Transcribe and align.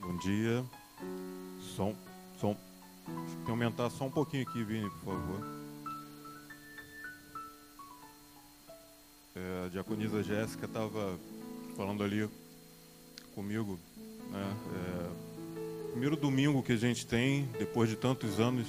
Bom 0.00 0.16
dia. 0.16 0.64
Som, 1.76 1.94
som. 2.40 2.56
Tem 3.04 3.44
que 3.44 3.50
aumentar 3.50 3.90
só 3.90 4.06
um 4.06 4.10
pouquinho 4.10 4.42
aqui, 4.48 4.64
Vini, 4.64 4.88
por 4.88 5.12
favor. 5.12 5.40
É, 9.36 9.66
a 9.66 9.68
diaconisa 9.68 10.22
Jéssica 10.22 10.64
estava 10.64 11.18
falando 11.76 12.02
ali 12.02 12.28
comigo, 13.34 13.78
né? 14.30 14.56
É, 14.74 15.90
primeiro 15.90 16.16
domingo 16.16 16.62
que 16.62 16.72
a 16.72 16.76
gente 16.76 17.06
tem, 17.06 17.44
depois 17.58 17.90
de 17.90 17.96
tantos 17.96 18.40
anos 18.40 18.66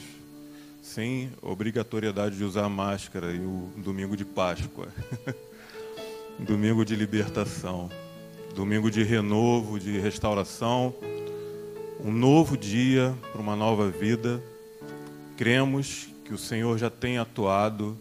sem 0.81 1.31
obrigatoriedade 1.41 2.35
de 2.35 2.43
usar 2.43 2.67
máscara, 2.67 3.31
e 3.31 3.39
o 3.39 3.71
domingo 3.77 4.17
de 4.17 4.25
Páscoa. 4.25 4.89
domingo 6.39 6.83
de 6.83 6.95
libertação, 6.95 7.89
domingo 8.53 8.91
de 8.91 9.03
renovo, 9.03 9.79
de 9.79 9.97
restauração, 9.99 10.93
um 12.03 12.11
novo 12.11 12.57
dia 12.57 13.15
para 13.31 13.41
uma 13.41 13.55
nova 13.55 13.89
vida. 13.89 14.43
Cremos 15.37 16.09
que 16.25 16.33
o 16.33 16.37
Senhor 16.37 16.77
já 16.77 16.89
tem 16.89 17.17
atuado, 17.17 17.97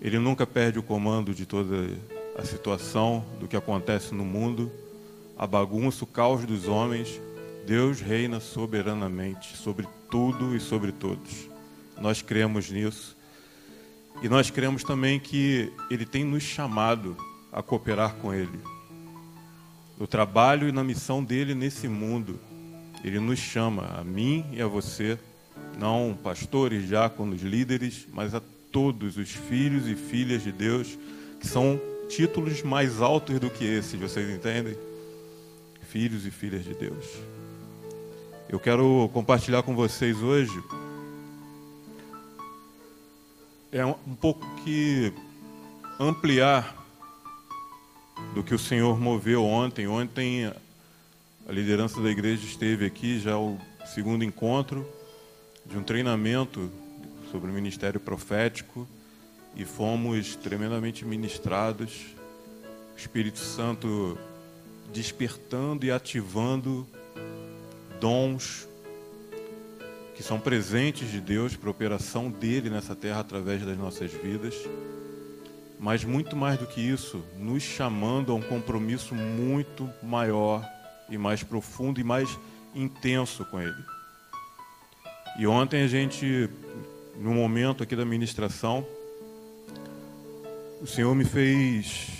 Ele 0.00 0.18
nunca 0.18 0.46
perde 0.46 0.78
o 0.78 0.82
comando 0.82 1.34
de 1.34 1.46
toda 1.46 1.88
a 2.36 2.44
situação, 2.44 3.24
do 3.40 3.48
que 3.48 3.56
acontece 3.56 4.14
no 4.14 4.24
mundo, 4.24 4.70
a 5.38 5.46
bagunça, 5.46 6.04
o 6.04 6.06
caos 6.06 6.44
dos 6.44 6.68
homens. 6.68 7.20
Deus 7.66 8.00
reina 8.00 8.40
soberanamente 8.40 9.56
sobre 9.56 9.88
tudo 10.10 10.54
e 10.54 10.60
sobre 10.60 10.92
todos. 10.92 11.48
Nós 11.98 12.20
cremos 12.20 12.70
nisso. 12.70 13.16
E 14.22 14.28
nós 14.28 14.50
cremos 14.50 14.84
também 14.84 15.18
que 15.18 15.72
Ele 15.90 16.04
tem 16.04 16.24
nos 16.24 16.42
chamado 16.42 17.16
a 17.50 17.62
cooperar 17.62 18.14
com 18.16 18.32
Ele. 18.32 18.73
No 19.98 20.06
trabalho 20.06 20.68
e 20.68 20.72
na 20.72 20.82
missão 20.82 21.22
dele 21.22 21.54
nesse 21.54 21.88
mundo. 21.88 22.38
Ele 23.02 23.20
nos 23.20 23.38
chama, 23.38 23.86
a 23.98 24.02
mim 24.02 24.44
e 24.52 24.62
a 24.62 24.66
você, 24.66 25.18
não 25.78 26.18
pastores, 26.20 26.88
diáconos, 26.88 27.42
líderes, 27.42 28.06
mas 28.12 28.34
a 28.34 28.42
todos 28.72 29.16
os 29.16 29.30
filhos 29.30 29.86
e 29.86 29.94
filhas 29.94 30.42
de 30.42 30.50
Deus, 30.50 30.98
que 31.38 31.46
são 31.46 31.80
títulos 32.08 32.62
mais 32.62 33.00
altos 33.00 33.38
do 33.38 33.50
que 33.50 33.64
esses, 33.64 34.00
vocês 34.00 34.28
entendem? 34.30 34.76
Filhos 35.88 36.26
e 36.26 36.30
filhas 36.30 36.64
de 36.64 36.74
Deus. 36.74 37.04
Eu 38.48 38.58
quero 38.58 39.08
compartilhar 39.12 39.62
com 39.62 39.74
vocês 39.74 40.16
hoje 40.22 40.62
é 43.74 43.84
um 43.84 44.14
pouco 44.14 44.46
que 44.62 45.12
ampliar 45.98 46.83
do 48.32 48.42
que 48.42 48.54
o 48.54 48.58
Senhor 48.58 49.00
moveu 49.00 49.44
ontem. 49.44 49.86
Ontem 49.86 50.46
a 51.46 51.52
liderança 51.52 52.00
da 52.00 52.10
igreja 52.10 52.44
esteve 52.46 52.86
aqui, 52.86 53.18
já 53.18 53.36
o 53.36 53.58
segundo 53.86 54.24
encontro 54.24 54.86
de 55.66 55.76
um 55.76 55.82
treinamento 55.82 56.70
sobre 57.30 57.50
o 57.50 57.54
ministério 57.54 57.98
profético 57.98 58.86
e 59.56 59.64
fomos 59.64 60.36
tremendamente 60.36 61.04
ministrados. 61.04 62.14
O 62.94 62.98
Espírito 62.98 63.38
Santo 63.38 64.16
despertando 64.92 65.84
e 65.84 65.90
ativando 65.90 66.86
dons 68.00 68.68
que 70.14 70.22
são 70.22 70.38
presentes 70.38 71.10
de 71.10 71.20
Deus 71.20 71.56
para 71.56 71.68
a 71.68 71.72
operação 71.72 72.30
dele 72.30 72.70
nessa 72.70 72.94
terra 72.94 73.20
através 73.20 73.64
das 73.64 73.76
nossas 73.76 74.12
vidas. 74.12 74.54
Mas 75.84 76.02
muito 76.02 76.34
mais 76.34 76.58
do 76.58 76.66
que 76.66 76.80
isso, 76.80 77.22
nos 77.36 77.62
chamando 77.62 78.32
a 78.32 78.34
um 78.34 78.40
compromisso 78.40 79.14
muito 79.14 79.86
maior 80.02 80.66
e 81.10 81.18
mais 81.18 81.42
profundo 81.42 82.00
e 82.00 82.02
mais 82.02 82.38
intenso 82.74 83.44
com 83.44 83.60
ele. 83.60 83.84
E 85.38 85.46
ontem 85.46 85.82
a 85.82 85.86
gente, 85.86 86.48
no 87.20 87.34
momento 87.34 87.82
aqui 87.82 87.94
da 87.94 88.02
ministração, 88.06 88.86
o 90.80 90.86
Senhor 90.86 91.14
me 91.14 91.26
fez, 91.26 92.12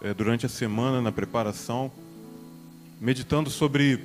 é, 0.00 0.12
durante 0.12 0.44
a 0.44 0.48
semana, 0.48 1.00
na 1.00 1.12
preparação, 1.12 1.92
meditando 3.00 3.50
sobre 3.50 4.00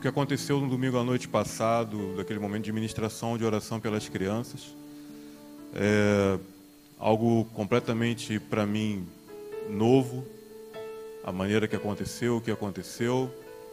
que 0.00 0.06
aconteceu 0.06 0.60
no 0.60 0.68
domingo 0.68 0.96
à 0.98 1.02
noite 1.02 1.26
passado, 1.26 2.14
daquele 2.16 2.38
momento 2.38 2.62
de 2.62 2.72
ministração, 2.72 3.36
de 3.36 3.44
oração 3.44 3.80
pelas 3.80 4.08
crianças. 4.08 4.72
É 5.74 6.38
algo 7.02 7.44
completamente, 7.46 8.38
para 8.38 8.64
mim, 8.64 9.04
novo. 9.68 10.24
A 11.24 11.32
maneira 11.32 11.66
que 11.66 11.74
aconteceu, 11.74 12.36
o 12.36 12.40
que 12.40 12.50
aconteceu, 12.50 13.28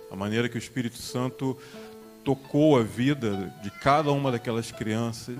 a 0.10 0.16
maneira 0.16 0.50
que 0.50 0.56
o 0.56 0.58
Espírito 0.58 0.98
Santo 0.98 1.56
tocou 2.24 2.78
a 2.78 2.84
vida 2.84 3.54
de 3.62 3.70
cada 3.70 4.12
uma 4.12 4.32
daquelas 4.32 4.72
crianças, 4.72 5.38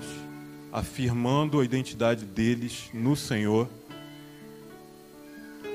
afirmando 0.72 1.60
a 1.60 1.64
identidade 1.64 2.24
deles 2.24 2.88
no 2.94 3.16
Senhor 3.16 3.68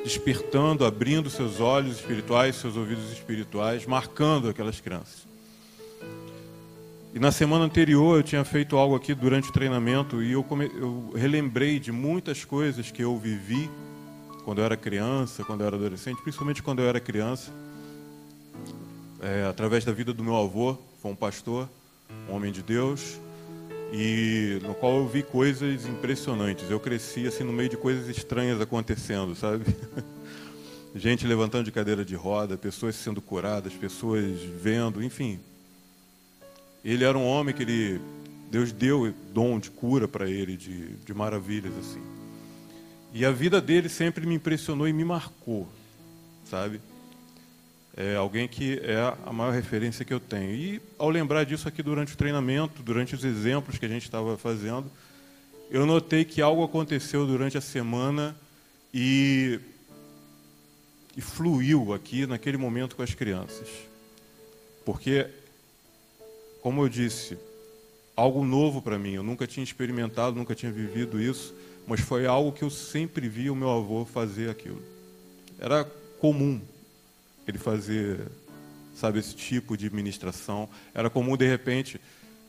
despertando, 0.03 0.85
abrindo 0.85 1.31
seus 1.31 1.59
olhos 1.59 1.97
espirituais, 1.97 2.55
seus 2.57 2.77
ouvidos 2.77 3.11
espirituais, 3.11 3.87
marcando 3.87 4.47
aquelas 4.47 4.79
crianças. 4.79 5.34
E 7.15 7.19
na 7.19 7.31
semana 7.31 7.63
anterior 7.63 8.17
eu 8.17 8.23
tinha 8.23 8.43
feito 8.43 8.75
algo 8.75 8.93
aqui 8.93 9.15
durante 9.15 9.49
o 9.49 9.53
treinamento 9.53 10.21
e 10.21 10.33
eu, 10.33 10.43
come... 10.43 10.65
eu 10.65 11.13
relembrei 11.15 11.79
de 11.79 11.89
muitas 11.89 12.43
coisas 12.43 12.91
que 12.91 13.01
eu 13.01 13.17
vivi 13.17 13.71
quando 14.43 14.59
eu 14.59 14.65
era 14.65 14.75
criança, 14.75 15.41
quando 15.45 15.61
eu 15.61 15.67
era 15.67 15.77
adolescente, 15.77 16.21
principalmente 16.21 16.61
quando 16.61 16.81
eu 16.81 16.89
era 16.89 16.99
criança, 16.99 17.53
é, 19.21 19.45
através 19.45 19.85
da 19.85 19.93
vida 19.93 20.13
do 20.13 20.21
meu 20.25 20.35
avô, 20.35 20.77
foi 21.01 21.09
um 21.09 21.15
pastor, 21.15 21.69
um 22.29 22.35
homem 22.35 22.51
de 22.51 22.61
Deus, 22.61 23.17
e 23.93 24.59
no 24.63 24.75
qual 24.75 24.97
eu 24.97 25.07
vi 25.07 25.23
coisas 25.23 25.85
impressionantes. 25.85 26.69
Eu 26.69 26.81
cresci 26.81 27.25
assim 27.27 27.45
no 27.45 27.53
meio 27.53 27.69
de 27.69 27.77
coisas 27.77 28.09
estranhas 28.09 28.59
acontecendo, 28.59 29.33
sabe? 29.35 29.63
Gente 30.93 31.25
levantando 31.25 31.63
de 31.63 31.71
cadeira 31.71 32.03
de 32.03 32.13
roda, 32.13 32.57
pessoas 32.57 32.93
sendo 32.95 33.21
curadas, 33.21 33.71
pessoas 33.71 34.37
vendo, 34.61 35.01
enfim. 35.01 35.39
Ele 36.85 37.03
era 37.03 37.17
um 37.17 37.25
homem 37.25 37.53
que 37.53 37.63
ele 37.63 37.99
Deus 38.49 38.71
deu 38.71 39.13
dom 39.33 39.59
de 39.59 39.69
cura 39.71 40.07
para 40.07 40.29
ele, 40.29 40.55
de, 40.55 40.95
de 40.97 41.13
maravilhas 41.13 41.73
assim. 41.77 42.01
E 43.13 43.25
a 43.25 43.31
vida 43.31 43.59
dele 43.59 43.89
sempre 43.89 44.25
me 44.25 44.35
impressionou 44.35 44.87
e 44.87 44.93
me 44.93 45.03
marcou, 45.03 45.67
sabe? 46.49 46.79
é 47.97 48.15
alguém 48.15 48.47
que 48.47 48.79
é 48.83 48.97
a 49.25 49.31
maior 49.31 49.53
referência 49.53 50.03
que 50.03 50.13
eu 50.13 50.19
tenho. 50.19 50.51
E 50.51 50.81
ao 50.99 51.09
lembrar 51.09 51.45
disso 51.45 51.67
aqui 51.67 51.81
durante 51.81 52.13
o 52.13 52.17
treinamento, 52.17 52.83
durante 52.83 53.15
os 53.15 53.23
exemplos 53.23 53.77
que 53.77 53.85
a 53.85 53.89
gente 53.89 54.03
estava 54.03 54.37
fazendo, 54.37 54.91
eu 55.71 55.85
notei 55.85 56.25
que 56.25 56.41
algo 56.41 56.63
aconteceu 56.63 57.25
durante 57.25 57.57
a 57.57 57.61
semana 57.61 58.35
e, 58.93 59.59
e 61.15 61.21
fluiu 61.21 61.93
aqui 61.93 62.27
naquele 62.27 62.57
momento 62.57 62.97
com 62.97 63.01
as 63.01 63.13
crianças. 63.13 63.69
Porque, 64.83 65.27
como 66.65 66.81
eu 66.81 66.89
disse, 66.89 67.37
algo 68.15 68.43
novo 68.43 68.81
para 68.81 68.97
mim, 68.97 69.11
eu 69.11 69.21
nunca 69.21 69.45
tinha 69.45 69.63
experimentado, 69.63 70.35
nunca 70.35 70.55
tinha 70.55 70.71
vivido 70.71 71.21
isso, 71.21 71.53
mas 71.85 71.99
foi 71.99 72.25
algo 72.25 72.51
que 72.51 72.63
eu 72.63 72.71
sempre 72.71 73.29
vi 73.29 73.51
o 73.51 73.55
meu 73.55 73.69
avô 73.69 74.03
fazer 74.03 74.49
aquilo. 74.49 74.81
Era 75.59 75.85
comum, 76.19 76.59
ele 77.47 77.59
fazer, 77.59 78.19
sabe, 78.95 79.19
esse 79.19 79.35
tipo 79.35 79.77
de 79.77 79.93
ministração. 79.93 80.67
Era 80.91 81.07
comum, 81.07 81.37
de 81.37 81.47
repente, 81.47 82.01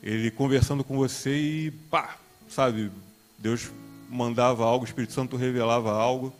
ele 0.02 0.30
conversando 0.30 0.82
com 0.82 0.96
você 0.96 1.36
e, 1.36 1.70
pá, 1.70 2.16
sabe, 2.48 2.90
Deus 3.38 3.70
mandava 4.08 4.64
algo, 4.64 4.86
o 4.86 4.88
Espírito 4.88 5.12
Santo 5.12 5.36
revelava 5.36 5.92
algo. 5.92 6.32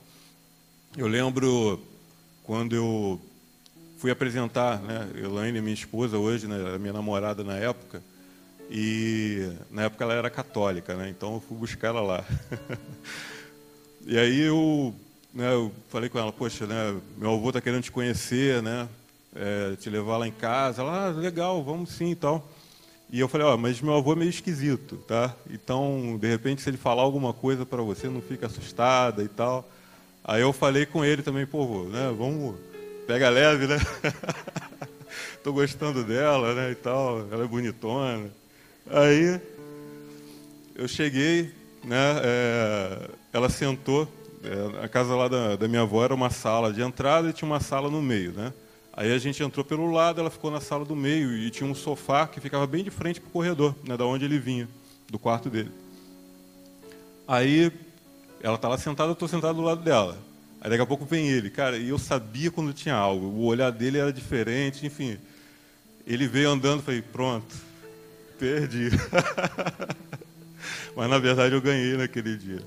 Eu 0.97 1.08
lembro 1.08 1.78
quando 2.43 2.75
eu 2.75 3.20
fui 3.99 4.11
apresentar, 4.11 4.81
né, 4.81 5.09
Elaine, 5.15 5.61
minha 5.61 5.75
esposa 5.75 6.19
hoje, 6.19 6.47
né, 6.47 6.79
minha 6.79 6.93
namorada 6.93 7.43
na 7.43 7.56
época, 7.56 8.03
e 8.70 9.53
na 9.70 9.85
época 9.85 10.05
ela 10.05 10.15
era 10.15 10.31
católica, 10.31 10.94
né, 10.94 11.09
então 11.09 11.35
eu 11.35 11.41
fui 11.41 11.56
buscar 11.56 11.88
ela 11.88 12.00
lá. 12.00 12.25
e 14.06 14.19
aí 14.19 14.41
eu 14.41 14.94
né, 15.37 15.53
eu 15.53 15.70
falei 15.91 16.09
com 16.09 16.19
ela, 16.19 16.32
poxa, 16.32 16.67
né, 16.67 16.99
meu 17.19 17.35
avô 17.35 17.49
está 17.49 17.61
querendo 17.61 17.82
te 17.82 17.93
conhecer, 17.93 18.62
né, 18.62 18.88
é, 19.35 19.76
te 19.76 19.91
levar 19.91 20.17
lá 20.17 20.26
em 20.26 20.32
casa. 20.32 20.81
Ela, 20.81 21.09
ah, 21.09 21.11
legal, 21.11 21.62
vamos 21.62 21.91
sim 21.91 22.12
e 22.12 22.15
tal. 22.15 22.49
E 23.11 23.20
eu 23.20 23.29
falei, 23.29 23.47
ó, 23.47 23.55
mas 23.55 23.82
meu 23.82 23.94
avô 23.94 24.15
é 24.15 24.17
meio 24.17 24.31
esquisito, 24.31 24.97
tá? 25.06 25.37
Então, 25.50 26.19
de 26.19 26.26
repente, 26.26 26.62
se 26.62 26.70
ele 26.70 26.79
falar 26.79 27.03
alguma 27.03 27.35
coisa 27.35 27.67
para 27.67 27.82
você, 27.82 28.09
não 28.09 28.23
fica 28.23 28.47
assustada 28.47 29.23
e 29.23 29.29
tal. 29.29 29.69
Aí 30.25 30.41
eu 30.41 30.55
falei 30.55 30.87
com 30.87 31.05
ele 31.05 31.23
também, 31.23 31.47
pô, 31.47 31.67
vô, 31.67 31.85
né, 31.85 32.12
vamos, 32.17 32.56
pega 33.06 33.29
leve, 33.29 33.67
né? 33.67 33.76
Tô 35.43 35.53
gostando 35.53 36.03
dela, 36.03 36.55
né, 36.55 36.73
e 36.73 36.75
tal, 36.75 37.20
ela 37.31 37.44
é 37.44 37.47
bonitona. 37.47 38.31
Aí 38.91 39.41
eu 40.75 40.88
cheguei, 40.88 41.53
né, 41.85 42.20
é, 42.23 43.11
ela 43.32 43.49
sentou 43.49 44.08
é, 44.43 44.85
a 44.85 44.88
casa 44.88 45.14
lá 45.14 45.29
da, 45.29 45.56
da, 45.56 45.69
minha 45.69 45.82
avó 45.82 46.05
era 46.05 46.14
uma 46.14 46.31
sala 46.31 46.73
de 46.73 46.82
entrada 46.82 47.31
e 47.31 47.32
tinha 47.32 47.49
uma 47.49 47.61
sala 47.61 47.88
no 47.88 48.03
meio, 48.03 48.32
né? 48.32 48.53
Aí 48.93 49.12
a 49.12 49.19
gente 49.19 49.43
entrou 49.43 49.64
pelo 49.64 49.91
lado, 49.91 50.20
ela 50.20 50.31
ficou 50.31 50.50
na 50.50 50.61
sala 50.61 50.85
do 50.85 50.97
meio 50.97 51.32
e 51.37 51.50
tinha 51.50 51.69
um 51.69 51.75
sofá 51.75 52.26
que 52.26 52.41
ficava 52.41 52.67
bem 52.67 52.82
de 52.82 52.91
frente 52.91 53.20
para 53.20 53.29
o 53.29 53.32
corredor, 53.32 53.75
né, 53.87 53.97
da 53.97 54.05
onde 54.05 54.25
ele 54.25 54.38
vinha, 54.38 54.69
do 55.08 55.19
quarto 55.19 55.49
dele. 55.49 55.70
Aí 57.29 57.70
ela 58.41 58.56
está 58.56 58.69
lá 58.69 58.79
sentada, 58.79 59.11
eu 59.11 59.14
estou 59.14 59.29
sentado 59.29 59.56
do 59.56 59.62
lado 59.62 59.82
dela. 59.82 60.19
Aí 60.61 60.70
daqui 60.70 60.82
a 60.82 60.87
pouco 60.87 61.05
vem 61.05 61.29
ele, 61.29 61.50
cara, 61.50 61.76
e 61.76 61.88
eu 61.88 61.99
sabia 61.99 62.50
quando 62.50 62.73
tinha 62.73 62.94
algo. 62.94 63.26
O 63.26 63.44
olhar 63.44 63.70
dele 63.70 63.99
era 63.99 64.12
diferente, 64.12 64.87
enfim. 64.87 65.19
Ele 66.06 66.26
veio 66.26 66.50
andando, 66.50 66.82
falei, 66.82 67.03
pronto, 67.03 67.55
perdi. 68.38 68.91
Mas 70.97 71.11
na 71.11 71.19
verdade 71.19 71.55
eu 71.55 71.61
ganhei 71.61 71.97
naquele 71.97 72.37
dia. 72.37 72.62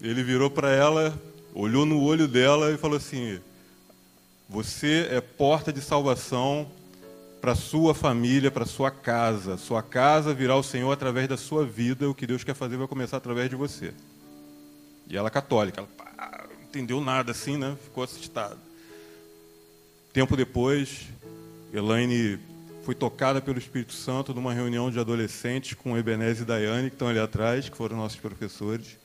Ele 0.00 0.22
virou 0.22 0.50
para 0.50 0.70
ela, 0.70 1.16
olhou 1.54 1.84
no 1.84 2.02
olho 2.02 2.26
dela 2.26 2.72
e 2.72 2.76
falou 2.76 2.96
assim: 2.96 3.38
Você 4.48 5.08
é 5.10 5.20
porta 5.20 5.72
de 5.72 5.80
salvação 5.80 6.70
para 7.40 7.54
sua 7.54 7.94
família, 7.94 8.50
para 8.50 8.66
sua 8.66 8.90
casa. 8.90 9.56
Sua 9.56 9.82
casa 9.82 10.34
virá 10.34 10.56
o 10.56 10.62
Senhor 10.62 10.90
através 10.90 11.28
da 11.28 11.36
sua 11.36 11.64
vida. 11.64 12.08
O 12.08 12.14
que 12.14 12.26
Deus 12.26 12.44
quer 12.44 12.54
fazer 12.54 12.76
vai 12.76 12.88
começar 12.88 13.18
através 13.18 13.48
de 13.48 13.56
você. 13.56 13.92
E 15.08 15.16
ela 15.16 15.30
católica, 15.30 15.80
ela 15.80 15.88
pá, 15.96 16.39
entendeu 16.70 17.00
nada 17.00 17.32
assim, 17.32 17.56
né? 17.56 17.76
Ficou 17.82 18.04
assustada. 18.04 18.56
Tempo 20.12 20.36
depois, 20.36 21.08
Elaine 21.74 22.38
foi 22.84 22.94
tocada 22.94 23.40
pelo 23.40 23.58
Espírito 23.58 23.92
Santo 23.92 24.32
numa 24.32 24.54
reunião 24.54 24.90
de 24.90 24.98
adolescentes 24.98 25.74
com 25.74 25.98
Ebenezer 25.98 26.42
e 26.42 26.46
Daiane, 26.46 26.88
que 26.88 26.94
estão 26.94 27.08
ali 27.08 27.18
atrás, 27.18 27.68
que 27.68 27.76
foram 27.76 27.96
nossos 27.96 28.18
professores, 28.18 28.96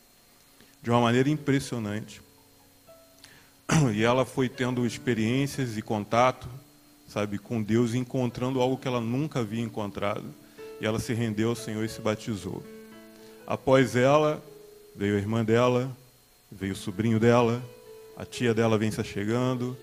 de 0.81 0.91
uma 0.91 1.01
maneira 1.01 1.27
impressionante. 1.27 2.21
E 3.93 4.03
ela 4.03 4.25
foi 4.25 4.47
tendo 4.47 4.85
experiências 4.85 5.75
e 5.75 5.81
contato, 5.81 6.47
sabe, 7.07 7.39
com 7.39 7.61
Deus, 7.61 7.95
encontrando 7.95 8.61
algo 8.61 8.77
que 8.77 8.87
ela 8.87 9.01
nunca 9.01 9.39
havia 9.39 9.63
encontrado. 9.63 10.25
E 10.79 10.85
ela 10.85 10.99
se 10.99 11.13
rendeu 11.13 11.49
ao 11.49 11.55
Senhor 11.55 11.83
e 11.83 11.89
se 11.89 11.99
batizou. 11.99 12.63
Após 13.47 13.95
ela, 13.95 14.43
veio 14.95 15.15
a 15.15 15.19
irmã 15.19 15.43
dela, 15.43 15.95
veio 16.55 16.71
o 16.71 16.75
sobrinho 16.75 17.19
dela, 17.19 17.61
a 18.15 18.25
tia 18.25 18.53
dela 18.53 18.77
vem 18.77 18.89
se 18.89 19.03
chegando, 19.03 19.77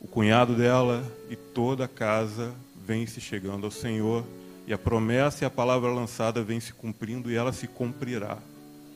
o 0.00 0.08
cunhado 0.08 0.54
dela 0.54 1.04
e 1.30 1.36
toda 1.36 1.84
a 1.84 1.88
casa 1.88 2.52
vem 2.84 3.06
se 3.06 3.20
chegando 3.20 3.64
ao 3.64 3.70
Senhor 3.70 4.24
e 4.66 4.72
a 4.72 4.78
promessa 4.78 5.44
e 5.44 5.46
a 5.46 5.50
palavra 5.50 5.90
lançada 5.90 6.42
vem 6.42 6.58
se 6.58 6.72
cumprindo 6.72 7.30
e 7.30 7.36
ela 7.36 7.52
se 7.52 7.68
cumprirá 7.68 8.36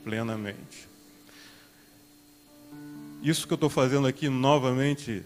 plenamente. 0.02 0.88
Isso 3.22 3.46
que 3.46 3.52
eu 3.52 3.56
estou 3.56 3.70
fazendo 3.70 4.08
aqui 4.08 4.28
novamente 4.28 5.22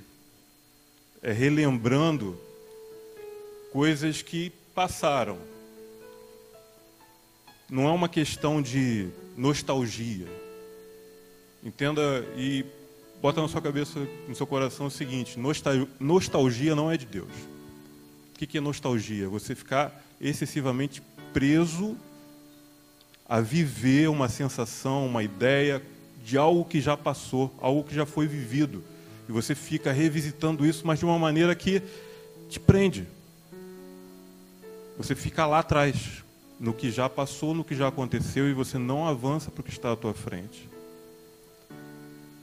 é 1.22 1.32
relembrando 1.32 2.38
coisas 3.72 4.20
que 4.20 4.52
passaram. 4.74 5.38
Não 7.70 7.88
é 7.88 7.92
uma 7.92 8.08
questão 8.08 8.60
de 8.60 9.08
nostalgia. 9.36 10.26
Entenda 11.62 12.24
e 12.36 12.64
bota 13.20 13.40
na 13.40 13.48
sua 13.48 13.60
cabeça, 13.60 14.00
no 14.28 14.34
seu 14.34 14.46
coração 14.46 14.86
o 14.86 14.90
seguinte: 14.90 15.38
nostalgia 15.98 16.74
não 16.74 16.90
é 16.90 16.96
de 16.96 17.06
Deus 17.06 17.50
que, 18.40 18.46
que 18.46 18.56
é 18.56 18.60
nostalgia? 18.60 19.28
Você 19.28 19.54
ficar 19.54 20.02
excessivamente 20.18 21.02
preso 21.30 21.94
a 23.28 23.38
viver 23.38 24.08
uma 24.08 24.30
sensação, 24.30 25.06
uma 25.06 25.22
ideia 25.22 25.82
de 26.24 26.38
algo 26.38 26.64
que 26.64 26.80
já 26.80 26.96
passou, 26.96 27.54
algo 27.60 27.84
que 27.84 27.94
já 27.94 28.06
foi 28.06 28.26
vivido. 28.26 28.82
E 29.28 29.32
você 29.32 29.54
fica 29.54 29.92
revisitando 29.92 30.64
isso, 30.64 30.86
mas 30.86 30.98
de 30.98 31.04
uma 31.04 31.18
maneira 31.18 31.54
que 31.54 31.82
te 32.48 32.58
prende. 32.58 33.06
Você 34.96 35.14
fica 35.14 35.46
lá 35.46 35.58
atrás, 35.58 36.24
no 36.58 36.72
que 36.72 36.90
já 36.90 37.10
passou, 37.10 37.54
no 37.54 37.62
que 37.62 37.74
já 37.74 37.88
aconteceu, 37.88 38.48
e 38.48 38.54
você 38.54 38.78
não 38.78 39.06
avança 39.06 39.50
para 39.50 39.60
o 39.60 39.64
que 39.64 39.70
está 39.70 39.92
à 39.92 39.96
tua 39.96 40.14
frente. 40.14 40.66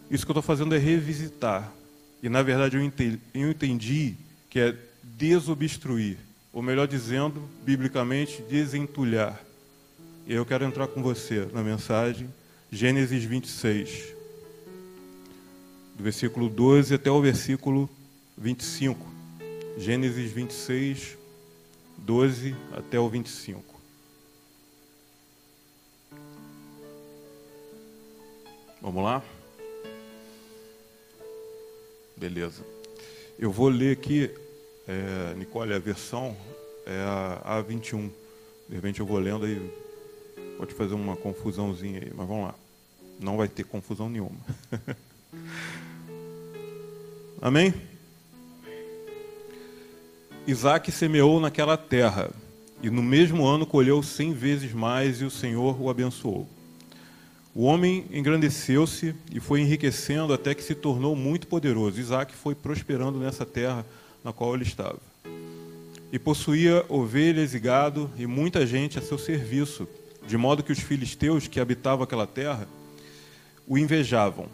Isso 0.09 0.25
que 0.25 0.31
eu 0.31 0.33
estou 0.33 0.41
fazendo 0.41 0.73
é 0.73 0.77
revisitar. 0.77 1.71
E 2.21 2.29
na 2.29 2.41
verdade 2.41 2.77
eu 2.77 2.83
entendi, 2.83 3.19
eu 3.33 3.49
entendi 3.49 4.15
que 4.49 4.59
é 4.59 4.75
desobstruir, 5.03 6.17
ou 6.53 6.61
melhor 6.61 6.87
dizendo, 6.87 7.41
biblicamente, 7.63 8.41
desentulhar. 8.43 9.39
E 10.25 10.33
eu 10.33 10.45
quero 10.45 10.65
entrar 10.65 10.87
com 10.87 11.01
você 11.01 11.47
na 11.53 11.61
mensagem, 11.61 12.29
Gênesis 12.71 13.23
26, 13.23 14.13
do 15.95 16.03
versículo 16.03 16.49
12 16.49 16.93
até 16.93 17.09
o 17.09 17.21
versículo 17.21 17.89
25. 18.37 19.05
Gênesis 19.77 20.31
26, 20.31 21.17
12 21.97 22.55
até 22.73 22.99
o 22.99 23.07
25. 23.07 23.63
Vamos 28.81 29.03
lá? 29.03 29.23
Beleza. 32.17 32.65
Eu 33.37 33.51
vou 33.51 33.69
ler 33.69 33.91
aqui 33.93 34.31
é, 34.87 35.35
Nicole, 35.35 35.73
a 35.73 35.79
versão 35.79 36.35
é 36.85 36.97
a 37.45 37.61
A21. 37.61 38.09
De 38.67 38.75
repente 38.75 38.99
eu 38.99 39.05
vou 39.05 39.19
lendo 39.19 39.45
aí, 39.45 39.71
pode 40.57 40.73
fazer 40.73 40.95
uma 40.95 41.15
confusãozinha 41.15 41.99
aí, 42.01 42.11
mas 42.15 42.27
vamos 42.27 42.47
lá. 42.47 42.55
Não 43.19 43.37
vai 43.37 43.47
ter 43.47 43.63
confusão 43.63 44.09
nenhuma. 44.09 44.39
Amém? 47.39 47.73
Isaac 50.47 50.91
semeou 50.91 51.39
naquela 51.39 51.77
terra, 51.77 52.31
e 52.81 52.89
no 52.89 53.03
mesmo 53.03 53.45
ano 53.45 53.65
colheu 53.65 54.01
cem 54.01 54.33
vezes 54.33 54.73
mais, 54.73 55.21
e 55.21 55.25
o 55.25 55.31
Senhor 55.31 55.79
o 55.79 55.89
abençoou. 55.89 56.47
O 57.57 57.63
homem 57.63 58.05
engrandeceu-se 58.11 59.15
e 59.33 59.39
foi 59.39 59.61
enriquecendo 59.61 60.31
até 60.31 60.53
que 60.53 60.63
se 60.63 60.75
tornou 60.75 61.15
muito 61.15 61.47
poderoso. 61.47 61.99
Isaac 61.99 62.31
foi 62.35 62.53
prosperando 62.53 63.17
nessa 63.17 63.47
terra 63.47 63.83
na 64.23 64.31
qual 64.31 64.53
ele 64.53 64.63
estava. 64.63 64.99
E 66.13 66.19
possuía 66.19 66.85
ovelhas 66.87 67.55
e 67.55 67.59
gado 67.59 68.11
e 68.15 68.27
muita 68.27 68.63
gente 68.63 68.99
a 68.99 69.01
seu 69.01 69.17
serviço, 69.17 69.87
de 70.27 70.37
modo 70.37 70.61
que 70.61 70.71
os 70.71 70.77
filisteus 70.77 71.47
que 71.47 71.59
habitavam 71.59 72.03
aquela 72.03 72.27
terra 72.27 72.67
o 73.65 73.75
invejavam. 73.75 74.45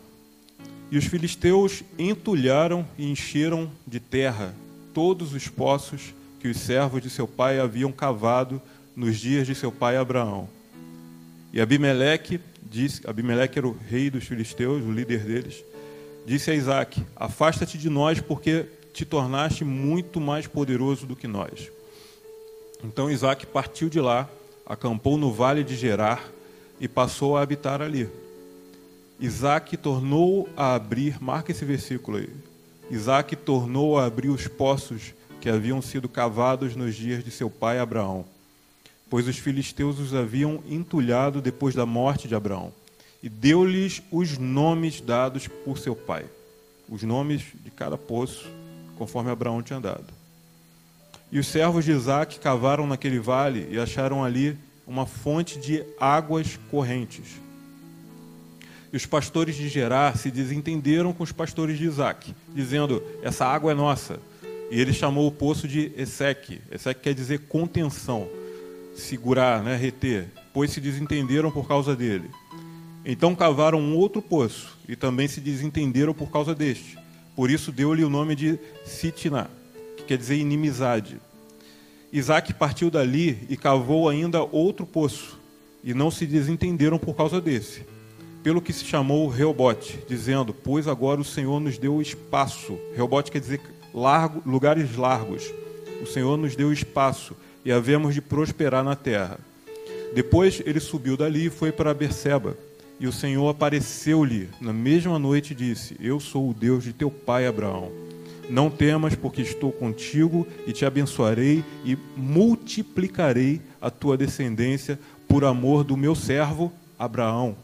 E 0.90 0.98
os 0.98 1.04
filisteus 1.04 1.84
entulharam 2.00 2.88
e 2.98 3.12
encheram 3.12 3.70
de 3.86 4.00
terra 4.00 4.56
todos 4.94 5.34
os 5.34 5.50
poços 5.50 6.14
que 6.40 6.48
os 6.48 6.56
servos 6.56 7.02
de 7.02 7.10
seu 7.10 7.28
pai 7.28 7.60
haviam 7.60 7.92
cavado 7.92 8.62
nos 8.96 9.20
dias 9.20 9.46
de 9.46 9.56
seu 9.56 9.74
pai 9.74 9.98
Abraão. 9.98 10.48
E 11.52 11.60
Abimeleque 11.60 12.40
disse, 12.74 13.08
Abimeleque 13.08 13.60
era 13.60 13.68
o 13.68 13.78
rei 13.88 14.10
dos 14.10 14.24
filisteus, 14.24 14.84
o 14.84 14.92
líder 14.92 15.20
deles, 15.20 15.64
disse 16.26 16.50
a 16.50 16.56
Isaac: 16.56 17.06
Afasta-te 17.16 17.78
de 17.78 17.88
nós, 17.88 18.20
porque 18.20 18.66
te 18.92 19.06
tornaste 19.06 19.64
muito 19.64 20.20
mais 20.20 20.48
poderoso 20.48 21.06
do 21.06 21.16
que 21.16 21.28
nós. 21.28 21.72
Então 22.84 23.12
Isaac 23.12 23.46
partiu 23.46 23.90
de 23.90 24.02
lá, 24.02 24.28
acampou 24.66 25.18
no 25.20 25.32
vale 25.32 25.64
de 25.64 25.76
Gerar 25.76 26.28
e 26.80 26.88
passou 26.88 27.38
a 27.38 27.42
habitar 27.42 27.80
ali. 27.80 28.10
Isaac 29.20 29.78
tornou 29.78 30.50
a 30.58 30.74
abrir, 30.74 31.22
marca 31.22 31.52
esse 31.52 31.64
versículo 31.64 32.18
aí. 32.18 32.30
Isaac 32.90 33.36
tornou 33.36 34.00
a 34.00 34.06
abrir 34.06 34.30
os 34.30 34.48
poços 34.48 35.14
que 35.40 35.50
haviam 35.50 35.82
sido 35.82 36.10
cavados 36.10 36.76
nos 36.76 36.96
dias 36.96 37.24
de 37.24 37.30
seu 37.30 37.50
pai 37.50 37.78
Abraão, 37.78 38.26
pois 39.14 39.28
os 39.28 39.38
filisteus 39.38 40.00
os 40.00 40.16
haviam 40.16 40.64
entulhado 40.68 41.40
depois 41.40 41.76
da 41.76 41.86
morte 41.86 42.28
de 42.28 42.34
Abraão, 42.34 42.74
e 43.22 43.30
deu-lhes 43.30 44.02
os 44.12 44.40
nomes 44.40 45.02
dados 45.02 45.48
por 45.48 45.78
seu 45.78 45.96
pai, 45.96 46.26
os 46.90 47.04
nomes 47.04 47.44
de 47.64 47.70
cada 47.70 47.96
poço 47.96 48.50
conforme 48.98 49.30
Abraão 49.30 49.62
tinha 49.62 49.80
dado. 49.80 50.08
E 51.32 51.38
os 51.38 51.46
servos 51.46 51.86
de 51.86 51.92
Isaac 51.92 52.40
cavaram 52.40 52.88
naquele 52.88 53.20
vale 53.20 53.68
e 53.70 53.78
acharam 53.78 54.24
ali 54.24 54.58
uma 54.88 55.06
fonte 55.06 55.60
de 55.60 55.84
águas 56.00 56.60
correntes. 56.72 57.40
E 58.92 58.98
os 58.98 59.06
pastores 59.06 59.56
de 59.56 59.70
Gerar 59.70 60.18
se 60.18 60.32
desentenderam 60.32 61.14
com 61.14 61.22
os 61.22 61.32
pastores 61.32 61.78
de 61.78 61.86
Isaac, 61.86 62.34
dizendo: 62.50 63.04
Essa 63.22 63.46
água 63.46 63.74
é 63.74 63.76
nossa. 63.76 64.20
E 64.72 64.82
ele 64.82 64.92
chamou 64.92 65.28
o 65.28 65.32
poço 65.32 65.68
de 65.68 65.92
Eseque. 65.96 66.60
Eseque 66.72 67.02
quer 67.02 67.14
dizer 67.14 67.42
contenção, 67.42 68.28
segurar, 68.96 69.64
né, 69.64 69.76
reter, 69.76 70.28
pois 70.54 70.72
se 70.72 70.80
desentenderam 70.80 71.52
por 71.52 71.68
causa 71.68 71.96
dele. 71.96 72.30
Então 73.06 73.36
cavaram 73.36 73.80
um 73.80 73.96
outro 73.96 74.22
poço 74.22 74.78
e 74.88 74.96
também 74.96 75.28
se 75.28 75.42
desentenderam 75.42 76.14
por 76.14 76.32
causa 76.32 76.56
deste. 76.56 76.98
Por 77.36 77.50
isso 77.50 77.72
deu-lhe 77.72 78.04
o 78.04 78.10
nome 78.10 78.36
de 78.36 78.60
Sitna, 78.86 79.50
que 79.98 80.04
quer 80.04 80.18
dizer 80.18 80.38
inimizade. 80.38 81.20
Isaac 82.12 82.54
partiu 82.54 82.92
dali 82.92 83.40
e 83.50 83.58
cavou 83.58 84.08
ainda 84.08 84.44
outro 84.44 84.86
poço, 84.86 85.40
e 85.84 85.94
não 85.94 86.12
se 86.12 86.26
desentenderam 86.26 86.98
por 86.98 87.16
causa 87.16 87.42
desse. 87.42 87.84
Pelo 88.44 88.62
que 88.62 88.72
se 88.72 88.86
chamou 88.86 89.28
Reobote, 89.28 90.00
dizendo: 90.08 90.54
Pois 90.54 90.88
agora 90.88 91.20
o 91.20 91.26
Senhor 91.26 91.60
nos 91.60 91.78
deu 91.78 92.02
espaço. 92.02 92.78
Reobote 92.96 93.32
quer 93.32 93.40
dizer 93.40 93.60
largo, 93.94 94.42
lugares 94.46 94.96
largos. 94.96 95.52
O 96.02 96.06
Senhor 96.06 96.38
nos 96.38 96.56
deu 96.56 96.72
espaço 96.72 97.36
e 97.66 97.72
havemos 97.72 98.14
de 98.14 98.22
prosperar 98.22 98.84
na 98.84 98.96
terra. 98.96 99.40
Depois 100.14 100.62
ele 100.66 100.80
subiu 100.80 101.18
dali 101.18 101.48
e 101.48 101.50
foi 101.50 101.72
para 101.72 101.94
Berseba. 101.94 102.56
E 103.00 103.08
o 103.08 103.12
Senhor 103.12 103.50
apareceu-lhe 103.50 104.50
na 104.62 104.72
mesma 104.72 105.18
noite 105.18 105.52
e 105.52 105.56
disse: 105.56 105.96
Eu 106.00 106.20
sou 106.20 106.50
o 106.50 106.54
Deus 106.54 106.84
de 106.84 106.94
teu 106.94 107.10
pai 107.10 107.48
Abraão. 107.48 107.92
Não 108.50 108.70
temas, 108.70 109.16
porque 109.16 109.42
estou 109.42 109.72
contigo 109.72 110.46
e 110.68 110.74
te 110.74 110.86
abençoarei 110.86 111.64
e 111.84 111.98
multiplicarei 112.16 113.62
a 113.82 113.90
tua 113.90 114.18
descendência 114.18 115.00
por 115.28 115.44
amor 115.44 115.84
do 115.84 115.98
meu 115.98 116.14
servo 116.14 116.72
Abraão. 117.00 117.56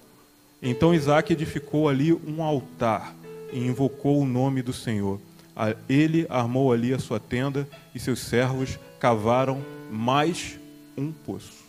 Então 0.61 0.93
Isaac 0.93 1.31
edificou 1.31 1.87
ali 1.87 2.13
um 2.13 2.41
altar 2.41 3.15
e 3.53 3.59
invocou 3.59 4.19
o 4.19 4.25
nome 4.25 4.61
do 4.61 4.73
Senhor. 4.73 5.19
Ele 5.87 6.25
armou 6.29 6.71
ali 6.71 6.93
a 6.93 6.99
sua 6.99 7.19
tenda 7.19 7.67
e 7.93 7.99
seus 7.99 8.19
servos 8.19 8.79
cavaram 8.99 9.63
mais 9.89 10.59
um 10.97 11.11
poço. 11.11 11.63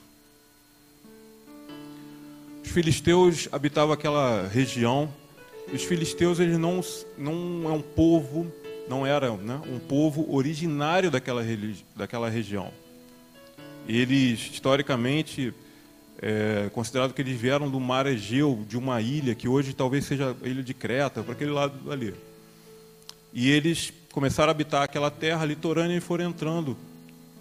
Os 2.65 2.71
filisteus 2.71 3.49
habitavam 3.53 3.95
aquela 3.95 4.47
região. 4.49 5.09
Os 5.73 5.85
filisteus 5.85 6.41
eles 6.41 6.59
não 6.59 6.81
não 7.17 7.69
é 7.69 7.73
um 7.73 7.81
povo, 7.81 8.53
não 8.89 9.07
era 9.07 9.31
né, 9.37 9.61
um 9.69 9.79
povo 9.79 10.33
originário 10.35 11.11
daquela, 11.11 11.43
daquela 11.95 12.29
região. 12.29 12.73
Eles 13.89 14.51
historicamente 14.53 15.55
é 16.21 16.69
considerado 16.73 17.15
que 17.15 17.23
eles 17.23 17.41
vieram 17.41 17.71
do 17.71 17.81
mar 17.81 18.07
Egeu, 18.07 18.65
de 18.69 18.77
uma 18.77 19.01
ilha 19.01 19.35
que 19.35 19.49
hoje 19.49 19.73
talvez 19.73 20.05
seja 20.05 20.37
a 20.43 20.47
ilha 20.47 20.63
de 20.63 20.75
Creta, 20.75 21.23
para 21.23 21.33
aquele 21.33 21.51
lado 21.51 21.91
ali. 21.91 22.15
E 23.33 23.51
eles 23.51 23.93
começaram 24.13 24.49
a 24.49 24.51
habitar 24.51 24.83
aquela 24.83 25.11
terra 25.11 25.45
litorânea 25.45 25.97
e 25.97 26.01
foram 26.01 26.29
entrando 26.29 26.77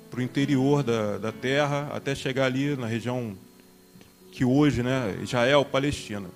para 0.09 0.19
o 0.19 0.23
interior 0.23 0.83
da, 0.83 1.17
da 1.17 1.31
terra 1.31 1.89
até 1.93 2.15
chegar 2.15 2.45
ali 2.45 2.75
na 2.75 2.87
região 2.87 3.35
que 4.31 4.43
hoje, 4.45 4.81
né, 4.81 5.17
Israel, 5.21 5.65
Palestina. 5.65 6.29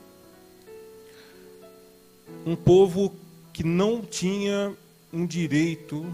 Um 2.46 2.56
povo 2.56 3.14
que 3.52 3.64
não 3.64 4.02
tinha 4.02 4.74
um 5.12 5.26
direito 5.26 6.06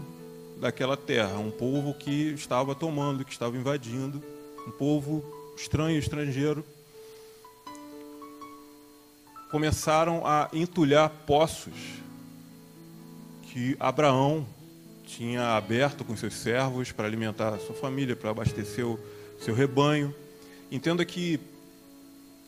daquela 0.60 0.96
terra, 0.96 1.38
um 1.38 1.50
povo 1.50 1.94
que 1.94 2.32
estava 2.32 2.74
tomando, 2.74 3.24
que 3.24 3.32
estava 3.32 3.56
invadindo, 3.56 4.22
um 4.66 4.70
povo 4.70 5.24
estranho, 5.56 5.98
estrangeiro. 5.98 6.64
Começaram 9.50 10.24
a 10.24 10.48
entulhar 10.52 11.08
poços 11.26 11.74
que 13.42 13.76
Abraão 13.80 14.46
tinha 15.16 15.56
aberto 15.56 16.04
com 16.04 16.16
seus 16.16 16.34
servos 16.34 16.92
para 16.92 17.06
alimentar 17.06 17.54
a 17.54 17.58
sua 17.58 17.74
família, 17.74 18.14
para 18.14 18.30
abastecer 18.30 18.86
o 18.86 18.98
seu 19.40 19.54
rebanho. 19.54 20.14
Entenda 20.70 21.04
que 21.04 21.40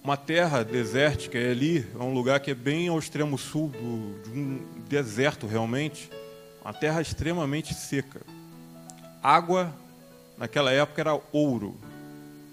uma 0.02 0.16
terra 0.16 0.62
desértica 0.62 1.38
é 1.38 1.50
ali, 1.50 1.86
é 1.94 2.02
um 2.02 2.14
lugar 2.14 2.38
que 2.40 2.52
é 2.52 2.54
bem 2.54 2.88
ao 2.88 2.98
extremo 2.98 3.36
sul 3.36 3.68
do, 3.68 4.22
de 4.22 4.38
um 4.38 4.60
deserto 4.88 5.46
realmente, 5.46 6.08
uma 6.64 6.72
terra 6.72 7.00
extremamente 7.00 7.74
seca. 7.74 8.20
Água 9.20 9.74
naquela 10.38 10.72
época 10.72 11.00
era 11.00 11.20
ouro, 11.32 11.76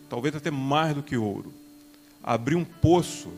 talvez 0.10 0.36
até 0.36 0.50
mais 0.50 0.96
do 0.96 1.04
que 1.04 1.18
ouro. 1.18 1.54
Abrir 2.24 2.56
um 2.56 2.66
poço 2.66 3.32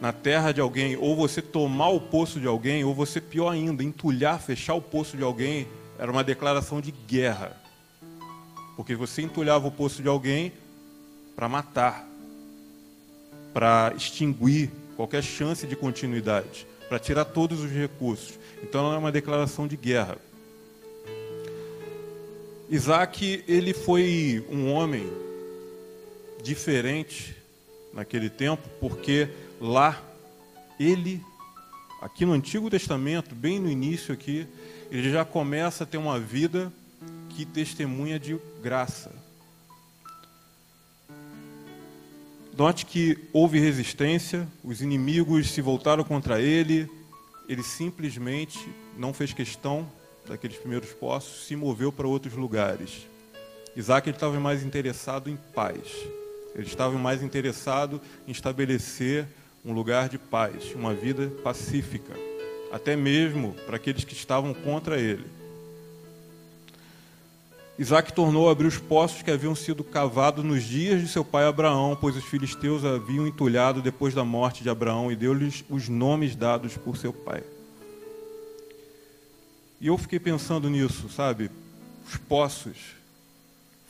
na 0.00 0.12
terra 0.12 0.52
de 0.52 0.60
alguém, 0.60 0.96
ou 0.96 1.16
você 1.16 1.40
tomar 1.40 1.88
o 1.88 2.00
poço 2.00 2.38
de 2.38 2.46
alguém, 2.46 2.84
ou 2.84 2.94
você, 2.94 3.20
pior 3.20 3.50
ainda, 3.50 3.82
entulhar, 3.82 4.40
fechar 4.40 4.74
o 4.74 4.82
poço 4.82 5.16
de 5.16 5.22
alguém, 5.22 5.66
era 5.98 6.10
uma 6.10 6.22
declaração 6.22 6.80
de 6.80 6.92
guerra. 6.92 7.56
Porque 8.76 8.94
você 8.94 9.22
entulhava 9.22 9.66
o 9.66 9.72
poço 9.72 10.02
de 10.02 10.08
alguém 10.08 10.52
para 11.34 11.48
matar 11.48 12.06
para 13.56 13.94
extinguir 13.96 14.70
qualquer 14.98 15.22
chance 15.22 15.66
de 15.66 15.74
continuidade, 15.74 16.66
para 16.90 16.98
tirar 16.98 17.24
todos 17.24 17.64
os 17.64 17.70
recursos. 17.70 18.38
Então 18.62 18.92
é 18.92 18.98
uma 18.98 19.10
declaração 19.10 19.66
de 19.66 19.78
guerra. 19.78 20.18
Isaac, 22.68 23.42
ele 23.48 23.72
foi 23.72 24.44
um 24.50 24.70
homem 24.70 25.10
diferente 26.42 27.34
naquele 27.94 28.28
tempo, 28.28 28.68
porque 28.78 29.30
lá 29.60 30.02
ele, 30.78 31.22
aqui 32.00 32.24
no 32.24 32.32
Antigo 32.32 32.70
Testamento, 32.70 33.34
bem 33.34 33.58
no 33.58 33.70
início 33.70 34.12
aqui, 34.12 34.46
ele 34.90 35.10
já 35.10 35.24
começa 35.24 35.84
a 35.84 35.86
ter 35.86 35.98
uma 35.98 36.18
vida 36.18 36.72
que 37.30 37.44
testemunha 37.44 38.18
de 38.18 38.38
graça. 38.62 39.12
Note 42.56 42.86
que 42.86 43.18
houve 43.32 43.60
resistência, 43.60 44.48
os 44.64 44.80
inimigos 44.80 45.50
se 45.50 45.60
voltaram 45.60 46.02
contra 46.02 46.40
ele, 46.40 46.88
ele 47.48 47.62
simplesmente 47.62 48.58
não 48.96 49.12
fez 49.12 49.32
questão 49.34 49.86
daqueles 50.26 50.56
primeiros 50.56 50.90
poços, 50.90 51.46
se 51.46 51.54
moveu 51.54 51.92
para 51.92 52.08
outros 52.08 52.34
lugares. 52.34 53.06
Isaac 53.76 54.08
estava 54.08 54.40
mais 54.40 54.62
interessado 54.62 55.28
em 55.28 55.36
paz, 55.54 55.86
ele 56.54 56.66
estava 56.66 56.96
mais 56.98 57.22
interessado 57.22 58.00
em 58.26 58.30
estabelecer 58.30 59.28
um 59.66 59.72
lugar 59.72 60.08
de 60.08 60.16
paz, 60.16 60.72
uma 60.76 60.94
vida 60.94 61.28
pacífica, 61.42 62.14
até 62.70 62.94
mesmo 62.94 63.52
para 63.66 63.76
aqueles 63.76 64.04
que 64.04 64.14
estavam 64.14 64.54
contra 64.54 65.00
ele. 65.00 65.26
Isaac 67.76 68.12
tornou 68.12 68.48
a 68.48 68.52
abrir 68.52 68.68
os 68.68 68.78
poços 68.78 69.20
que 69.22 69.30
haviam 69.30 69.54
sido 69.54 69.82
cavados 69.84 70.44
nos 70.44 70.62
dias 70.62 71.00
de 71.02 71.08
seu 71.08 71.24
pai 71.24 71.44
Abraão, 71.44 71.98
pois 72.00 72.16
os 72.16 72.24
filisteus 72.24 72.84
haviam 72.84 73.26
entulhado 73.26 73.82
depois 73.82 74.14
da 74.14 74.24
morte 74.24 74.62
de 74.62 74.70
Abraão 74.70 75.10
e 75.10 75.16
deu-lhes 75.16 75.64
os 75.68 75.88
nomes 75.88 76.36
dados 76.36 76.76
por 76.76 76.96
seu 76.96 77.12
pai. 77.12 77.42
E 79.78 79.88
eu 79.88 79.98
fiquei 79.98 80.18
pensando 80.18 80.70
nisso, 80.70 81.10
sabe? 81.10 81.50
Os 82.08 82.16
poços, 82.16 82.76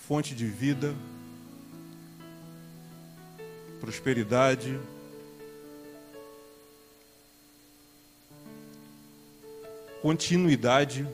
fonte 0.08 0.34
de 0.34 0.46
vida, 0.46 0.92
prosperidade, 3.80 4.80
continuidade 10.06 11.04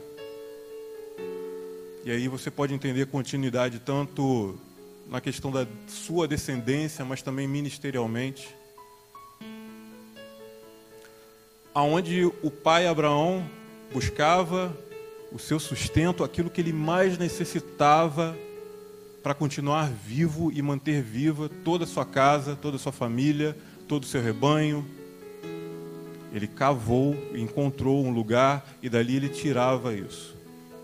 e 2.05 2.11
aí 2.11 2.27
você 2.27 2.51
pode 2.51 2.75
entender 2.75 3.07
continuidade 3.07 3.79
tanto 3.79 4.55
na 5.09 5.19
questão 5.19 5.51
da 5.51 5.65
sua 5.87 6.27
descendência, 6.27 7.03
mas 7.03 7.23
também 7.23 7.47
ministerialmente. 7.47 8.55
Aonde 11.73 12.25
o 12.43 12.51
pai 12.51 12.85
Abraão 12.85 13.43
buscava 13.91 14.77
o 15.31 15.39
seu 15.39 15.59
sustento, 15.59 16.23
aquilo 16.23 16.51
que 16.51 16.61
ele 16.61 16.71
mais 16.71 17.17
necessitava 17.17 18.37
para 19.23 19.33
continuar 19.33 19.89
vivo 19.89 20.51
e 20.51 20.61
manter 20.61 21.01
viva 21.01 21.49
toda 21.65 21.85
a 21.85 21.87
sua 21.87 22.05
casa, 22.05 22.55
toda 22.55 22.75
a 22.75 22.79
sua 22.79 22.91
família, 22.91 23.57
todo 23.87 24.03
o 24.03 24.07
seu 24.07 24.21
rebanho. 24.21 24.87
Ele 26.33 26.47
cavou, 26.47 27.15
encontrou 27.35 28.03
um 28.03 28.11
lugar 28.11 28.67
e 28.81 28.89
dali 28.89 29.15
ele 29.15 29.29
tirava 29.29 29.93
isso 29.93 30.33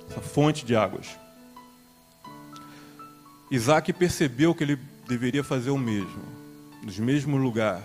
essa 0.09 0.21
fonte 0.21 0.65
de 0.65 0.75
águas. 0.75 1.07
Isaac 3.51 3.93
percebeu 3.93 4.53
que 4.53 4.63
ele 4.63 4.79
deveria 5.07 5.43
fazer 5.43 5.69
o 5.69 5.77
mesmo, 5.77 6.23
no 6.83 7.05
mesmo 7.05 7.37
lugar, 7.37 7.81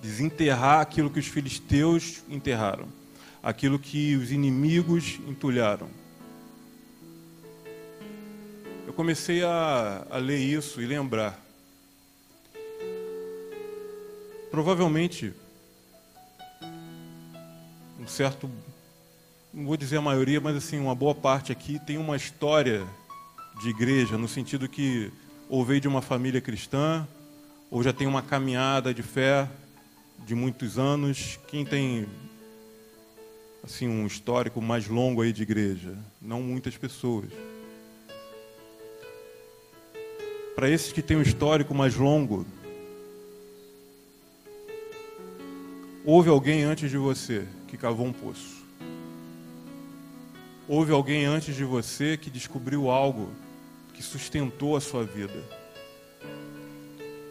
desenterrar 0.00 0.80
aquilo 0.80 1.10
que 1.10 1.18
os 1.18 1.26
filisteus 1.26 2.22
enterraram, 2.28 2.88
aquilo 3.42 3.78
que 3.78 4.16
os 4.16 4.30
inimigos 4.30 5.18
entulharam. 5.26 5.88
Eu 8.86 8.92
comecei 8.92 9.44
a, 9.44 10.06
a 10.10 10.18
ler 10.18 10.38
isso 10.38 10.80
e 10.80 10.86
lembrar. 10.86 11.38
Provavelmente, 14.50 15.32
um 17.98 18.06
certo 18.06 18.50
não 19.52 19.64
vou 19.64 19.76
dizer 19.76 19.96
a 19.96 20.02
maioria, 20.02 20.40
mas 20.40 20.56
assim, 20.56 20.78
uma 20.78 20.94
boa 20.94 21.14
parte 21.14 21.50
aqui 21.50 21.78
tem 21.78 21.96
uma 21.96 22.16
história 22.16 22.86
de 23.60 23.70
igreja, 23.70 24.18
no 24.18 24.28
sentido 24.28 24.68
que 24.68 25.10
ou 25.48 25.64
veio 25.64 25.80
de 25.80 25.88
uma 25.88 26.02
família 26.02 26.40
cristã, 26.40 27.08
ou 27.70 27.82
já 27.82 27.92
tem 27.92 28.06
uma 28.06 28.22
caminhada 28.22 28.92
de 28.92 29.02
fé 29.02 29.48
de 30.26 30.34
muitos 30.34 30.78
anos. 30.78 31.40
Quem 31.48 31.64
tem 31.64 32.06
assim 33.64 33.88
um 33.88 34.06
histórico 34.06 34.60
mais 34.60 34.86
longo 34.86 35.22
aí 35.22 35.32
de 35.32 35.42
igreja? 35.42 35.96
Não 36.20 36.42
muitas 36.42 36.76
pessoas. 36.76 37.30
Para 40.54 40.68
esses 40.68 40.92
que 40.92 41.00
têm 41.00 41.16
um 41.16 41.22
histórico 41.22 41.74
mais 41.74 41.96
longo, 41.96 42.46
houve 46.04 46.28
alguém 46.28 46.64
antes 46.64 46.90
de 46.90 46.98
você 46.98 47.46
que 47.68 47.76
cavou 47.76 48.06
um 48.06 48.12
poço. 48.12 48.66
houve 50.66 50.92
alguém 50.92 51.24
antes 51.24 51.54
de 51.54 51.64
você 51.64 52.16
que 52.16 52.28
descobriu 52.28 52.90
algo 52.90 53.30
que 53.94 54.02
sustentou 54.02 54.76
a 54.76 54.80
sua 54.80 55.04
vida, 55.04 55.42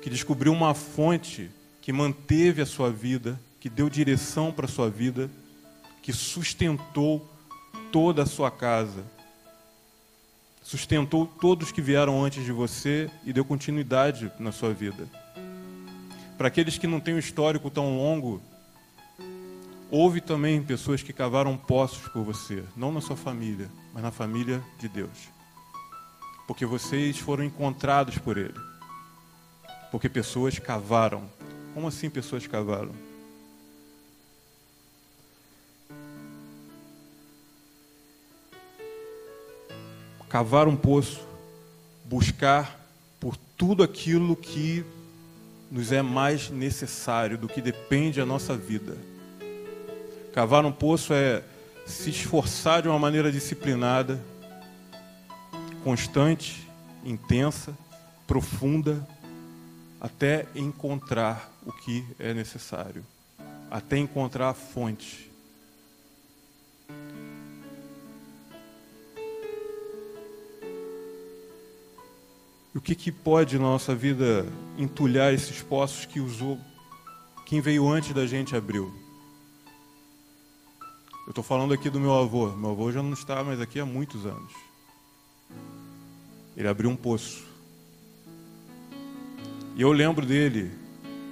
que 0.01 0.09
descobriu 0.09 0.53
uma 0.53 0.73
fonte 0.73 1.49
que 1.81 1.93
manteve 1.93 2.61
a 2.61 2.65
sua 2.65 2.91
vida, 2.91 3.39
que 3.59 3.69
deu 3.69 3.89
direção 3.89 4.51
para 4.51 4.65
a 4.65 4.69
sua 4.69 4.89
vida, 4.89 5.29
que 6.01 6.11
sustentou 6.11 7.29
toda 7.91 8.23
a 8.23 8.25
sua 8.25 8.51
casa, 8.51 9.03
sustentou 10.61 11.25
todos 11.25 11.71
que 11.71 11.81
vieram 11.81 12.23
antes 12.23 12.43
de 12.43 12.51
você 12.51 13.09
e 13.25 13.31
deu 13.31 13.45
continuidade 13.45 14.31
na 14.39 14.51
sua 14.51 14.73
vida. 14.73 15.07
Para 16.37 16.49
aqueles 16.49 16.77
que 16.77 16.85
não 16.85 16.99
têm 16.99 17.15
um 17.15 17.19
histórico 17.19 17.69
tão 17.69 17.97
longo, 17.97 18.41
houve 19.89 20.21
também 20.21 20.61
pessoas 20.61 21.01
que 21.01 21.13
cavaram 21.13 21.57
poços 21.57 22.07
por 22.09 22.23
você, 22.23 22.63
não 22.75 22.91
na 22.91 23.01
sua 23.01 23.15
família, 23.15 23.69
mas 23.93 24.03
na 24.03 24.11
família 24.11 24.63
de 24.79 24.87
Deus. 24.87 25.29
Porque 26.47 26.65
vocês 26.65 27.17
foram 27.17 27.43
encontrados 27.43 28.17
por 28.17 28.37
Ele. 28.37 28.55
Porque 29.91 30.07
pessoas 30.07 30.59
cavaram. 30.59 31.29
Como 31.73 31.87
assim 31.87 32.09
pessoas 32.09 32.47
cavaram? 32.47 32.93
cavar 40.29 40.67
um 40.67 40.75
poço, 40.75 41.25
buscar 42.05 42.79
por 43.19 43.35
tudo 43.57 43.81
aquilo 43.81 44.35
que 44.35 44.83
nos 45.71 45.91
é 45.91 46.01
mais 46.01 46.49
necessário, 46.49 47.37
do 47.37 47.47
que 47.47 47.61
depende 47.61 48.19
da 48.19 48.25
nossa 48.25 48.55
vida. 48.55 48.97
Cavar 50.37 50.63
um 50.63 50.71
poço 50.71 51.15
é 51.15 51.41
se 51.83 52.11
esforçar 52.11 52.83
de 52.83 52.87
uma 52.87 52.99
maneira 52.99 53.31
disciplinada, 53.31 54.23
constante, 55.83 56.69
intensa, 57.03 57.75
profunda, 58.27 59.03
até 59.99 60.45
encontrar 60.53 61.51
o 61.65 61.71
que 61.71 62.05
é 62.19 62.35
necessário, 62.35 63.03
até 63.71 63.97
encontrar 63.97 64.49
a 64.49 64.53
fonte. 64.53 65.31
E 72.75 72.77
o 72.77 72.81
que, 72.81 72.93
que 72.93 73.11
pode 73.11 73.57
na 73.57 73.63
nossa 73.63 73.95
vida 73.95 74.45
entulhar 74.77 75.33
esses 75.33 75.63
poços 75.63 76.05
que 76.05 76.19
usou, 76.19 76.59
quem 77.43 77.59
veio 77.59 77.89
antes 77.91 78.13
da 78.13 78.27
gente 78.27 78.55
abriu? 78.55 79.06
Eu 81.27 81.31
estou 81.31 81.43
falando 81.43 81.73
aqui 81.73 81.89
do 81.89 81.99
meu 81.99 82.13
avô. 82.13 82.47
Meu 82.53 82.71
avô 82.71 82.89
já 82.89 83.03
não 83.03 83.11
está 83.11 83.43
mais 83.43 83.59
aqui 83.59 83.81
há 83.81 83.85
muitos 83.85 84.25
anos. 84.25 84.53
Ele 86.55 86.69
abriu 86.69 86.89
um 86.89 86.95
poço. 86.95 87.43
E 89.75 89.81
eu 89.81 89.91
lembro 89.91 90.25
dele 90.25 90.71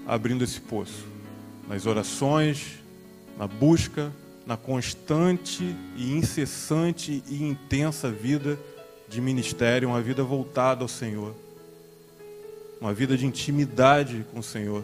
abrindo 0.05 0.43
esse 0.43 0.59
poço. 0.59 1.07
Nas 1.69 1.85
orações, 1.85 2.73
na 3.37 3.47
busca, 3.47 4.11
na 4.45 4.57
constante 4.57 5.63
e 5.95 6.11
incessante 6.11 7.23
e 7.29 7.45
intensa 7.45 8.11
vida 8.11 8.59
de 9.07 9.21
ministério, 9.21 9.87
uma 9.87 10.01
vida 10.01 10.25
voltada 10.25 10.83
ao 10.83 10.89
Senhor, 10.89 11.33
uma 12.81 12.93
vida 12.93 13.17
de 13.17 13.25
intimidade 13.25 14.25
com 14.33 14.39
o 14.39 14.43
Senhor. 14.43 14.83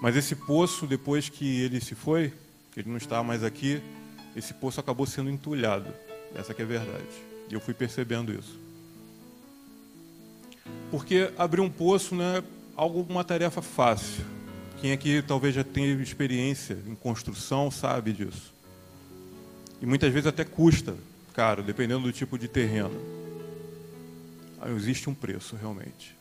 Mas 0.00 0.16
esse 0.16 0.34
poço, 0.34 0.86
depois 0.86 1.28
que 1.28 1.60
ele 1.60 1.80
se 1.80 1.94
foi, 1.94 2.32
que 2.72 2.80
ele 2.80 2.88
não 2.88 2.96
está 2.96 3.22
mais 3.22 3.44
aqui, 3.44 3.82
esse 4.34 4.54
poço 4.54 4.80
acabou 4.80 5.06
sendo 5.06 5.28
entulhado. 5.28 5.92
Essa 6.34 6.54
que 6.54 6.62
é 6.62 6.64
a 6.64 6.68
verdade. 6.68 7.04
E 7.50 7.54
eu 7.54 7.60
fui 7.60 7.74
percebendo 7.74 8.32
isso. 8.32 8.58
Porque 10.90 11.30
abrir 11.36 11.60
um 11.60 11.70
poço 11.70 12.14
não 12.14 12.24
é 12.24 12.42
algo, 12.76 13.04
uma 13.08 13.24
tarefa 13.24 13.60
fácil. 13.60 14.24
Quem 14.80 14.92
aqui 14.92 15.22
talvez 15.22 15.54
já 15.54 15.62
tenha 15.62 15.92
experiência 16.00 16.78
em 16.86 16.94
construção 16.94 17.70
sabe 17.70 18.12
disso. 18.12 18.54
E 19.82 19.86
muitas 19.86 20.12
vezes 20.12 20.26
até 20.26 20.44
custa 20.44 20.94
caro, 21.34 21.62
dependendo 21.62 22.02
do 22.02 22.12
tipo 22.12 22.38
de 22.38 22.48
terreno. 22.48 22.98
Aí 24.60 24.74
existe 24.74 25.10
um 25.10 25.14
preço, 25.14 25.56
realmente. 25.56 26.14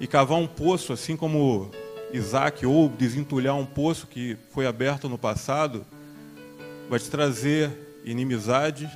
E 0.00 0.06
cavar 0.06 0.38
um 0.38 0.46
poço, 0.46 0.92
assim 0.92 1.16
como 1.16 1.70
Isaac, 2.14 2.64
ou 2.64 2.88
desentulhar 2.88 3.56
um 3.56 3.66
poço 3.66 4.06
que 4.06 4.38
foi 4.52 4.68
aberto 4.68 5.08
no 5.08 5.18
passado, 5.18 5.84
vai 6.88 7.00
te 7.00 7.10
trazer 7.10 8.00
inimizade, 8.04 8.88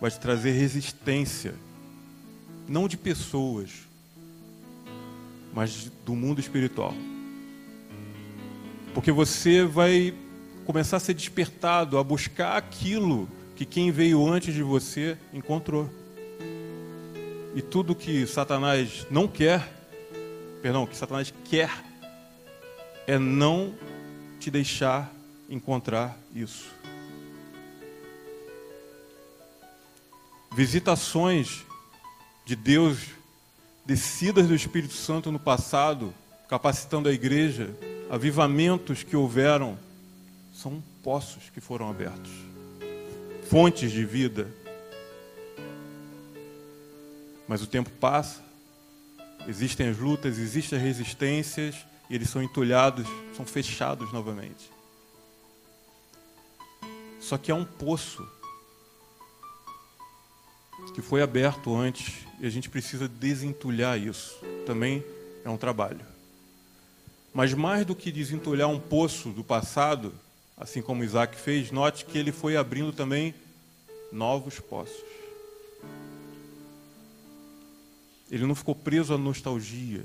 vai 0.00 0.10
te 0.10 0.18
trazer 0.18 0.50
resistência. 0.50 1.54
Não 2.66 2.88
de 2.88 2.96
pessoas, 2.96 3.70
mas 5.54 5.92
do 6.04 6.16
mundo 6.16 6.40
espiritual. 6.40 6.92
Porque 8.92 9.12
você 9.12 9.64
vai 9.64 10.12
começar 10.64 10.96
a 10.96 11.00
ser 11.00 11.14
despertado 11.14 11.96
a 11.98 12.02
buscar 12.02 12.56
aquilo 12.56 13.28
que 13.54 13.64
quem 13.64 13.92
veio 13.92 14.26
antes 14.26 14.52
de 14.52 14.64
você 14.64 15.16
encontrou. 15.32 15.88
E 17.54 17.62
tudo 17.62 17.94
que 17.94 18.26
Satanás 18.26 19.06
não 19.08 19.28
quer, 19.28 19.72
perdão, 20.60 20.84
que 20.84 20.96
Satanás 20.96 21.32
quer, 21.44 21.85
é 23.06 23.18
não 23.18 23.74
te 24.40 24.50
deixar 24.50 25.12
encontrar 25.48 26.16
isso. 26.34 26.66
Visitações 30.52 31.64
de 32.44 32.56
Deus, 32.56 32.98
descidas 33.84 34.48
do 34.48 34.54
Espírito 34.54 34.94
Santo 34.94 35.30
no 35.30 35.38
passado, 35.38 36.12
capacitando 36.48 37.08
a 37.08 37.12
igreja, 37.12 37.74
avivamentos 38.10 39.02
que 39.02 39.16
houveram, 39.16 39.78
são 40.54 40.82
poços 41.02 41.50
que 41.50 41.60
foram 41.60 41.90
abertos 41.90 42.46
fontes 43.48 43.92
de 43.92 44.04
vida. 44.04 44.48
Mas 47.48 47.62
o 47.62 47.66
tempo 47.66 47.90
passa, 47.90 48.42
existem 49.46 49.88
as 49.88 49.98
lutas, 49.98 50.38
existem 50.38 50.78
as 50.78 50.84
resistências, 50.84 51.76
e 52.08 52.14
eles 52.14 52.30
são 52.30 52.42
entulhados, 52.42 53.06
são 53.36 53.44
fechados 53.44 54.12
novamente. 54.12 54.70
Só 57.20 57.36
que 57.36 57.50
há 57.50 57.54
um 57.54 57.64
poço 57.64 58.26
que 60.94 61.02
foi 61.02 61.22
aberto 61.22 61.74
antes 61.74 62.24
e 62.40 62.46
a 62.46 62.50
gente 62.50 62.70
precisa 62.70 63.08
desentulhar 63.08 63.98
isso. 63.98 64.38
Também 64.64 65.04
é 65.44 65.50
um 65.50 65.56
trabalho. 65.56 66.04
Mas 67.34 67.52
mais 67.52 67.84
do 67.84 67.94
que 67.94 68.12
desentulhar 68.12 68.68
um 68.68 68.80
poço 68.80 69.30
do 69.30 69.44
passado, 69.44 70.14
assim 70.56 70.80
como 70.80 71.04
Isaac 71.04 71.36
fez, 71.36 71.70
note 71.70 72.04
que 72.04 72.16
ele 72.16 72.32
foi 72.32 72.56
abrindo 72.56 72.92
também 72.92 73.34
novos 74.10 74.58
poços. 74.58 75.04
Ele 78.30 78.46
não 78.46 78.54
ficou 78.54 78.74
preso 78.74 79.14
à 79.14 79.18
nostalgia. 79.18 80.04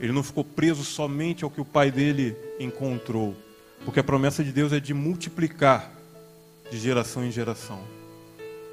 Ele 0.00 0.12
não 0.12 0.22
ficou 0.22 0.44
preso 0.44 0.84
somente 0.84 1.44
ao 1.44 1.50
que 1.50 1.60
o 1.60 1.64
pai 1.64 1.90
dele 1.90 2.36
encontrou. 2.58 3.36
Porque 3.84 4.00
a 4.00 4.04
promessa 4.04 4.42
de 4.42 4.52
Deus 4.52 4.72
é 4.72 4.80
de 4.80 4.94
multiplicar 4.94 5.90
de 6.70 6.78
geração 6.78 7.24
em 7.24 7.30
geração. 7.30 7.80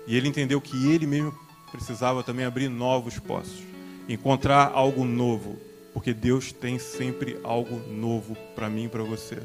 E 0.08 0.16
ele 0.16 0.28
entendeu 0.28 0.60
que 0.60 0.92
ele 0.92 1.06
mesmo 1.06 1.38
precisava 1.72 2.24
também 2.24 2.46
abrir 2.46 2.70
novos 2.70 3.20
poços, 3.20 3.64
encontrar 4.08 4.72
algo 4.74 5.06
novo, 5.06 5.58
porque 5.94 6.14
Deus 6.14 6.52
tem 6.52 6.80
sempre 6.80 7.40
algo 7.44 7.78
novo 7.92 8.36
para 8.56 8.70
mim 8.70 8.86
e 8.86 8.90
para 8.90 9.04
você. 9.04 9.40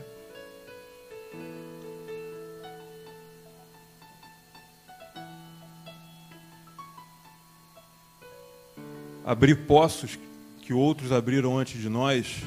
abrir 9.25 9.67
poços 9.67 10.19
que 10.65 10.73
outros 10.73 11.13
abriram 11.13 11.59
antes 11.59 11.79
de 11.79 11.91
nós, 11.91 12.43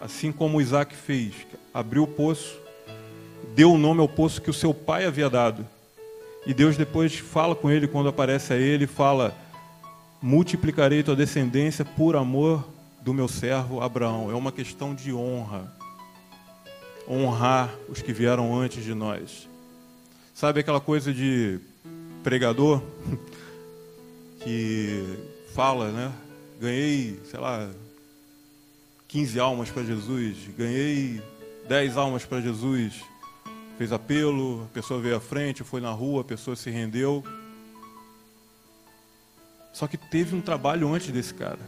assim 0.00 0.32
como 0.32 0.60
Isaac 0.60 0.96
fez, 0.96 1.32
abriu 1.72 2.02
o 2.02 2.06
poço, 2.08 2.58
deu 3.54 3.72
o 3.72 3.78
nome 3.78 4.00
ao 4.00 4.08
poço 4.08 4.42
que 4.42 4.50
o 4.50 4.54
seu 4.54 4.74
pai 4.74 5.06
havia 5.06 5.30
dado. 5.30 5.64
E 6.44 6.52
Deus 6.52 6.76
depois 6.76 7.16
fala 7.16 7.54
com 7.54 7.70
ele 7.70 7.86
quando 7.86 8.08
aparece 8.08 8.52
a 8.52 8.56
ele, 8.56 8.88
fala: 8.88 9.32
multiplicarei 10.20 11.04
tua 11.04 11.14
descendência 11.14 11.84
por 11.84 12.16
amor 12.16 12.66
do 13.00 13.14
meu 13.14 13.28
servo 13.28 13.80
Abraão. 13.80 14.28
É 14.28 14.34
uma 14.34 14.50
questão 14.50 14.92
de 14.92 15.12
honra. 15.12 15.72
Honrar 17.08 17.72
os 17.88 18.02
que 18.02 18.12
vieram 18.12 18.58
antes 18.58 18.82
de 18.82 18.92
nós. 18.92 19.48
Sabe 20.34 20.58
aquela 20.58 20.80
coisa 20.80 21.14
de 21.14 21.60
pregador 22.24 22.82
que 24.42 25.04
fala, 25.54 25.92
né? 25.92 26.12
Ganhei, 26.60 27.20
sei 27.30 27.38
lá, 27.38 27.70
15 29.08 29.38
almas 29.38 29.70
para 29.70 29.84
Jesus, 29.84 30.36
ganhei 30.56 31.22
10 31.68 31.96
almas 31.96 32.24
para 32.24 32.40
Jesus. 32.40 32.94
fez 33.78 33.92
apelo, 33.92 34.64
a 34.64 34.74
pessoa 34.74 35.00
veio 35.00 35.16
à 35.16 35.20
frente, 35.20 35.62
foi 35.62 35.80
na 35.80 35.90
rua, 35.90 36.22
a 36.22 36.24
pessoa 36.24 36.56
se 36.56 36.70
rendeu. 36.70 37.22
Só 39.72 39.86
que 39.86 39.98
teve 39.98 40.34
um 40.34 40.40
trabalho 40.40 40.92
antes 40.92 41.10
desse 41.10 41.34
cara. 41.34 41.58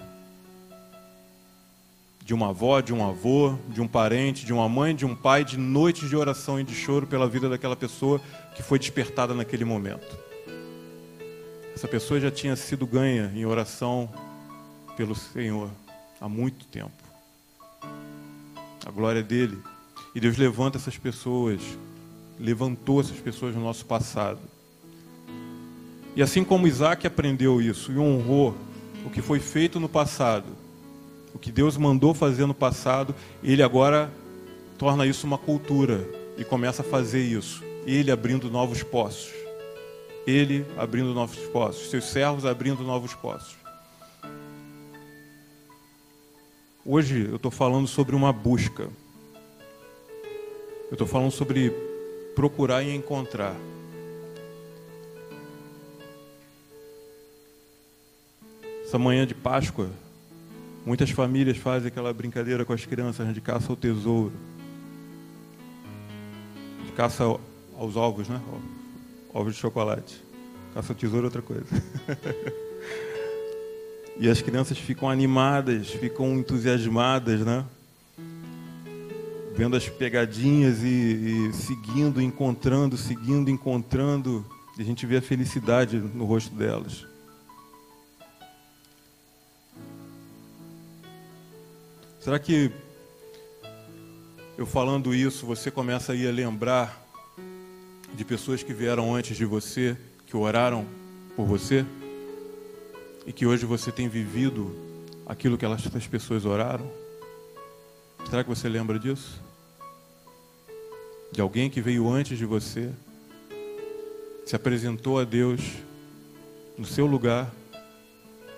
De 2.24 2.32
uma 2.32 2.48
avó, 2.48 2.80
de 2.80 2.92
um 2.92 3.06
avô, 3.06 3.54
de 3.68 3.80
um 3.80 3.88
parente, 3.88 4.46
de 4.46 4.52
uma 4.52 4.68
mãe, 4.68 4.94
de 4.94 5.04
um 5.04 5.14
pai, 5.14 5.44
de 5.44 5.58
noites 5.58 6.08
de 6.08 6.16
oração 6.16 6.58
e 6.58 6.64
de 6.64 6.74
choro 6.74 7.06
pela 7.06 7.28
vida 7.28 7.48
daquela 7.48 7.76
pessoa 7.76 8.20
que 8.56 8.62
foi 8.62 8.78
despertada 8.78 9.34
naquele 9.34 9.64
momento. 9.64 10.18
Essa 11.74 11.86
pessoa 11.86 12.18
já 12.18 12.30
tinha 12.30 12.56
sido 12.56 12.86
ganha 12.86 13.30
em 13.34 13.44
oração 13.44 14.08
pelo 14.98 15.14
Senhor 15.14 15.70
há 16.20 16.28
muito 16.28 16.66
tempo. 16.66 16.90
A 18.84 18.90
glória 18.90 19.22
dele. 19.22 19.56
E 20.12 20.18
Deus 20.18 20.36
levanta 20.36 20.76
essas 20.76 20.98
pessoas, 20.98 21.60
levantou 22.36 23.00
essas 23.00 23.18
pessoas 23.20 23.54
no 23.54 23.60
nosso 23.62 23.86
passado. 23.86 24.40
E 26.16 26.20
assim 26.22 26.42
como 26.42 26.66
Isaac 26.66 27.06
aprendeu 27.06 27.62
isso 27.62 27.92
e 27.92 27.98
honrou 27.98 28.56
o 29.06 29.10
que 29.10 29.22
foi 29.22 29.38
feito 29.38 29.78
no 29.78 29.88
passado, 29.88 30.48
o 31.32 31.38
que 31.38 31.52
Deus 31.52 31.76
mandou 31.76 32.12
fazer 32.12 32.46
no 32.46 32.54
passado, 32.54 33.14
ele 33.40 33.62
agora 33.62 34.10
torna 34.76 35.06
isso 35.06 35.28
uma 35.28 35.38
cultura 35.38 36.04
e 36.36 36.42
começa 36.42 36.82
a 36.82 36.84
fazer 36.84 37.22
isso. 37.22 37.62
Ele 37.86 38.10
abrindo 38.10 38.50
novos 38.50 38.82
poços. 38.82 39.32
Ele 40.26 40.66
abrindo 40.76 41.14
novos 41.14 41.38
poços. 41.50 41.88
Seus 41.88 42.06
servos 42.06 42.44
abrindo 42.44 42.82
novos 42.82 43.14
poços. 43.14 43.57
Hoje 46.90 47.28
eu 47.28 47.36
estou 47.36 47.50
falando 47.50 47.86
sobre 47.86 48.16
uma 48.16 48.32
busca. 48.32 48.84
Eu 50.84 50.92
estou 50.92 51.06
falando 51.06 51.30
sobre 51.30 51.70
procurar 52.34 52.82
e 52.82 52.96
encontrar. 52.96 53.54
Essa 58.82 58.98
manhã 58.98 59.26
de 59.26 59.34
Páscoa, 59.34 59.90
muitas 60.86 61.10
famílias 61.10 61.58
fazem 61.58 61.88
aquela 61.88 62.10
brincadeira 62.10 62.64
com 62.64 62.72
as 62.72 62.86
crianças 62.86 63.34
de 63.34 63.40
caça 63.42 63.70
ao 63.70 63.76
tesouro, 63.76 64.32
de 66.86 66.92
caça 66.92 67.22
aos 67.76 67.96
ovos, 67.96 68.30
né? 68.30 68.40
Ovos 69.34 69.54
de 69.54 69.60
chocolate. 69.60 70.24
Caça 70.72 70.94
ao 70.94 70.98
tesouro 70.98 71.26
é 71.26 71.28
outra 71.28 71.42
coisa. 71.42 71.66
e 74.20 74.28
as 74.28 74.42
crianças 74.42 74.76
ficam 74.76 75.08
animadas, 75.08 75.88
ficam 75.88 76.36
entusiasmadas, 76.36 77.40
né? 77.40 77.64
Vendo 79.54 79.76
as 79.76 79.88
pegadinhas 79.88 80.82
e, 80.82 80.86
e 81.48 81.52
seguindo, 81.52 82.20
encontrando, 82.20 82.96
seguindo, 82.96 83.48
encontrando. 83.48 84.44
E 84.76 84.82
a 84.82 84.84
gente 84.84 85.06
vê 85.06 85.18
a 85.18 85.22
felicidade 85.22 85.98
no 85.98 86.24
rosto 86.24 86.54
delas. 86.54 87.06
Será 92.20 92.38
que 92.38 92.72
eu 94.56 94.66
falando 94.66 95.14
isso, 95.14 95.46
você 95.46 95.70
começa 95.70 96.12
a 96.12 96.16
ir 96.16 96.26
a 96.26 96.32
lembrar 96.32 97.06
de 98.12 98.24
pessoas 98.24 98.64
que 98.64 98.74
vieram 98.74 99.14
antes 99.14 99.36
de 99.36 99.44
você, 99.44 99.96
que 100.26 100.36
oraram 100.36 100.84
por 101.36 101.46
você, 101.46 101.86
e 103.28 103.32
que 103.32 103.44
hoje 103.44 103.66
você 103.66 103.92
tem 103.92 104.08
vivido 104.08 104.74
aquilo 105.26 105.58
que 105.58 105.66
essas 105.66 106.06
pessoas 106.06 106.46
oraram? 106.46 106.90
Será 108.30 108.42
que 108.42 108.48
você 108.48 108.70
lembra 108.70 108.98
disso? 108.98 109.44
De 111.30 111.38
alguém 111.38 111.68
que 111.68 111.82
veio 111.82 112.08
antes 112.08 112.38
de 112.38 112.46
você, 112.46 112.90
se 114.46 114.56
apresentou 114.56 115.20
a 115.20 115.24
Deus 115.24 115.60
no 116.78 116.86
seu 116.86 117.04
lugar 117.04 117.52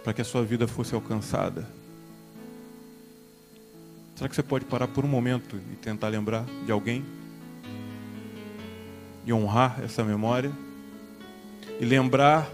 para 0.05 0.13
que 0.13 0.21
a 0.21 0.25
sua 0.25 0.45
vida 0.45 0.69
fosse 0.69 0.95
alcançada? 0.95 1.69
Será 4.15 4.29
que 4.29 4.37
você 4.37 4.43
pode 4.43 4.67
parar 4.67 4.87
por 4.87 5.05
um 5.05 5.09
momento 5.09 5.57
e 5.73 5.77
tentar 5.79 6.07
lembrar 6.11 6.45
de 6.65 6.71
alguém? 6.71 7.05
E 9.27 9.33
honrar 9.33 9.81
essa 9.83 10.05
memória? 10.05 10.53
E 11.81 11.85
lembrar 11.85 12.49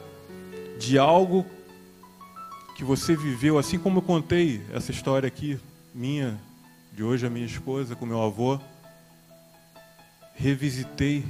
de 0.78 0.98
algo 0.98 1.44
que 2.76 2.84
você 2.84 3.16
viveu, 3.16 3.58
assim 3.58 3.78
como 3.78 3.98
eu 3.98 4.02
contei 4.02 4.62
essa 4.72 4.90
história 4.90 5.26
aqui, 5.26 5.58
minha, 5.94 6.38
de 6.92 7.02
hoje 7.02 7.26
a 7.26 7.30
minha 7.30 7.46
esposa, 7.46 7.96
com 7.96 8.06
meu 8.06 8.22
avô. 8.22 8.60
Revisitei, 10.34 11.24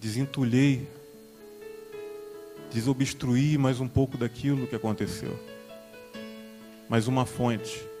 desentulhei, 0.00 0.88
desobstruí 2.72 3.56
mais 3.56 3.80
um 3.80 3.88
pouco 3.88 4.18
daquilo 4.18 4.66
que 4.66 4.74
aconteceu. 4.74 5.38
Mais 6.88 7.06
uma 7.08 7.24
fonte 7.24 7.94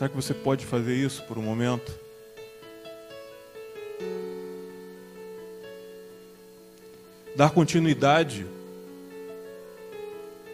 Será 0.00 0.08
que 0.08 0.16
você 0.16 0.32
pode 0.32 0.64
fazer 0.64 0.94
isso 0.94 1.22
por 1.24 1.36
um 1.36 1.42
momento? 1.42 1.92
Dar 7.36 7.50
continuidade, 7.50 8.46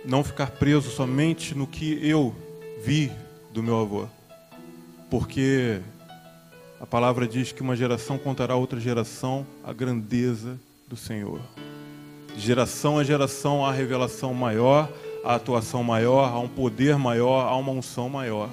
não 0.06 0.22
ficar 0.22 0.52
preso 0.52 0.90
somente 0.90 1.54
no 1.54 1.66
que 1.66 1.98
eu 2.06 2.34
vi 2.82 3.10
do 3.52 3.62
meu 3.62 3.80
avô, 3.80 4.06
porque 5.10 5.80
a 6.80 6.86
palavra 6.86 7.26
diz 7.26 7.52
que 7.52 7.62
uma 7.62 7.74
geração 7.74 8.16
contará 8.16 8.54
a 8.54 8.56
outra 8.56 8.78
geração 8.78 9.46
a 9.64 9.72
grandeza 9.72 10.58
do 10.86 10.96
Senhor. 10.96 11.40
De 12.34 12.40
geração 12.40 12.98
a 12.98 13.04
geração 13.04 13.64
há 13.64 13.72
revelação 13.72 14.32
maior, 14.32 14.88
há 15.24 15.34
atuação 15.34 15.82
maior, 15.82 16.32
há 16.32 16.38
um 16.38 16.48
poder 16.48 16.96
maior, 16.96 17.48
há 17.48 17.56
uma 17.56 17.72
unção 17.72 18.08
maior. 18.08 18.50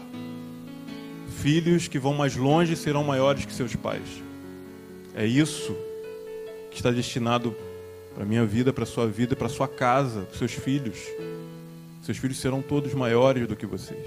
Filhos 1.41 1.87
que 1.87 1.99
vão 1.99 2.13
mais 2.13 2.35
longe 2.35 2.75
serão 2.75 3.03
maiores 3.03 3.45
que 3.45 3.53
seus 3.53 3.75
pais. 3.75 4.23
É 5.13 5.25
isso 5.25 5.75
que 6.71 6.77
está 6.77 6.89
destinado 6.89 7.55
para 8.15 8.23
a 8.23 8.25
minha 8.25 8.45
vida, 8.45 8.71
para 8.71 8.83
a 8.83 8.87
sua 8.87 9.05
vida, 9.07 9.35
para 9.35 9.47
a 9.47 9.49
sua 9.49 9.67
casa, 9.67 10.21
para 10.21 10.37
seus 10.37 10.53
filhos. 10.53 10.97
Seus 12.03 12.17
filhos 12.17 12.37
serão 12.37 12.61
todos 12.61 12.93
maiores 12.93 13.47
do 13.47 13.55
que 13.55 13.65
vocês. 13.65 14.05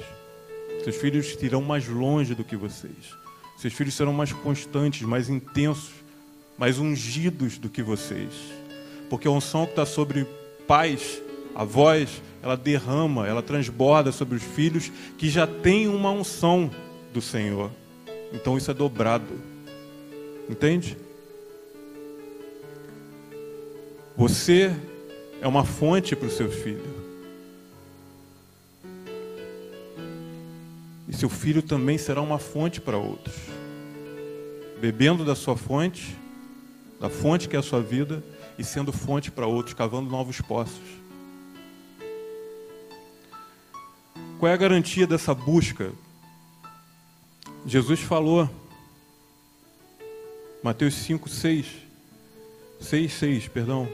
Seus 0.85 0.97
filhos 0.97 1.37
irão 1.43 1.63
mais 1.63 1.89
longe 1.89 2.35
do 2.35 2.45
que 2.45 2.55
vocês. 2.55 3.17
Seus 3.57 3.73
filhos 3.73 3.95
serão 3.95 4.13
mais 4.13 4.35
constantes, 4.35 5.01
mais 5.01 5.31
intensos, 5.31 5.95
mais 6.59 6.79
ungidos 6.79 7.57
do 7.57 7.71
que 7.71 7.83
vocês. 7.83 8.31
Porque 9.09 9.27
a 9.27 9.31
unção 9.31 9.65
que 9.65 9.73
está 9.73 9.87
sobre 9.87 10.27
pais, 10.67 11.23
avós, 11.55 12.21
ela 12.43 12.55
derrama, 12.55 13.27
ela 13.27 13.43
transborda 13.43 14.13
sobre 14.13 14.37
os 14.37 14.43
filhos 14.43 14.93
que 15.17 15.31
já 15.31 15.47
têm 15.47 15.89
uma 15.89 16.11
unção 16.11 16.71
do 17.15 17.23
Senhor. 17.23 17.71
Então 18.31 18.59
isso 18.59 18.71
é 18.71 18.75
dobrado. 18.75 19.41
Entende? 20.51 20.99
Você 24.15 24.77
é 25.41 25.49
uma 25.49 25.65
fonte 25.65 26.15
para 26.15 26.29
o 26.29 26.31
seu 26.31 26.51
filho. 26.51 26.96
E 31.09 31.15
seu 31.15 31.29
filho 31.29 31.63
também 31.63 31.99
será 31.99 32.21
uma 32.21 32.39
fonte 32.39 32.81
para 32.81 32.97
outros. 32.97 33.35
Bebendo 34.81 35.25
da 35.25 35.35
sua 35.35 35.57
fonte, 35.57 36.17
da 37.01 37.09
fonte 37.09 37.49
que 37.49 37.57
é 37.57 37.59
a 37.59 37.63
sua 37.63 37.81
vida, 37.81 38.23
e 38.59 38.65
sendo 38.65 38.93
fonte 38.93 39.31
para 39.31 39.47
outros, 39.47 39.75
cavando 39.75 40.11
novos 40.11 40.41
poços. 40.41 40.97
Qual 44.39 44.51
é 44.51 44.55
a 44.55 44.59
garantia 44.59 45.07
dessa 45.07 45.35
busca 45.35 45.93
Jesus 47.67 47.99
falou, 47.99 48.49
Mateus 50.63 50.95
5, 50.95 51.29
6, 51.29 51.67
6, 52.81 53.13
6, 53.13 53.49
perdão. 53.49 53.89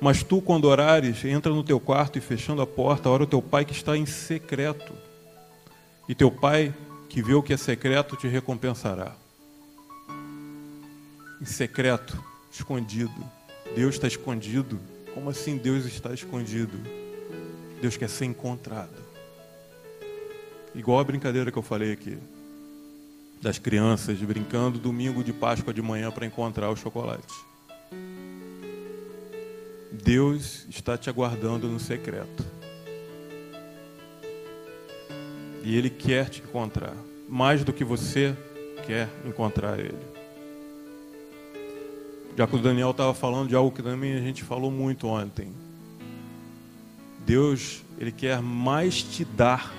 Mas 0.00 0.22
tu, 0.22 0.40
quando 0.40 0.66
orares, 0.66 1.24
entra 1.24 1.52
no 1.52 1.64
teu 1.64 1.80
quarto 1.80 2.16
e 2.16 2.20
fechando 2.20 2.62
a 2.62 2.66
porta, 2.66 3.10
ora 3.10 3.24
o 3.24 3.26
teu 3.26 3.42
pai 3.42 3.64
que 3.64 3.72
está 3.72 3.96
em 3.96 4.06
secreto. 4.06 4.92
E 6.08 6.14
teu 6.14 6.30
pai 6.30 6.74
que 7.08 7.22
vê 7.22 7.34
o 7.34 7.42
que 7.42 7.52
é 7.52 7.56
secreto 7.56 8.16
te 8.16 8.26
recompensará. 8.26 9.14
Em 11.40 11.44
secreto, 11.44 12.22
escondido. 12.50 13.14
Deus 13.74 13.94
está 13.94 14.08
escondido. 14.08 14.80
Como 15.12 15.30
assim 15.30 15.56
Deus 15.56 15.84
está 15.84 16.14
escondido? 16.14 16.78
Deus 17.80 17.96
quer 17.96 18.08
ser 18.08 18.24
encontrado. 18.24 18.96
Igual 20.74 20.98
a 20.98 21.04
brincadeira 21.04 21.52
que 21.52 21.58
eu 21.58 21.62
falei 21.62 21.92
aqui. 21.92 22.18
Das 23.40 23.58
crianças 23.58 24.18
brincando 24.18 24.78
domingo 24.78 25.22
de 25.22 25.32
Páscoa 25.32 25.72
de 25.72 25.82
manhã 25.82 26.10
para 26.10 26.26
encontrar 26.26 26.70
o 26.70 26.76
chocolate. 26.76 27.34
Deus 29.92 30.66
está 30.68 30.96
te 30.96 31.08
aguardando 31.08 31.68
no 31.68 31.78
secreto. 31.78 32.57
E 35.62 35.76
Ele 35.76 35.90
quer 35.90 36.28
te 36.28 36.40
encontrar. 36.40 36.96
Mais 37.28 37.62
do 37.64 37.72
que 37.72 37.84
você 37.84 38.36
quer 38.86 39.08
encontrar 39.24 39.78
Ele. 39.78 39.98
Já 42.36 42.46
que 42.46 42.56
o 42.56 42.58
Daniel 42.58 42.92
estava 42.92 43.12
falando 43.12 43.48
de 43.48 43.54
algo 43.54 43.74
que 43.74 43.82
também 43.82 44.14
a 44.14 44.20
gente 44.20 44.44
falou 44.44 44.70
muito 44.70 45.06
ontem. 45.08 45.52
Deus, 47.26 47.82
Ele 47.98 48.12
quer 48.12 48.40
mais 48.40 49.02
te 49.02 49.24
dar 49.24 49.74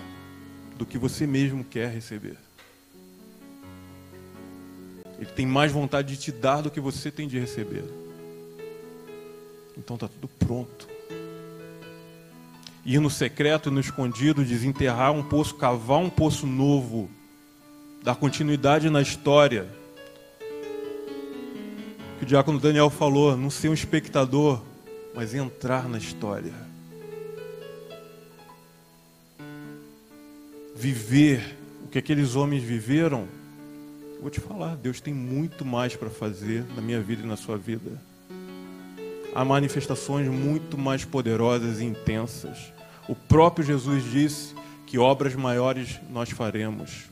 do 0.77 0.85
que 0.85 0.97
você 0.97 1.25
mesmo 1.25 1.63
quer 1.63 1.89
receber. 1.89 2.37
Ele 5.17 5.29
tem 5.31 5.45
mais 5.45 5.71
vontade 5.71 6.15
de 6.15 6.21
te 6.21 6.31
dar 6.31 6.61
do 6.61 6.71
que 6.71 6.79
você 6.79 7.11
tem 7.11 7.27
de 7.27 7.37
receber. 7.37 7.83
Então 9.77 9.95
está 9.95 10.07
tudo 10.07 10.27
pronto. 10.27 10.87
Ir 12.89 12.99
no 12.99 13.07
secreto 13.07 13.69
e 13.69 13.71
no 13.71 13.79
escondido, 13.79 14.43
desenterrar 14.43 15.11
um 15.11 15.21
poço, 15.21 15.53
cavar 15.53 15.99
um 15.99 16.09
poço 16.09 16.47
novo, 16.47 17.07
dar 18.01 18.15
continuidade 18.15 18.89
na 18.89 18.99
história. 18.99 19.67
Que 22.17 22.23
o 22.23 22.25
diácono 22.25 22.59
Daniel 22.59 22.89
falou, 22.89 23.37
não 23.37 23.51
ser 23.51 23.69
um 23.69 23.75
espectador, 23.75 24.59
mas 25.13 25.35
entrar 25.35 25.87
na 25.87 25.99
história. 25.99 26.51
Viver 30.75 31.59
o 31.85 31.89
que 31.89 31.99
aqueles 31.99 32.35
homens 32.35 32.63
viveram. 32.63 33.27
Vou 34.19 34.31
te 34.31 34.39
falar, 34.39 34.75
Deus 34.75 34.99
tem 34.99 35.13
muito 35.13 35.63
mais 35.63 35.95
para 35.95 36.09
fazer 36.09 36.65
na 36.75 36.81
minha 36.81 36.99
vida 36.99 37.21
e 37.21 37.27
na 37.27 37.37
sua 37.37 37.55
vida 37.55 38.01
há 39.35 39.45
manifestações 39.45 40.27
muito 40.27 40.75
mais 40.75 41.05
poderosas 41.05 41.79
e 41.79 41.85
intensas. 41.85 42.78
O 43.09 43.15
próprio 43.15 43.65
Jesus 43.65 44.03
disse 44.03 44.53
que 44.85 44.99
obras 44.99 45.33
maiores 45.33 45.99
nós 46.11 46.29
faremos. 46.29 47.05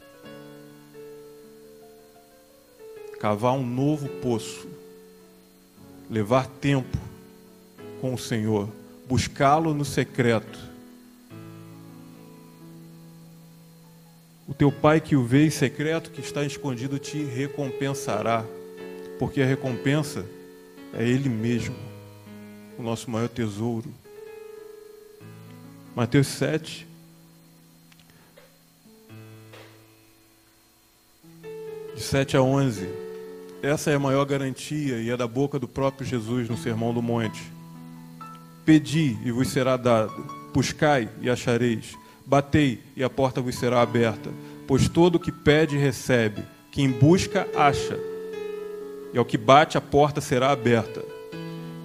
Cavar 3.20 3.54
um 3.54 3.66
novo 3.66 4.08
poço, 4.08 4.68
levar 6.08 6.46
tempo 6.46 6.96
com 8.00 8.14
o 8.14 8.18
Senhor, 8.18 8.70
buscá-lo 9.10 9.74
no 9.74 9.84
secreto. 9.84 10.60
O 14.48 14.54
teu 14.54 14.72
pai 14.72 15.02
que 15.02 15.16
o 15.16 15.26
vê 15.26 15.48
em 15.48 15.50
secreto, 15.50 16.12
que 16.12 16.22
está 16.22 16.44
escondido, 16.46 17.00
te 17.00 17.24
recompensará, 17.24 18.46
porque 19.18 19.42
a 19.42 19.48
recompensa 19.48 20.24
é 20.94 21.04
Ele 21.04 21.28
mesmo 21.28 21.76
o 22.78 22.84
nosso 22.84 23.10
maior 23.10 23.30
tesouro. 23.30 23.92
Mateus 25.98 26.28
7. 26.28 26.86
De 31.96 32.00
7 32.04 32.38
a 32.38 32.42
11. 32.44 32.88
Essa 33.64 33.90
é 33.90 33.96
a 33.96 34.00
maior 34.00 34.24
garantia 34.24 34.98
e 35.00 35.10
é 35.10 35.18
da 35.18 35.26
boca 35.26 35.58
do 35.58 35.68
próprio 35.68 36.08
Jesus 36.08 36.48
no 36.48 36.56
Sermão 36.56 36.94
do 36.94 37.02
Monte. 37.02 37.52
Pedi 38.64 39.18
e 39.26 39.32
vos 39.32 39.48
será 39.48 39.76
dado, 39.76 40.14
buscai 40.54 41.10
e 41.20 41.32
achareis, 41.32 41.98
batei 42.24 42.80
e 42.96 43.04
a 43.04 43.10
porta 43.10 43.42
vos 43.42 43.56
será 43.56 43.82
aberta, 43.82 44.30
pois 44.68 44.88
todo 44.88 45.16
o 45.16 45.20
que 45.20 45.32
pede 45.32 45.80
recebe, 45.80 46.44
quem 46.72 46.92
busca 46.92 47.48
acha, 47.56 47.98
e 49.12 49.18
ao 49.18 49.26
que 49.26 49.36
bate 49.36 49.80
a 49.80 49.82
porta 49.82 50.22
será 50.22 50.52
aberta. 50.52 51.04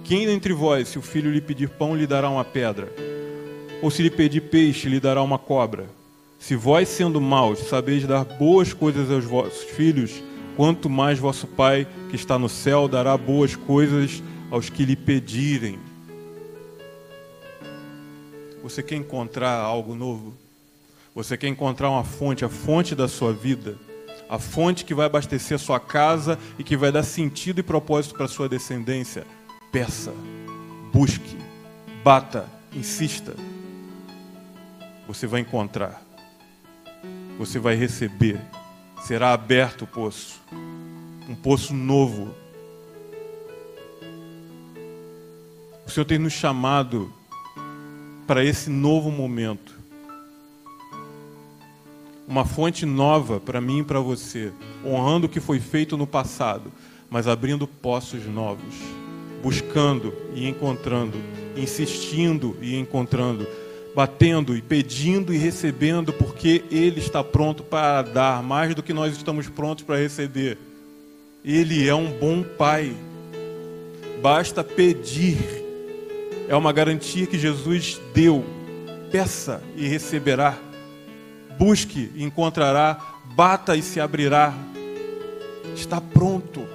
Quem 0.03 0.27
dentre 0.27 0.53
vós, 0.53 0.89
se 0.89 0.99
o 0.99 1.01
filho 1.01 1.31
lhe 1.31 1.41
pedir 1.41 1.67
pão, 1.67 1.95
lhe 1.95 2.05
dará 2.05 2.29
uma 2.29 2.45
pedra? 2.45 3.12
Ou 3.83 3.91
se 3.91 4.01
lhe 4.01 4.09
pedir 4.09 4.41
peixe, 4.41 4.87
lhe 4.87 4.99
dará 4.99 5.21
uma 5.21 5.37
cobra? 5.37 5.87
Se 6.39 6.55
vós, 6.55 6.87
sendo 6.87 7.19
maus, 7.19 7.59
sabeis 7.59 8.07
dar 8.07 8.23
boas 8.23 8.73
coisas 8.73 9.11
aos 9.11 9.25
vossos 9.25 9.63
filhos, 9.63 10.23
quanto 10.55 10.89
mais 10.89 11.19
vosso 11.19 11.45
Pai, 11.45 11.85
que 12.09 12.15
está 12.15 12.39
no 12.39 12.47
céu, 12.47 12.87
dará 12.87 13.17
boas 13.17 13.55
coisas 13.55 14.23
aos 14.49 14.69
que 14.69 14.85
lhe 14.85 14.95
pedirem. 14.95 15.77
Você 18.63 18.81
quer 18.81 18.95
encontrar 18.95 19.57
algo 19.59 19.93
novo? 19.93 20.33
Você 21.13 21.35
quer 21.37 21.49
encontrar 21.49 21.89
uma 21.89 22.05
fonte, 22.05 22.45
a 22.45 22.49
fonte 22.49 22.95
da 22.95 23.09
sua 23.09 23.33
vida? 23.33 23.75
A 24.29 24.39
fonte 24.39 24.85
que 24.85 24.95
vai 24.95 25.05
abastecer 25.05 25.55
a 25.55 25.59
sua 25.59 25.79
casa 25.79 26.39
e 26.57 26.63
que 26.63 26.77
vai 26.77 26.91
dar 26.91 27.03
sentido 27.03 27.59
e 27.59 27.63
propósito 27.63 28.15
para 28.15 28.25
a 28.25 28.29
sua 28.29 28.47
descendência? 28.49 29.23
peça, 29.73 30.13
busque, 30.93 31.35
bata, 32.03 32.47
insista. 32.71 33.35
Você 35.07 35.27
vai 35.27 35.41
encontrar, 35.41 36.01
você 37.37 37.59
vai 37.59 37.75
receber, 37.75 38.39
será 39.03 39.33
aberto 39.33 39.83
o 39.83 39.87
poço, 39.87 40.41
um 41.29 41.35
poço 41.35 41.73
novo. 41.73 42.33
O 45.85 45.89
Senhor 45.89 46.05
tem 46.05 46.17
nos 46.17 46.33
chamado 46.33 47.13
para 48.25 48.43
esse 48.43 48.69
novo 48.69 49.11
momento. 49.11 49.73
Uma 52.25 52.45
fonte 52.45 52.85
nova 52.85 53.39
para 53.39 53.59
mim 53.59 53.79
e 53.79 53.83
para 53.83 53.99
você, 53.99 54.53
honrando 54.85 55.27
o 55.27 55.29
que 55.29 55.41
foi 55.41 55.59
feito 55.59 55.97
no 55.97 56.07
passado, 56.07 56.71
mas 57.09 57.27
abrindo 57.27 57.67
poços 57.67 58.25
novos 58.25 59.03
buscando 59.43 60.13
e 60.33 60.47
encontrando, 60.47 61.17
insistindo 61.57 62.55
e 62.61 62.77
encontrando, 62.77 63.45
batendo 63.95 64.55
e 64.55 64.61
pedindo 64.61 65.33
e 65.33 65.37
recebendo, 65.37 66.11
porque 66.11 66.63
Ele 66.71 66.99
está 66.99 67.23
pronto 67.23 67.63
para 67.63 68.01
dar 68.01 68.43
mais 68.43 68.73
do 68.73 68.83
que 68.83 68.93
nós 68.93 69.15
estamos 69.15 69.47
prontos 69.47 69.83
para 69.83 69.97
receber. 69.97 70.57
Ele 71.43 71.87
é 71.87 71.93
um 71.93 72.11
bom 72.11 72.43
Pai. 72.43 72.95
Basta 74.21 74.63
pedir. 74.63 75.37
É 76.47 76.55
uma 76.55 76.71
garantia 76.71 77.27
que 77.27 77.37
Jesus 77.37 77.99
deu. 78.13 78.43
Peça 79.11 79.61
e 79.75 79.87
receberá. 79.87 80.57
Busque 81.57 82.11
e 82.15 82.23
encontrará. 82.23 82.99
Bata 83.35 83.75
e 83.75 83.81
se 83.81 83.99
abrirá. 83.99 84.53
Está 85.75 85.99
pronto. 85.99 86.65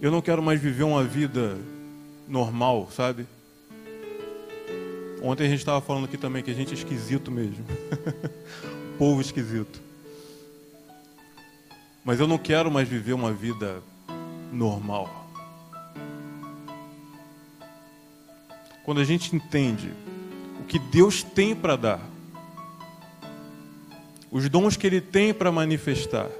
Eu 0.00 0.10
não 0.10 0.22
quero 0.22 0.42
mais 0.42 0.58
viver 0.58 0.84
uma 0.84 1.04
vida 1.04 1.58
normal, 2.26 2.88
sabe? 2.90 3.26
Ontem 5.22 5.44
a 5.44 5.48
gente 5.50 5.58
estava 5.58 5.78
falando 5.82 6.06
aqui 6.06 6.16
também 6.16 6.42
que 6.42 6.50
a 6.50 6.54
gente 6.54 6.70
é 6.70 6.74
esquisito 6.74 7.30
mesmo. 7.30 7.62
Povo 8.96 9.20
esquisito. 9.20 9.78
Mas 12.02 12.18
eu 12.18 12.26
não 12.26 12.38
quero 12.38 12.70
mais 12.70 12.88
viver 12.88 13.12
uma 13.12 13.30
vida 13.30 13.82
normal. 14.50 15.28
Quando 18.82 19.02
a 19.02 19.04
gente 19.04 19.36
entende 19.36 19.92
o 20.60 20.64
que 20.64 20.78
Deus 20.78 21.22
tem 21.22 21.54
para 21.54 21.76
dar, 21.76 22.00
os 24.30 24.48
dons 24.48 24.78
que 24.78 24.86
Ele 24.86 25.02
tem 25.02 25.34
para 25.34 25.52
manifestar, 25.52 26.30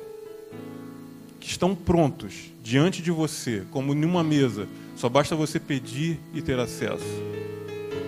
que 1.39 1.47
estão 1.47 1.75
prontos 1.75 2.50
diante 2.63 3.03
de 3.03 3.11
você, 3.11 3.65
como 3.71 3.95
numa 3.95 4.23
mesa, 4.23 4.69
só 4.97 5.09
basta 5.09 5.35
você 5.35 5.59
pedir 5.59 6.21
e 6.35 6.43
ter 6.43 6.59
acesso 6.59 7.05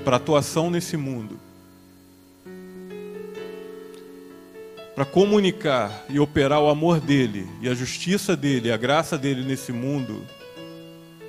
para 0.05 0.17
atuação 0.17 0.71
nesse 0.71 0.97
mundo. 0.97 1.39
Para 4.95 5.05
comunicar 5.05 6.05
e 6.11 6.19
operar 6.21 6.61
o 6.61 6.69
amor 6.69 7.01
dele 7.01 7.47
e 7.63 7.69
a 7.69 7.75
justiça 7.75 8.37
dele, 8.37 8.71
a 8.71 8.77
graça 8.77 9.17
dele 9.17 9.43
nesse 9.43 9.73
mundo, 9.73 10.23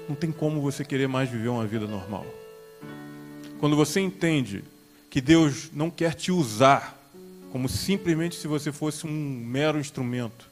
não 0.07 0.15
tem 0.15 0.31
como 0.31 0.59
você 0.59 0.83
querer 0.83 1.07
mais 1.07 1.29
viver 1.29 1.47
uma 1.47 1.65
vida 1.65 1.87
normal. 1.87 2.25
Quando 3.59 3.75
você 3.75 4.01
entende 4.01 4.63
que 5.09 5.21
Deus 5.21 5.69
não 5.71 5.89
quer 5.89 6.13
te 6.13 6.31
usar 6.31 6.99
como 7.51 7.69
simplesmente 7.69 8.35
se 8.35 8.47
você 8.47 8.71
fosse 8.71 9.05
um 9.05 9.11
mero 9.11 9.79
instrumento, 9.79 10.49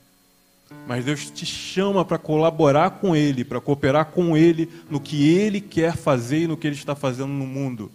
mas 0.88 1.06
Deus 1.06 1.30
te 1.30 1.46
chama 1.46 2.04
para 2.04 2.18
colaborar 2.18 2.92
com 2.92 3.16
Ele, 3.16 3.44
para 3.44 3.62
cooperar 3.62 4.06
com 4.06 4.36
Ele 4.36 4.70
no 4.90 5.00
que 5.00 5.30
Ele 5.30 5.62
quer 5.62 5.96
fazer 5.96 6.42
e 6.42 6.48
no 6.48 6.58
que 6.58 6.68
Ele 6.68 6.76
está 6.76 6.96
fazendo 6.96 7.32
no 7.32 7.46
mundo. 7.46 7.92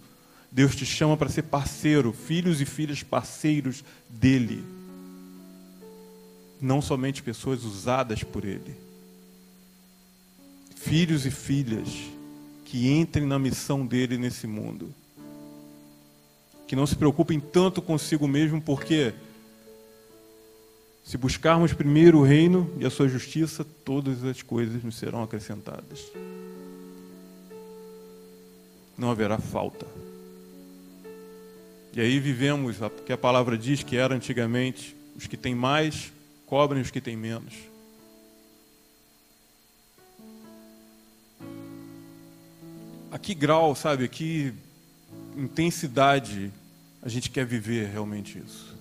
Deus 0.51 0.75
te 0.75 0.85
chama 0.85 1.17
para 1.17 1.29
ser 1.29 1.43
parceiro, 1.43 2.13
filhos 2.13 2.61
e 2.61 2.65
filhas 2.65 3.03
parceiros 3.03 3.83
dEle. 4.09 4.63
Não 6.59 6.81
somente 6.81 7.21
pessoas 7.21 7.63
usadas 7.63 8.23
por 8.23 8.43
Ele. 8.45 8.73
Filhos 10.75 11.25
e 11.25 11.31
filhas 11.31 11.87
que 12.65 12.89
entrem 12.89 13.25
na 13.25 13.37
missão 13.37 13.85
dEle 13.85 14.17
nesse 14.17 14.47
mundo. 14.47 14.93
Que 16.67 16.75
não 16.75 16.87
se 16.87 16.95
preocupem 16.95 17.39
tanto 17.39 17.81
consigo 17.81 18.27
mesmo, 18.27 18.61
porque 18.61 19.13
se 21.07 21.17
buscarmos 21.17 21.71
primeiro 21.71 22.19
o 22.19 22.23
reino 22.23 22.69
e 22.81 22.85
a 22.85 22.89
sua 22.89 23.07
justiça, 23.07 23.63
todas 23.63 24.25
as 24.25 24.41
coisas 24.41 24.83
nos 24.83 24.97
serão 24.97 25.23
acrescentadas. 25.23 26.05
Não 28.97 29.09
haverá 29.09 29.37
falta. 29.37 29.87
E 31.93 32.01
aí 32.01 32.19
vivemos, 32.19 32.75
porque 32.79 33.13
a 33.13 33.17
palavra 33.17 33.57
diz 33.57 33.83
que 33.83 33.95
era 33.95 34.13
antigamente 34.13 34.97
os 35.15 35.27
que 35.27 35.37
têm 35.37 35.55
mais 35.55 36.11
cobrem 36.45 36.81
os 36.81 36.91
que 36.91 36.99
têm 36.99 37.15
menos. 37.15 37.53
A 43.09 43.17
que 43.17 43.33
grau, 43.33 43.73
sabe, 43.77 44.03
a 44.03 44.07
que 44.09 44.53
intensidade 45.37 46.51
a 47.01 47.07
gente 47.07 47.29
quer 47.29 47.45
viver 47.45 47.87
realmente 47.87 48.43
isso? 48.45 48.76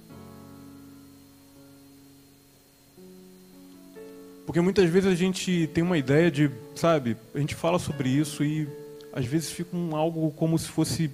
Porque 4.46 4.60
muitas 4.60 4.88
vezes 4.88 5.10
a 5.10 5.14
gente 5.14 5.68
tem 5.74 5.82
uma 5.82 5.98
ideia 5.98 6.30
de, 6.30 6.48
sabe, 6.76 7.16
a 7.34 7.38
gente 7.40 7.56
fala 7.56 7.80
sobre 7.80 8.08
isso 8.08 8.44
e 8.44 8.68
às 9.12 9.26
vezes 9.26 9.50
fica 9.50 9.76
um 9.76 9.96
algo 9.96 10.30
como 10.30 10.56
se 10.56 10.68
fosse 10.68 11.10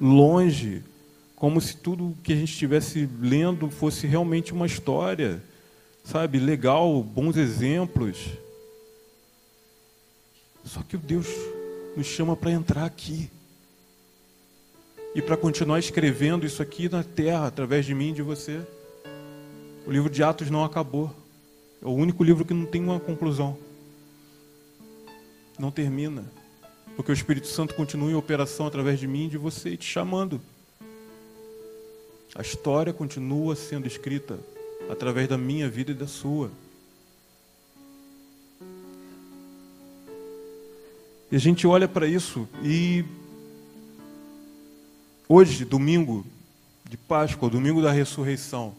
longe, 0.00 0.82
como 1.36 1.60
se 1.60 1.76
tudo 1.76 2.16
que 2.24 2.32
a 2.32 2.36
gente 2.36 2.50
estivesse 2.50 3.08
lendo 3.20 3.70
fosse 3.70 4.08
realmente 4.08 4.52
uma 4.52 4.66
história, 4.66 5.40
sabe, 6.02 6.40
legal, 6.40 7.02
bons 7.04 7.36
exemplos. 7.36 8.26
Só 10.64 10.82
que 10.82 10.96
o 10.96 10.98
Deus 10.98 11.28
nos 11.96 12.06
chama 12.06 12.34
para 12.34 12.50
entrar 12.50 12.84
aqui 12.84 13.30
e 15.14 15.22
para 15.22 15.36
continuar 15.36 15.78
escrevendo 15.78 16.44
isso 16.44 16.60
aqui 16.60 16.88
na 16.88 17.04
terra 17.04 17.46
através 17.46 17.86
de 17.86 17.94
mim 17.94 18.10
e 18.10 18.14
de 18.14 18.22
você. 18.22 18.60
O 19.86 19.92
livro 19.92 20.10
de 20.10 20.20
Atos 20.24 20.50
não 20.50 20.64
acabou. 20.64 21.14
É 21.84 21.86
o 21.86 21.92
único 21.92 22.24
livro 22.24 22.46
que 22.46 22.54
não 22.54 22.64
tem 22.64 22.82
uma 22.82 22.98
conclusão. 22.98 23.58
Não 25.58 25.70
termina. 25.70 26.24
Porque 26.96 27.12
o 27.12 27.14
Espírito 27.14 27.46
Santo 27.46 27.74
continua 27.74 28.10
em 28.10 28.14
operação 28.14 28.66
através 28.66 28.98
de 28.98 29.06
mim 29.06 29.28
de 29.28 29.36
você, 29.36 29.76
te 29.76 29.84
chamando. 29.84 30.40
A 32.34 32.40
história 32.40 32.92
continua 32.92 33.54
sendo 33.54 33.86
escrita 33.86 34.38
através 34.88 35.28
da 35.28 35.36
minha 35.36 35.68
vida 35.68 35.90
e 35.90 35.94
da 35.94 36.06
sua. 36.06 36.50
E 41.30 41.36
a 41.36 41.38
gente 41.38 41.66
olha 41.66 41.86
para 41.86 42.06
isso 42.06 42.48
e 42.62 43.04
hoje, 45.28 45.64
domingo 45.64 46.24
de 46.88 46.96
Páscoa, 46.96 47.50
domingo 47.50 47.82
da 47.82 47.90
ressurreição, 47.90 48.74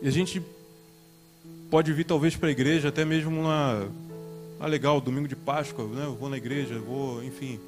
e 0.00 0.08
a 0.08 0.10
gente 0.10 0.42
pode 1.70 1.92
vir 1.92 2.04
talvez 2.04 2.36
para 2.36 2.48
a 2.48 2.52
igreja 2.52 2.88
até 2.88 3.04
mesmo 3.04 3.42
na 3.42 3.88
ah, 4.60 4.66
legal, 4.66 5.00
domingo 5.00 5.28
de 5.28 5.36
Páscoa, 5.36 5.86
né? 5.86 6.04
Eu 6.04 6.16
vou 6.16 6.28
na 6.28 6.36
igreja, 6.36 6.80
vou, 6.80 7.22
enfim, 7.22 7.60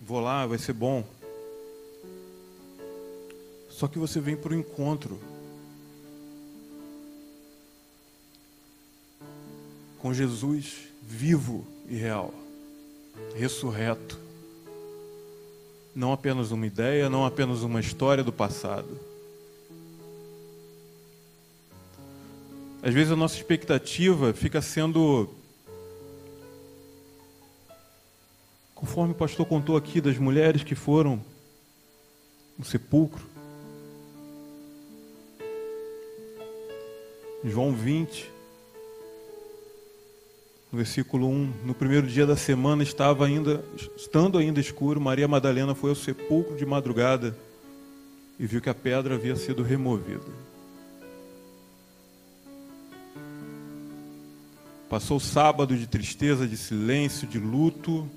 vou 0.00 0.20
lá, 0.20 0.46
vai 0.46 0.58
ser 0.58 0.72
bom. 0.72 1.04
Só 3.68 3.88
que 3.88 3.98
você 3.98 4.20
vem 4.20 4.36
para 4.36 4.52
o 4.52 4.54
encontro 4.54 5.18
com 9.98 10.14
Jesus 10.14 10.88
vivo 11.02 11.66
e 11.88 11.96
real, 11.96 12.32
ressurreto. 13.34 14.18
Não 15.94 16.12
apenas 16.12 16.52
uma 16.52 16.66
ideia, 16.66 17.10
não 17.10 17.26
apenas 17.26 17.62
uma 17.62 17.80
história 17.80 18.22
do 18.22 18.32
passado. 18.32 19.09
Às 22.82 22.94
vezes 22.94 23.12
a 23.12 23.16
nossa 23.16 23.36
expectativa 23.36 24.32
fica 24.32 24.62
sendo. 24.62 25.28
Conforme 28.74 29.12
o 29.12 29.16
pastor 29.16 29.44
contou 29.44 29.76
aqui 29.76 30.00
das 30.00 30.16
mulheres 30.16 30.64
que 30.64 30.74
foram 30.74 31.22
no 32.58 32.64
sepulcro. 32.64 33.22
João 37.44 37.72
20, 37.74 38.30
no 40.72 40.78
versículo 40.78 41.26
1, 41.26 41.52
no 41.64 41.74
primeiro 41.74 42.06
dia 42.06 42.26
da 42.26 42.36
semana 42.36 42.82
estava 42.82 43.26
ainda, 43.26 43.64
estando 43.96 44.38
ainda 44.38 44.60
escuro, 44.60 45.00
Maria 45.00 45.26
Madalena 45.26 45.74
foi 45.74 45.90
ao 45.90 45.96
sepulcro 45.96 46.56
de 46.56 46.66
madrugada 46.66 47.36
e 48.38 48.46
viu 48.46 48.60
que 48.60 48.68
a 48.68 48.74
pedra 48.74 49.14
havia 49.14 49.36
sido 49.36 49.62
removida. 49.62 50.49
Passou 54.90 55.18
o 55.18 55.20
sábado 55.20 55.76
de 55.76 55.86
tristeza, 55.86 56.48
de 56.48 56.56
silêncio, 56.56 57.24
de 57.24 57.38
luto. 57.38 58.10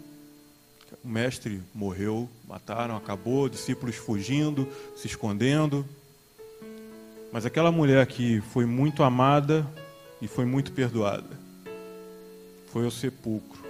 O 1.03 1.07
mestre 1.07 1.61
morreu, 1.71 2.27
mataram, 2.47 2.97
acabou, 2.97 3.47
discípulos 3.47 3.95
fugindo, 3.95 4.67
se 4.95 5.05
escondendo. 5.05 5.85
Mas 7.31 7.45
aquela 7.45 7.71
mulher 7.71 8.07
que 8.07 8.41
foi 8.41 8.65
muito 8.65 9.03
amada 9.03 9.67
e 10.19 10.27
foi 10.27 10.45
muito 10.45 10.71
perdoada, 10.71 11.29
foi 12.71 12.85
ao 12.85 12.91
sepulcro. 12.91 13.63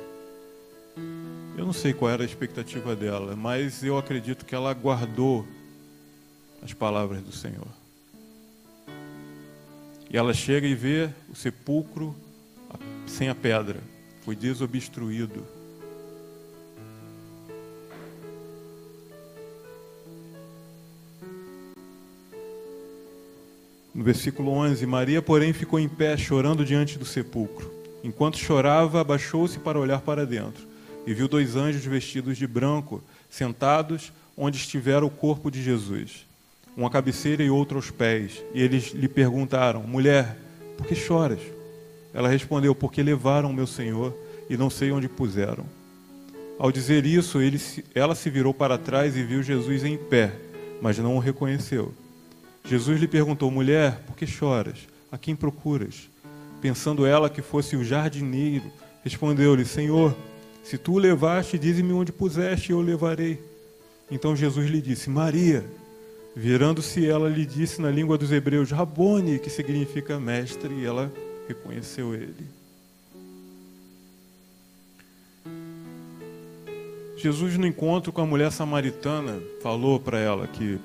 Eu 1.57 1.65
não 1.65 1.73
sei 1.73 1.91
qual 1.91 2.09
era 2.09 2.23
a 2.23 2.25
expectativa 2.25 2.95
dela, 2.95 3.35
mas 3.35 3.83
eu 3.83 3.97
acredito 3.97 4.45
que 4.45 4.55
ela 4.55 4.73
guardou 4.73 5.45
as 6.61 6.71
palavras 6.71 7.21
do 7.21 7.33
Senhor. 7.33 7.67
E 10.09 10.15
ela 10.15 10.33
chega 10.33 10.65
e 10.65 10.73
vê 10.73 11.09
o 11.29 11.35
sepulcro 11.35 12.15
sem 13.05 13.29
a 13.29 13.35
pedra, 13.35 13.79
foi 14.23 14.35
desobstruído. 14.35 15.45
No 23.93 24.03
versículo 24.03 24.51
11, 24.51 24.85
Maria, 24.87 25.21
porém, 25.21 25.53
ficou 25.53 25.79
em 25.79 25.87
pé, 25.87 26.17
chorando 26.17 26.65
diante 26.65 26.97
do 26.97 27.05
sepulcro. 27.05 27.71
Enquanto 28.03 28.37
chorava, 28.37 28.99
abaixou-se 28.99 29.59
para 29.59 29.79
olhar 29.79 30.01
para 30.01 30.25
dentro 30.25 30.67
e 31.05 31.13
viu 31.13 31.27
dois 31.27 31.55
anjos 31.55 31.85
vestidos 31.85 32.37
de 32.37 32.47
branco, 32.47 33.03
sentados 33.29 34.11
onde 34.35 34.57
estivera 34.57 35.05
o 35.05 35.09
corpo 35.09 35.51
de 35.51 35.61
Jesus, 35.61 36.25
uma 36.75 36.89
cabeceira 36.89 37.43
e 37.43 37.49
outro 37.49 37.77
aos 37.77 37.91
pés. 37.91 38.43
E 38.53 38.61
eles 38.61 38.93
lhe 38.93 39.07
perguntaram: 39.07 39.83
Mulher, 39.83 40.37
por 40.77 40.87
que 40.87 40.95
choras? 40.95 41.39
Ela 42.13 42.29
respondeu: 42.29 42.75
Porque 42.75 43.01
levaram 43.01 43.51
meu 43.51 43.65
senhor 43.65 44.13
e 44.49 44.55
não 44.55 44.69
sei 44.69 44.91
onde 44.91 45.09
puseram. 45.09 45.65
Ao 46.59 46.71
dizer 46.71 47.05
isso, 47.05 47.41
ele, 47.41 47.59
ela 47.95 48.13
se 48.13 48.29
virou 48.29 48.53
para 48.53 48.77
trás 48.77 49.17
e 49.17 49.23
viu 49.23 49.41
Jesus 49.41 49.83
em 49.83 49.97
pé, 49.97 50.31
mas 50.81 50.97
não 50.99 51.15
o 51.15 51.19
reconheceu. 51.19 51.93
Jesus 52.63 52.99
lhe 52.99 53.07
perguntou: 53.07 53.49
Mulher, 53.49 54.01
por 54.05 54.15
que 54.15 54.27
choras? 54.27 54.87
A 55.11 55.17
quem 55.17 55.35
procuras? 55.35 56.09
Pensando 56.61 57.05
ela 57.05 57.29
que 57.29 57.41
fosse 57.41 57.75
o 57.75 57.83
jardineiro, 57.83 58.71
respondeu-lhe: 59.03 59.65
Senhor, 59.65 60.15
se 60.63 60.77
tu 60.77 60.93
o 60.93 60.99
levaste, 60.99 61.57
dize-me 61.57 61.91
onde 61.91 62.11
puseste 62.11 62.71
e 62.71 62.73
eu 62.73 62.77
o 62.77 62.81
levarei. 62.81 63.41
Então 64.09 64.35
Jesus 64.35 64.69
lhe 64.69 64.81
disse: 64.81 65.09
Maria. 65.09 65.65
Virando-se, 66.35 67.05
ela 67.05 67.29
lhe 67.29 67.45
disse 67.45 67.79
na 67.79 67.91
língua 67.91 68.17
dos 68.17 68.31
hebreus: 68.31 68.71
Rabone, 68.71 69.37
que 69.37 69.49
significa 69.49 70.19
mestre, 70.19 70.73
e 70.73 70.85
ela 70.85 71.11
reconheceu 71.47 72.13
ele. 72.13 72.47
Jesus, 77.17 77.57
no 77.57 77.65
encontro 77.65 78.11
com 78.11 78.21
a 78.21 78.25
mulher 78.25 78.51
samaritana, 78.51 79.41
falou 79.61 79.99
para 79.99 80.19
ela 80.19 80.45
que 80.45 80.77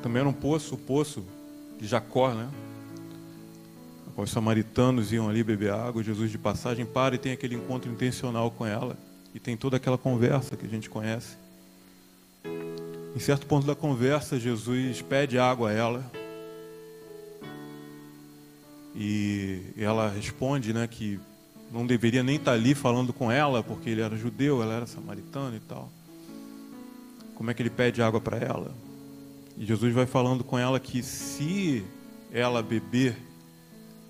também 0.00 0.20
era 0.20 0.28
um 0.28 0.32
poço, 0.32 0.76
o 0.76 0.78
poço 0.78 1.24
de 1.78 1.86
Jacó, 1.86 2.32
né? 2.32 2.48
Os 4.16 4.30
samaritanos 4.30 5.12
iam 5.12 5.28
ali 5.30 5.42
beber 5.42 5.72
água, 5.72 6.02
Jesus 6.02 6.30
de 6.30 6.36
passagem 6.36 6.84
para 6.84 7.14
e 7.14 7.18
tem 7.18 7.32
aquele 7.32 7.54
encontro 7.54 7.90
intencional 7.90 8.50
com 8.50 8.66
ela. 8.66 8.96
E 9.34 9.40
tem 9.40 9.56
toda 9.56 9.78
aquela 9.78 9.96
conversa 9.96 10.56
que 10.56 10.66
a 10.66 10.68
gente 10.68 10.90
conhece. 10.90 11.36
Em 13.16 13.18
certo 13.18 13.46
ponto 13.46 13.66
da 13.66 13.74
conversa, 13.74 14.38
Jesus 14.38 15.00
pede 15.02 15.38
água 15.38 15.70
a 15.70 15.72
ela. 15.72 16.19
E 18.94 19.62
ela 19.76 20.08
responde 20.08 20.72
né, 20.72 20.86
que 20.86 21.20
não 21.70 21.86
deveria 21.86 22.22
nem 22.22 22.36
estar 22.36 22.52
ali 22.52 22.74
falando 22.74 23.12
com 23.12 23.30
ela, 23.30 23.62
porque 23.62 23.88
ele 23.90 24.00
era 24.00 24.16
judeu, 24.16 24.62
ela 24.62 24.74
era 24.74 24.86
samaritana 24.86 25.56
e 25.56 25.60
tal. 25.60 25.90
Como 27.34 27.50
é 27.50 27.54
que 27.54 27.62
ele 27.62 27.70
pede 27.70 28.02
água 28.02 28.20
para 28.20 28.36
ela? 28.36 28.74
E 29.56 29.64
Jesus 29.64 29.94
vai 29.94 30.06
falando 30.06 30.42
com 30.42 30.58
ela 30.58 30.80
que 30.80 31.02
se 31.02 31.84
ela 32.32 32.62
beber 32.62 33.16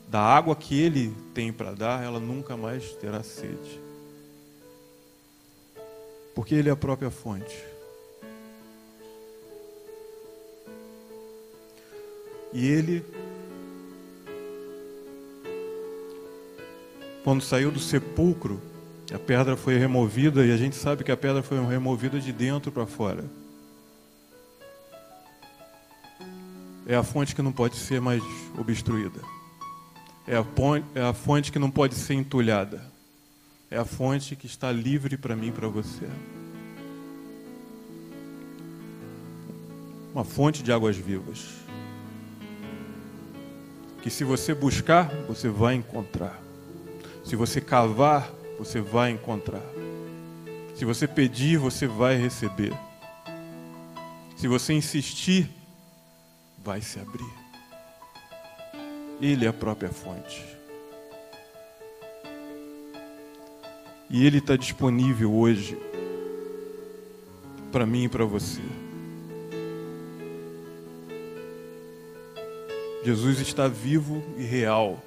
da 0.08 0.20
água 0.20 0.56
que 0.56 0.80
ele 0.80 1.14
tem 1.34 1.52
para 1.52 1.72
dar, 1.72 2.02
ela 2.02 2.18
nunca 2.18 2.56
mais 2.56 2.92
terá 2.94 3.22
sede. 3.22 3.80
Porque 6.34 6.54
ele 6.54 6.68
é 6.68 6.72
a 6.72 6.76
própria 6.76 7.10
fonte. 7.10 7.56
E 12.52 12.66
ele 12.66 13.04
quando 17.30 17.44
saiu 17.44 17.70
do 17.70 17.78
sepulcro, 17.78 18.60
a 19.14 19.18
pedra 19.20 19.56
foi 19.56 19.78
removida 19.78 20.44
e 20.44 20.50
a 20.50 20.56
gente 20.56 20.74
sabe 20.74 21.04
que 21.04 21.12
a 21.12 21.16
pedra 21.16 21.44
foi 21.44 21.64
removida 21.64 22.18
de 22.18 22.32
dentro 22.32 22.72
para 22.72 22.84
fora. 22.86 23.24
é 26.88 26.96
a 26.96 27.04
fonte 27.04 27.36
que 27.36 27.40
não 27.40 27.52
pode 27.52 27.76
ser 27.76 28.00
mais 28.00 28.20
obstruída. 28.58 29.20
É 30.26 30.34
a, 30.38 30.42
fonte, 30.42 30.84
é 30.92 31.02
a 31.02 31.12
fonte 31.12 31.52
que 31.52 31.58
não 31.60 31.70
pode 31.70 31.94
ser 31.94 32.14
entulhada. 32.14 32.82
É 33.70 33.78
a 33.78 33.84
fonte 33.84 34.34
que 34.34 34.46
está 34.46 34.72
livre 34.72 35.16
para 35.16 35.36
mim 35.36 35.50
e 35.50 35.52
para 35.52 35.68
você. 35.68 36.08
Uma 40.12 40.24
fonte 40.24 40.64
de 40.64 40.72
águas 40.72 40.96
vivas. 40.96 41.46
Que 44.02 44.10
se 44.10 44.24
você 44.24 44.52
buscar, 44.52 45.08
você 45.28 45.48
vai 45.48 45.76
encontrar. 45.76 46.49
Se 47.30 47.36
você 47.36 47.60
cavar, 47.60 48.28
você 48.58 48.80
vai 48.80 49.12
encontrar. 49.12 49.62
Se 50.74 50.84
você 50.84 51.06
pedir, 51.06 51.58
você 51.58 51.86
vai 51.86 52.16
receber. 52.16 52.72
Se 54.36 54.48
você 54.48 54.72
insistir, 54.72 55.48
vai 56.58 56.80
se 56.80 56.98
abrir. 56.98 57.32
Ele 59.20 59.44
é 59.44 59.48
a 59.48 59.52
própria 59.52 59.90
fonte. 59.90 60.44
E 64.10 64.26
Ele 64.26 64.38
está 64.38 64.56
disponível 64.56 65.32
hoje 65.32 65.78
para 67.70 67.86
mim 67.86 68.06
e 68.06 68.08
para 68.08 68.24
você. 68.24 68.60
Jesus 73.04 73.38
está 73.38 73.68
vivo 73.68 74.20
e 74.36 74.42
real. 74.42 75.00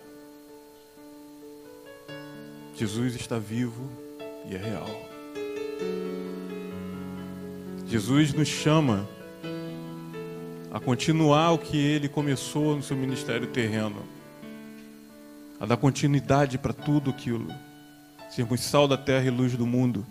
Jesus 2.76 3.15
está 3.15 3.38
vivo 3.38 3.88
e 4.49 4.55
é 4.55 4.57
real. 4.57 5.09
Jesus 7.88 8.34
nos 8.34 8.47
chama 8.47 9.07
a 10.71 10.80
continuar 10.80 11.51
o 11.51 11.59
que 11.59 11.78
ele 11.78 12.09
começou 12.09 12.76
no 12.76 12.82
seu 12.82 12.97
ministério 12.97 13.45
terreno, 13.45 14.01
a 15.59 15.67
dar 15.67 15.78
continuidade 15.78 16.57
para 16.57 16.74
tudo 16.74 17.11
aquilo, 17.11 17.53
sermos 18.32 18.61
sal 18.61 18.88
da 18.88 18.97
terra 18.97 19.28
e 19.28 19.30
luz 19.30 19.55
do 19.55 19.67
mundo, 19.67 20.03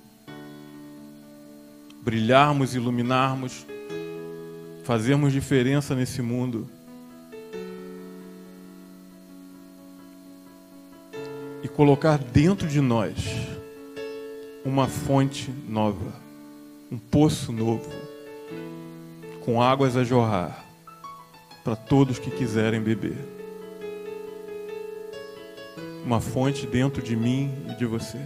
brilharmos, 2.01 2.77
iluminarmos, 2.77 3.67
fazermos 4.85 5.33
diferença 5.33 5.97
nesse 5.97 6.23
mundo. 6.23 6.71
Colocar 11.75 12.19
dentro 12.19 12.69
de 12.69 12.81
nós 12.81 13.17
uma 14.65 14.87
fonte 14.87 15.51
nova, 15.67 16.13
um 16.91 16.99
poço 16.99 17.51
novo 17.51 17.91
com 19.45 19.61
águas 19.61 19.97
a 19.97 20.05
jorrar 20.05 20.65
para 21.65 21.75
todos 21.75 22.19
que 22.19 22.31
quiserem 22.31 22.81
beber. 22.81 23.17
Uma 26.05 26.21
fonte 26.21 26.67
dentro 26.67 27.01
de 27.03 27.17
mim 27.17 27.51
e 27.71 27.77
de 27.77 27.87
você. 27.87 28.19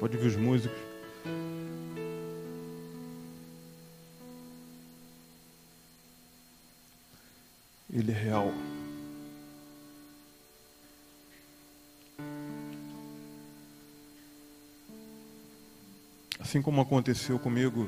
Pode 0.00 0.16
ver 0.16 0.26
os 0.26 0.36
músicos. 0.36 0.85
Assim 16.56 16.62
como 16.62 16.80
aconteceu 16.80 17.38
comigo, 17.38 17.86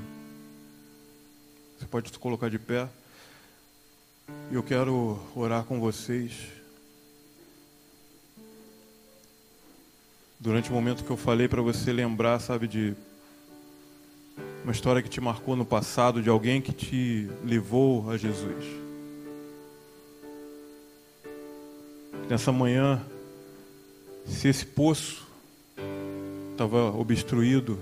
você 1.79 1.87
pode 1.87 2.11
se 2.11 2.19
colocar 2.19 2.51
de 2.51 2.59
pé. 2.59 2.87
Eu 4.53 4.63
quero 4.63 5.19
orar 5.35 5.65
com 5.65 5.81
vocês. 5.81 6.33
Durante 10.39 10.69
o 10.69 10.75
momento 10.75 11.03
que 11.03 11.09
eu 11.09 11.17
falei 11.17 11.49
para 11.49 11.63
você 11.63 11.95
lembrar, 11.95 12.41
sabe, 12.41 12.69
de 12.69 12.95
uma 14.63 14.73
história 14.73 15.01
que 15.01 15.09
te 15.09 15.19
marcou 15.19 15.57
no 15.57 15.65
passado, 15.65 16.21
de 16.21 16.29
alguém 16.29 16.61
que 16.61 16.73
te 16.73 17.27
levou 17.43 18.11
a 18.11 18.19
Jesus. 18.19 18.67
Nessa 22.29 22.53
manhã, 22.53 23.03
se 24.27 24.47
esse 24.47 24.67
poço 24.67 25.27
estava 26.53 26.91
obstruído, 26.91 27.81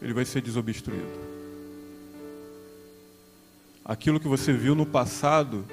ele 0.00 0.12
vai 0.12 0.24
ser 0.24 0.40
desobstruído. 0.40 1.28
Aquilo 3.84 4.20
que 4.20 4.28
você 4.28 4.52
viu 4.52 4.74
no 4.74 4.84
passado 4.84 5.64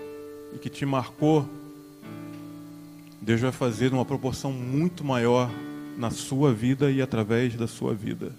e 0.53 0.57
que 0.57 0.69
te 0.69 0.85
marcou, 0.85 1.47
Deus 3.21 3.41
vai 3.41 3.51
fazer 3.51 3.91
numa 3.91 4.05
proporção 4.05 4.51
muito 4.51 5.03
maior 5.03 5.51
na 5.97 6.09
sua 6.11 6.53
vida 6.53 6.91
e 6.91 7.01
através 7.01 7.55
da 7.55 7.67
sua 7.67 7.93
vida. 7.93 8.31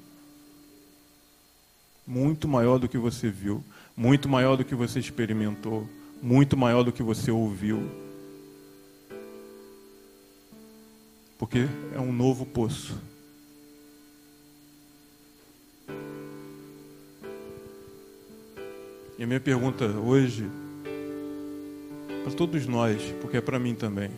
Muito 2.06 2.46
maior 2.46 2.78
do 2.78 2.88
que 2.88 2.96
você 2.96 3.28
viu, 3.28 3.62
muito 3.96 4.28
maior 4.28 4.56
do 4.56 4.64
que 4.64 4.74
você 4.74 4.98
experimentou, 4.98 5.88
muito 6.22 6.56
maior 6.56 6.82
do 6.82 6.92
que 6.92 7.02
você 7.02 7.30
ouviu. 7.30 7.90
Porque 11.38 11.66
é 11.94 12.00
um 12.00 12.12
novo 12.12 12.46
poço. 12.46 12.96
E 19.18 19.24
a 19.24 19.26
minha 19.26 19.40
pergunta 19.40 19.86
hoje, 19.86 20.46
para 22.22 22.32
todos 22.34 22.66
nós, 22.66 23.00
porque 23.22 23.38
é 23.38 23.40
para 23.40 23.58
mim 23.58 23.74
também. 23.74 24.10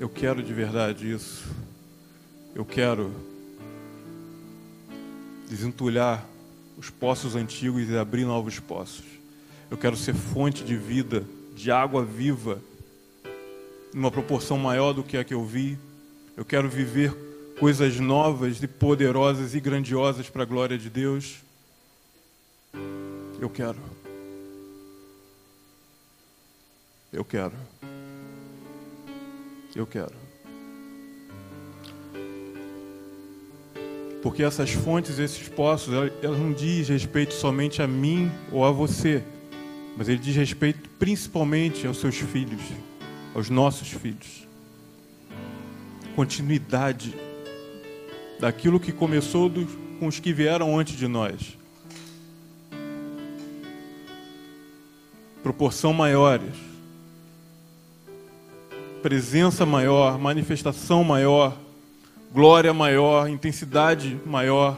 Eu 0.00 0.08
quero 0.08 0.42
de 0.42 0.54
verdade 0.54 1.12
isso. 1.12 1.44
Eu 2.54 2.64
quero 2.64 3.12
desentulhar 5.46 6.26
os 6.78 6.88
poços 6.88 7.36
antigos 7.36 7.86
e 7.90 7.98
abrir 7.98 8.24
novos 8.24 8.58
poços. 8.58 9.04
Eu 9.70 9.76
quero 9.76 9.94
ser 9.94 10.14
fonte 10.14 10.64
de 10.64 10.74
vida, 10.74 11.22
de 11.54 11.70
água 11.70 12.02
viva, 12.02 12.62
numa 13.92 14.10
proporção 14.10 14.56
maior 14.56 14.94
do 14.94 15.02
que 15.02 15.18
a 15.18 15.24
que 15.24 15.34
eu 15.34 15.44
vi. 15.44 15.78
Eu 16.34 16.46
quero 16.46 16.66
viver 16.66 17.14
coisas 17.60 18.00
novas 18.00 18.62
e 18.62 18.66
poderosas 18.66 19.54
e 19.54 19.60
grandiosas 19.60 20.30
para 20.30 20.44
a 20.44 20.46
glória 20.46 20.78
de 20.78 20.88
Deus. 20.88 21.45
Eu 23.38 23.50
quero. 23.50 23.78
Eu 27.12 27.24
quero. 27.24 27.52
Eu 29.74 29.86
quero. 29.86 30.26
Porque 34.22 34.42
essas 34.42 34.70
fontes, 34.70 35.18
esses 35.18 35.48
poços, 35.48 35.94
elas 36.22 36.38
não 36.38 36.52
diz 36.52 36.88
respeito 36.88 37.34
somente 37.34 37.80
a 37.80 37.86
mim 37.86 38.30
ou 38.50 38.64
a 38.64 38.72
você, 38.72 39.22
mas 39.96 40.08
ele 40.08 40.18
diz 40.18 40.34
respeito 40.34 40.88
principalmente 40.98 41.86
aos 41.86 41.98
seus 41.98 42.16
filhos, 42.16 42.60
aos 43.34 43.48
nossos 43.48 43.88
filhos. 43.88 44.46
Continuidade 46.16 47.14
daquilo 48.40 48.80
que 48.80 48.92
começou 48.92 49.48
dos, 49.48 49.68
com 50.00 50.06
os 50.06 50.18
que 50.18 50.32
vieram 50.32 50.78
antes 50.78 50.96
de 50.96 51.06
nós. 51.06 51.55
Proporção 55.46 55.92
maiores, 55.92 56.56
presença 59.00 59.64
maior, 59.64 60.18
manifestação 60.18 61.04
maior, 61.04 61.56
glória 62.34 62.74
maior, 62.74 63.28
intensidade 63.28 64.20
maior, 64.26 64.76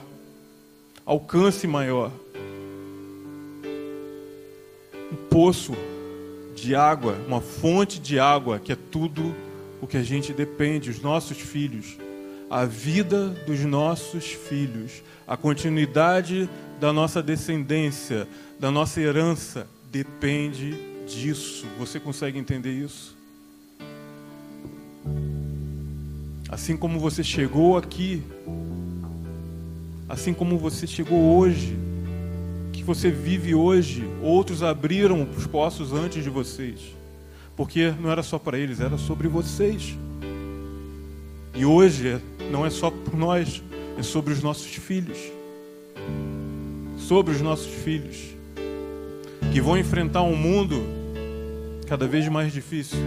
alcance 1.07 1.67
maior. 1.67 2.13
Um 5.11 5.17
poço 5.31 5.73
de 6.55 6.75
água, 6.75 7.17
uma 7.27 7.41
fonte 7.41 7.99
de 7.99 8.21
água, 8.21 8.59
que 8.59 8.71
é 8.71 8.77
tudo 8.77 9.35
o 9.81 9.87
que 9.87 9.97
a 9.97 10.03
gente 10.03 10.35
depende, 10.35 10.91
os 10.91 11.01
nossos 11.01 11.39
filhos, 11.39 11.97
a 12.51 12.67
vida 12.67 13.29
dos 13.47 13.61
nossos 13.61 14.27
filhos, 14.27 15.03
a 15.27 15.35
continuidade 15.35 16.47
da 16.79 16.93
nossa 16.93 17.23
descendência, 17.23 18.29
da 18.61 18.71
nossa 18.71 19.01
herança 19.01 19.67
depende 19.91 20.75
disso. 21.07 21.67
Você 21.79 21.99
consegue 21.99 22.39
entender 22.39 22.73
isso? 22.73 23.17
Assim 26.49 26.77
como 26.77 26.99
você 26.99 27.23
chegou 27.23 27.77
aqui, 27.77 28.23
assim 30.09 30.33
como 30.33 30.57
você 30.57 30.87
chegou 30.87 31.37
hoje, 31.37 31.77
que 32.73 32.83
você 32.83 33.11
vive 33.11 33.55
hoje, 33.55 34.09
outros 34.23 34.63
abriram 34.63 35.29
os 35.37 35.47
poços 35.47 35.93
antes 35.93 36.25
de 36.25 36.31
vocês, 36.31 36.81
porque 37.55 37.91
não 38.01 38.11
era 38.11 38.23
só 38.23 38.39
para 38.39 38.59
eles, 38.59 38.81
era 38.81 38.97
sobre 38.97 39.29
vocês. 39.29 39.97
E 41.55 41.65
hoje 41.65 42.21
não 42.51 42.65
é 42.65 42.71
só 42.71 42.91
por 42.91 43.15
nós, 43.17 43.63
é 43.99 44.03
sobre 44.03 44.33
os 44.33 44.43
nossos 44.43 44.75
filhos. 44.75 45.19
Sobre 46.97 47.35
os 47.35 47.41
nossos 47.41 47.73
filhos. 47.83 48.38
Que 49.53 49.61
vão 49.61 49.77
enfrentar 49.77 50.23
um 50.23 50.37
mundo 50.37 50.85
cada 51.87 52.07
vez 52.07 52.29
mais 52.29 52.53
difícil. 52.53 52.99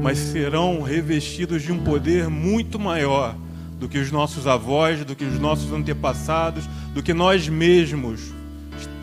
Mas 0.00 0.18
serão 0.18 0.82
revestidos 0.82 1.62
de 1.62 1.72
um 1.72 1.82
poder 1.82 2.28
muito 2.28 2.78
maior 2.78 3.36
do 3.78 3.88
que 3.88 3.98
os 3.98 4.10
nossos 4.10 4.46
avós, 4.46 5.04
do 5.04 5.14
que 5.14 5.24
os 5.24 5.38
nossos 5.38 5.72
antepassados, 5.72 6.64
do 6.92 7.02
que 7.02 7.14
nós 7.14 7.48
mesmos 7.48 8.32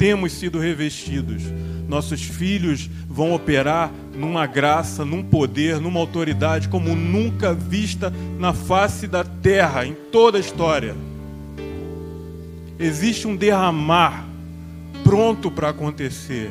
temos 0.01 0.31
sido 0.31 0.57
revestidos. 0.57 1.43
Nossos 1.87 2.23
filhos 2.23 2.89
vão 3.07 3.35
operar 3.35 3.91
numa 4.15 4.47
graça, 4.47 5.05
num 5.05 5.21
poder, 5.21 5.79
numa 5.79 5.99
autoridade 5.99 6.67
como 6.69 6.95
nunca 6.95 7.53
vista 7.53 8.11
na 8.39 8.51
face 8.51 9.05
da 9.05 9.23
terra, 9.23 9.85
em 9.85 9.93
toda 9.93 10.39
a 10.39 10.41
história. 10.41 10.95
Existe 12.79 13.27
um 13.27 13.35
derramar 13.35 14.25
pronto 15.11 15.51
para 15.51 15.67
acontecer. 15.67 16.49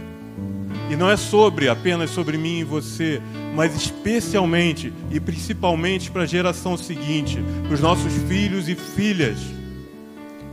E 0.90 0.94
não 0.94 1.10
é 1.10 1.16
sobre 1.16 1.66
apenas 1.70 2.10
sobre 2.10 2.36
mim 2.36 2.58
e 2.58 2.64
você, 2.64 3.22
mas 3.56 3.74
especialmente 3.74 4.92
e 5.10 5.18
principalmente 5.18 6.10
para 6.10 6.24
a 6.24 6.26
geração 6.26 6.76
seguinte, 6.76 7.38
para 7.62 7.72
os 7.72 7.80
nossos 7.80 8.12
filhos 8.28 8.68
e 8.68 8.74
filhas 8.74 9.38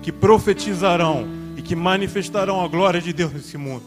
que 0.02 0.10
profetizarão 0.10 1.28
e 1.58 1.62
que 1.62 1.76
manifestarão 1.76 2.64
a 2.64 2.68
glória 2.70 3.02
de 3.02 3.12
Deus 3.12 3.34
nesse 3.34 3.58
mundo. 3.58 3.84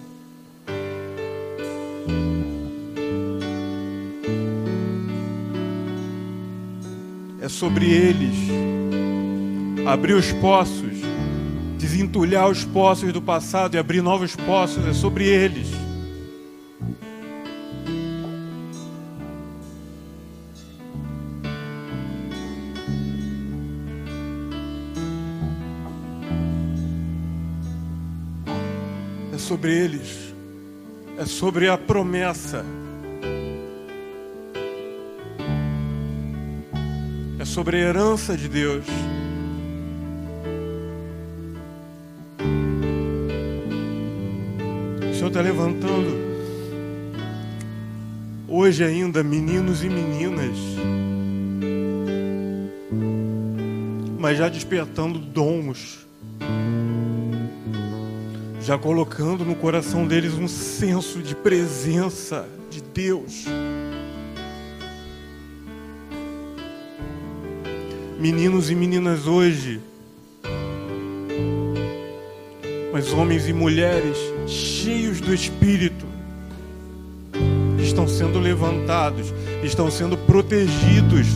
É 7.41 7.49
sobre 7.49 7.87
eles 7.87 8.37
abrir 9.87 10.12
os 10.12 10.31
poços, 10.35 10.89
desentulhar 11.81 12.49
os 12.49 12.64
poços 12.64 13.12
do 13.12 13.22
passado 13.22 13.74
e 13.74 13.78
abrir 13.78 14.03
novos 14.03 14.37
poços, 14.37 14.87
é 14.87 14.93
sobre 14.93 15.26
eles. 15.26 15.68
sobre 29.39 29.72
eles, 29.72 30.33
é 31.18 31.26
sobre 31.26 31.68
a 31.68 31.76
promessa, 31.76 32.64
é 37.37 37.45
sobre 37.45 37.78
a 37.78 37.81
herança 37.81 38.37
de 38.37 38.49
Deus. 38.49 38.85
Senhor 45.21 45.29
está 45.29 45.43
levantando. 45.43 46.16
Hoje 48.49 48.83
ainda 48.83 49.23
meninos 49.23 49.85
e 49.85 49.89
meninas, 49.91 50.57
mas 54.18 54.39
já 54.39 54.49
despertando 54.49 55.18
dons. 55.18 56.07
Já 58.62 58.79
colocando 58.79 59.45
no 59.45 59.55
coração 59.55 60.07
deles 60.07 60.33
um 60.39 60.49
senso 60.49 61.18
de 61.18 61.37
presença 61.37 62.49
de 62.71 62.81
Deus. 62.81 63.45
Meninos 68.18 68.71
e 68.71 68.75
meninas 68.75 69.27
hoje, 69.27 69.83
mas 73.01 73.14
homens 73.14 73.48
e 73.48 73.53
mulheres 73.55 74.18
cheios 74.46 75.22
do 75.22 75.32
Espírito, 75.32 76.05
estão 77.78 78.07
sendo 78.07 78.38
levantados, 78.38 79.32
estão 79.64 79.90
sendo 79.90 80.18
protegidos 80.18 81.26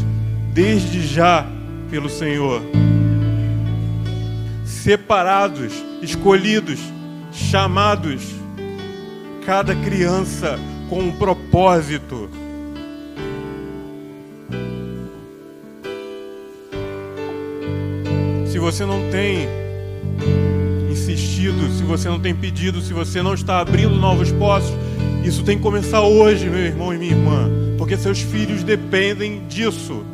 desde 0.52 1.00
já 1.06 1.46
pelo 1.90 2.10
Senhor, 2.10 2.60
separados, 4.66 5.72
escolhidos 6.02 6.80
chamados, 7.32 8.20
cada 9.46 9.74
criança 9.74 10.58
com 10.90 11.00
um 11.00 11.12
propósito. 11.12 12.28
Se 18.52 18.58
você 18.58 18.84
não 18.84 19.10
tem 19.10 19.63
insistido, 21.44 21.70
se 21.70 21.82
você 21.82 22.08
não 22.08 22.18
tem 22.18 22.34
pedido, 22.34 22.80
se 22.80 22.92
você 22.92 23.22
não 23.22 23.34
está 23.34 23.60
abrindo 23.60 23.94
novos 23.96 24.32
poços, 24.32 24.72
isso 25.22 25.42
tem 25.42 25.56
que 25.56 25.62
começar 25.62 26.00
hoje, 26.00 26.48
meu 26.48 26.60
irmão 26.60 26.94
e 26.94 26.98
minha 26.98 27.12
irmã, 27.12 27.50
porque 27.76 27.96
seus 27.96 28.20
filhos 28.20 28.62
dependem 28.62 29.46
disso. 29.46 30.04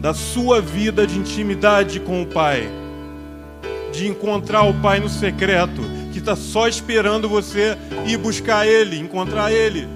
Da 0.00 0.12
sua 0.12 0.60
vida 0.60 1.06
de 1.06 1.18
intimidade 1.18 2.00
com 2.00 2.22
o 2.22 2.26
Pai 2.26 2.68
de 3.92 4.08
encontrar 4.08 4.62
o 4.62 4.74
Pai 4.80 4.98
no 5.00 5.08
secreto, 5.08 5.82
que 6.12 6.18
está 6.18 6.34
só 6.34 6.66
esperando 6.66 7.28
você 7.28 7.76
ir 8.06 8.16
buscar 8.16 8.66
Ele, 8.66 8.98
encontrar 8.98 9.52
Ele. 9.52 9.86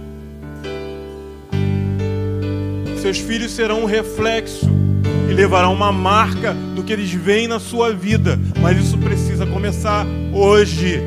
Seus 3.01 3.19
filhos 3.19 3.53
serão 3.53 3.83
um 3.83 3.87
reflexo 3.87 4.76
levarão 5.37 5.75
uma 5.75 5.93
marca 5.93 6.55
do 6.75 6.83
que 6.83 6.93
eles 6.93 7.13
veem 7.13 7.47
na 7.47 7.61
sua 7.61 7.93
vida, 7.93 8.41
mas 8.63 8.79
isso 8.79 8.97
precisa 8.97 9.45
começar 9.47 10.07
hoje. 10.33 10.99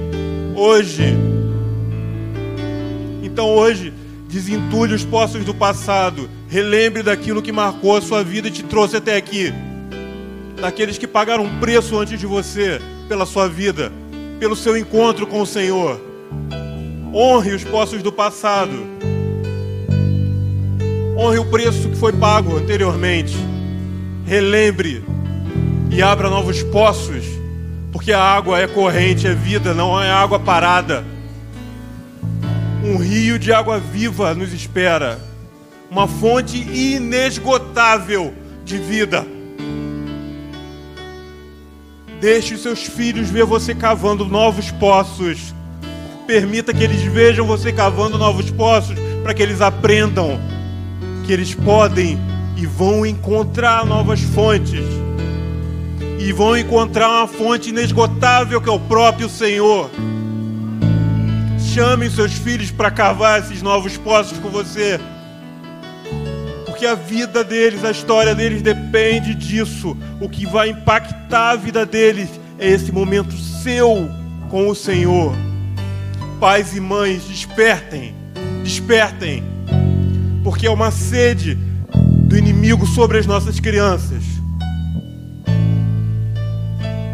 Hoje. 0.56 1.18
Então 3.24 3.48
hoje, 3.48 3.92
desentulhe 4.30 4.94
os 4.94 5.04
poços 5.04 5.44
do 5.44 5.54
passado, 5.54 6.30
relembre 6.48 7.02
daquilo 7.02 7.42
que 7.42 7.52
marcou 7.52 7.98
a 7.98 8.02
sua 8.02 8.24
vida 8.24 8.50
e 8.50 8.52
te 8.52 8.62
trouxe 8.62 8.96
até 8.96 9.16
aqui 9.16 9.52
daqueles 10.60 10.98
que 10.98 11.08
pagaram 11.08 11.46
um 11.46 11.60
preço 11.60 11.98
antes 11.98 12.20
de 12.20 12.26
você 12.26 12.82
pela 13.08 13.26
sua 13.26 13.48
vida, 13.48 13.92
pelo 14.40 14.56
seu 14.56 14.78
encontro 14.78 15.26
com 15.26 15.42
o 15.42 15.46
Senhor. 15.46 16.00
Honre 17.14 17.54
os 17.54 17.64
poços 17.64 18.04
do 18.04 18.12
passado. 18.12 18.86
Honre 21.18 21.40
o 21.40 21.46
preço 21.46 21.90
que 21.90 21.96
foi 21.96 22.14
pago 22.14 22.58
anteriormente. 22.58 23.36
Relembre 24.30 25.04
e 25.90 26.04
abra 26.04 26.30
novos 26.30 26.62
poços, 26.62 27.26
porque 27.92 28.12
a 28.12 28.22
água 28.22 28.60
é 28.60 28.68
corrente, 28.68 29.26
é 29.26 29.34
vida, 29.34 29.74
não 29.74 30.00
é 30.00 30.12
água 30.12 30.40
parada. 30.40 31.04
Um 32.84 32.98
rio 32.98 33.40
de 33.40 33.52
água 33.52 33.80
viva 33.80 34.36
nos 34.36 34.54
espera, 34.54 35.20
uma 35.90 36.08
fonte 36.08 36.60
inesgotável 36.60 38.32
de 38.64 38.78
vida. 38.78 39.26
Deixe 42.22 42.54
os 42.54 42.62
seus 42.62 42.84
filhos 42.84 43.32
ver 43.32 43.46
você 43.46 43.74
cavando 43.74 44.26
novos 44.26 44.70
poços. 44.70 45.56
Permita 46.28 46.72
que 46.72 46.84
eles 46.84 47.02
vejam 47.02 47.48
você 47.48 47.74
cavando 47.74 48.16
novos 48.16 48.52
poços 48.52 48.96
para 49.24 49.34
que 49.34 49.42
eles 49.42 49.60
aprendam 49.60 50.40
que 51.26 51.34
eles 51.34 51.56
podem 51.56 52.29
e 52.60 52.66
vão 52.66 53.06
encontrar 53.06 53.86
novas 53.86 54.20
fontes. 54.20 54.84
E 56.20 56.34
vão 56.34 56.58
encontrar 56.58 57.10
uma 57.10 57.28
fonte 57.28 57.70
inesgotável 57.70 58.60
que 58.60 58.68
é 58.68 58.72
o 58.72 58.80
próprio 58.80 59.30
Senhor. 59.30 59.90
Chame 61.74 62.10
seus 62.10 62.34
filhos 62.34 62.72
para 62.72 62.92
cavar 62.92 63.40
esses 63.40 63.62
novos 63.62 63.96
poços 63.98 64.38
com 64.40 64.50
você 64.50 65.00
porque 66.80 66.88
a 66.88 66.96
vida 66.96 67.44
deles, 67.44 67.84
a 67.84 67.92
história 67.92 68.34
deles 68.34 68.62
depende 68.62 69.36
disso. 69.36 69.98
O 70.22 70.30
que 70.30 70.46
vai 70.46 70.70
impactar 70.70 71.50
a 71.50 71.56
vida 71.58 71.86
deles 71.86 72.30
é 72.58 72.70
esse 72.70 72.90
momento 72.90 73.34
seu 73.36 74.10
com 74.50 74.70
o 74.70 74.74
Senhor. 74.74 75.36
Pais 76.40 76.74
e 76.74 76.80
mães, 76.80 77.26
despertem, 77.26 78.16
despertem, 78.64 79.44
porque 80.42 80.68
é 80.68 80.72
uma 80.72 80.90
sede 80.90 81.58
do 82.30 82.38
inimigo 82.38 82.86
sobre 82.86 83.18
as 83.18 83.26
nossas 83.26 83.60
crianças. 83.60 84.24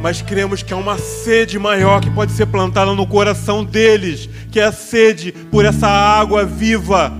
Mas 0.01 0.22
cremos 0.22 0.61
que 0.61 0.74
é 0.74 0.76
uma 0.76 0.97
sede 0.97 1.57
maior 1.57 2.01
que 2.01 2.11
pode 2.11 2.34
ser 2.34 2.45
plantada 2.47 2.93
no 2.93 3.07
coração 3.07 3.63
deles, 3.63 4.30
que 4.51 4.59
é 4.59 4.66
a 4.66 4.74
sede 4.74 5.32
por 5.32 5.63
essa 5.63 5.88
água 5.88 6.45
viva 6.45 7.11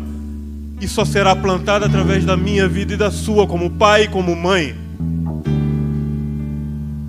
e 0.82 0.88
só 0.89 1.06
será 1.06 1.34
plantada 1.34 1.86
através 1.86 2.26
da 2.26 2.36
minha 2.36 2.68
vida 2.68 2.93
e 2.93 2.98
da 2.98 3.10
sua, 3.10 3.48
como 3.48 3.72
pai 3.72 4.04
e 4.04 4.08
como 4.10 4.36
mãe. 4.36 4.76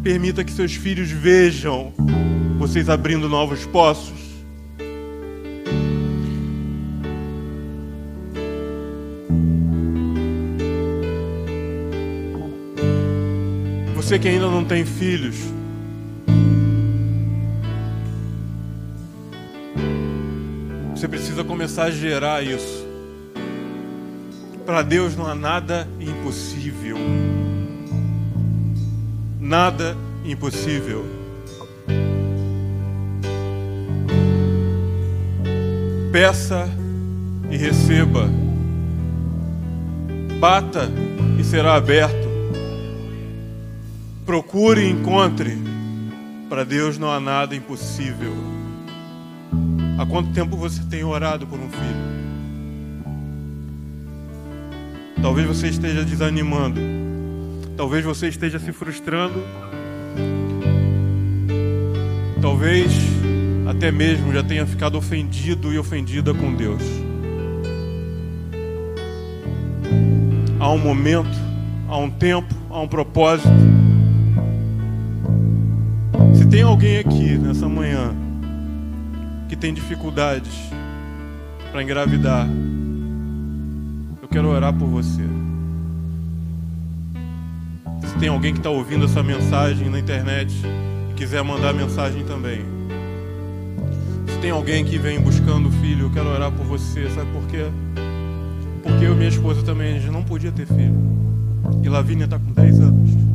Permita 0.05 0.45
que 0.45 0.53
seus 0.53 0.73
filhos 0.73 1.11
vejam 1.11 1.93
vocês 2.59 2.89
abrindo 2.89 3.29
novos 3.29 3.67
poços. 3.67 4.26
Você 14.07 14.21
que 14.21 14.29
ainda 14.29 14.49
não 14.49 14.65
tem 14.65 14.85
filhos, 14.85 15.35
você 20.95 21.09
precisa 21.09 21.43
começar 21.43 21.87
a 21.87 21.91
gerar 21.91 22.41
isso. 22.41 22.87
Para 24.65 24.83
Deus 24.83 25.17
não 25.17 25.27
há 25.27 25.35
nada 25.35 25.89
impossível. 25.99 26.97
Nada 29.41 29.97
impossível. 30.25 31.05
Peça 36.13 36.69
e 37.51 37.57
receba. 37.57 38.31
Bata 40.39 40.89
e 41.41 41.43
será 41.43 41.75
aberto. 41.75 42.26
Procure 44.27 44.81
e 44.81 44.91
encontre. 44.91 45.57
Para 46.49 46.65
Deus 46.65 46.99
não 46.99 47.09
há 47.09 47.21
nada 47.21 47.55
impossível. 47.55 48.33
Há 49.97 50.05
quanto 50.05 50.33
tempo 50.33 50.57
você 50.57 50.83
tem 50.83 51.05
orado 51.05 51.47
por 51.47 51.57
um 51.57 51.71
filho? 51.71 52.17
Talvez 55.23 55.47
você 55.47 55.69
esteja 55.69 56.05
desanimando. 56.05 56.81
Talvez 57.77 58.05
você 58.05 58.27
esteja 58.27 58.59
se 58.59 58.73
frustrando. 58.73 59.41
Talvez 62.43 62.93
até 63.69 63.93
mesmo 63.93 64.33
já 64.33 64.43
tenha 64.43 64.67
ficado 64.67 64.99
ofendido 64.99 65.73
e 65.73 65.79
ofendida 65.79 66.35
com 66.35 66.53
Deus. 66.53 66.83
Há 70.59 70.69
um 70.73 70.79
momento, 70.79 71.39
há 71.89 71.97
um 71.97 72.11
tempo, 72.11 72.53
há 72.69 72.81
um 72.81 72.89
propósito. 72.89 73.86
Se 76.47 76.51
tem 76.51 76.63
alguém 76.63 76.99
aqui 76.99 77.37
nessa 77.37 77.69
manhã 77.69 78.15
que 79.49 79.57
tem 79.57 79.75
dificuldades 79.75 80.71
para 81.73 81.83
engravidar, 81.83 82.49
eu 84.23 84.29
quero 84.29 84.51
orar 84.51 84.73
por 84.73 84.87
você. 84.87 85.25
Se 88.07 88.15
tem 88.21 88.29
alguém 88.29 88.53
que 88.53 88.61
está 88.61 88.71
ouvindo 88.71 89.07
essa 89.07 89.25
mensagem 89.25 89.91
na 89.91 89.99
internet 89.99 90.55
e 91.11 91.15
quiser 91.15 91.43
mandar 91.43 91.75
mensagem 91.75 92.25
também, 92.25 92.61
se 94.29 94.39
tem 94.39 94.51
alguém 94.51 94.85
que 94.85 94.99
vem 94.99 95.19
buscando 95.19 95.69
filho, 95.73 96.07
eu 96.07 96.11
quero 96.11 96.29
orar 96.29 96.53
por 96.53 96.65
você. 96.65 97.11
Sabe 97.11 97.29
por 97.33 97.43
quê? 97.49 97.65
Porque 98.85 99.05
eu 99.05 99.15
e 99.15 99.17
minha 99.17 99.31
esposa 99.31 99.65
também, 99.65 99.97
a 99.97 99.99
gente 99.99 100.13
não 100.13 100.23
podia 100.23 100.53
ter 100.53 100.69
filho. 100.69 100.95
E 101.83 101.89
Lavínia 101.89 102.27
está 102.27 102.39
com 102.39 102.53
10 102.53 102.79
anos. 102.79 103.26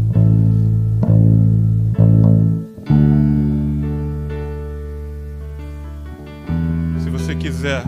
Quiser, 7.61 7.83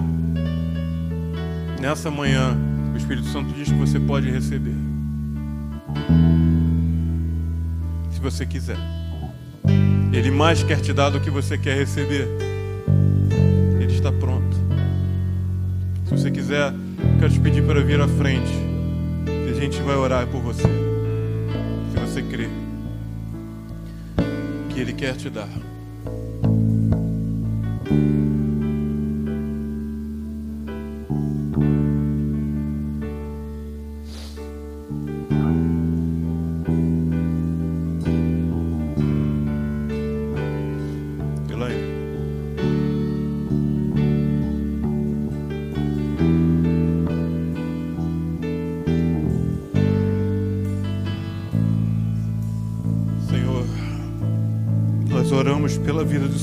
nessa 1.82 2.11
manhã, 2.11 2.55
o 2.93 2.97
Espírito 2.97 3.28
Santo 3.30 3.51
diz 3.53 3.69
que 3.69 3.74
você 3.74 3.99
pode 3.99 4.30
receber. 4.30 4.76
Se 8.11 8.19
você 8.19 8.45
quiser. 8.45 8.78
Ele 10.11 10.30
mais 10.30 10.61
quer 10.61 10.80
te 10.80 10.93
dar 10.93 11.09
do 11.09 11.19
que 11.19 11.32
você 11.32 11.57
quer 11.57 11.76
receber 11.76 12.28
está 14.03 14.11
pronto. 14.11 14.57
Se 16.05 16.11
você 16.11 16.30
quiser, 16.30 16.74
quero 17.19 17.32
te 17.32 17.39
pedir 17.39 17.63
para 17.63 17.82
vir 17.82 18.01
à 18.01 18.07
frente. 18.07 18.51
E 19.47 19.49
a 19.49 19.53
gente 19.53 19.82
vai 19.82 19.95
orar 19.95 20.28
por 20.28 20.41
você. 20.41 20.63
Se 20.63 21.99
você 21.99 22.21
crê 22.21 22.49
que 24.69 24.82
Ele 24.82 24.91
quer 24.91 25.15
te 25.15 25.30
dar. 25.30 25.62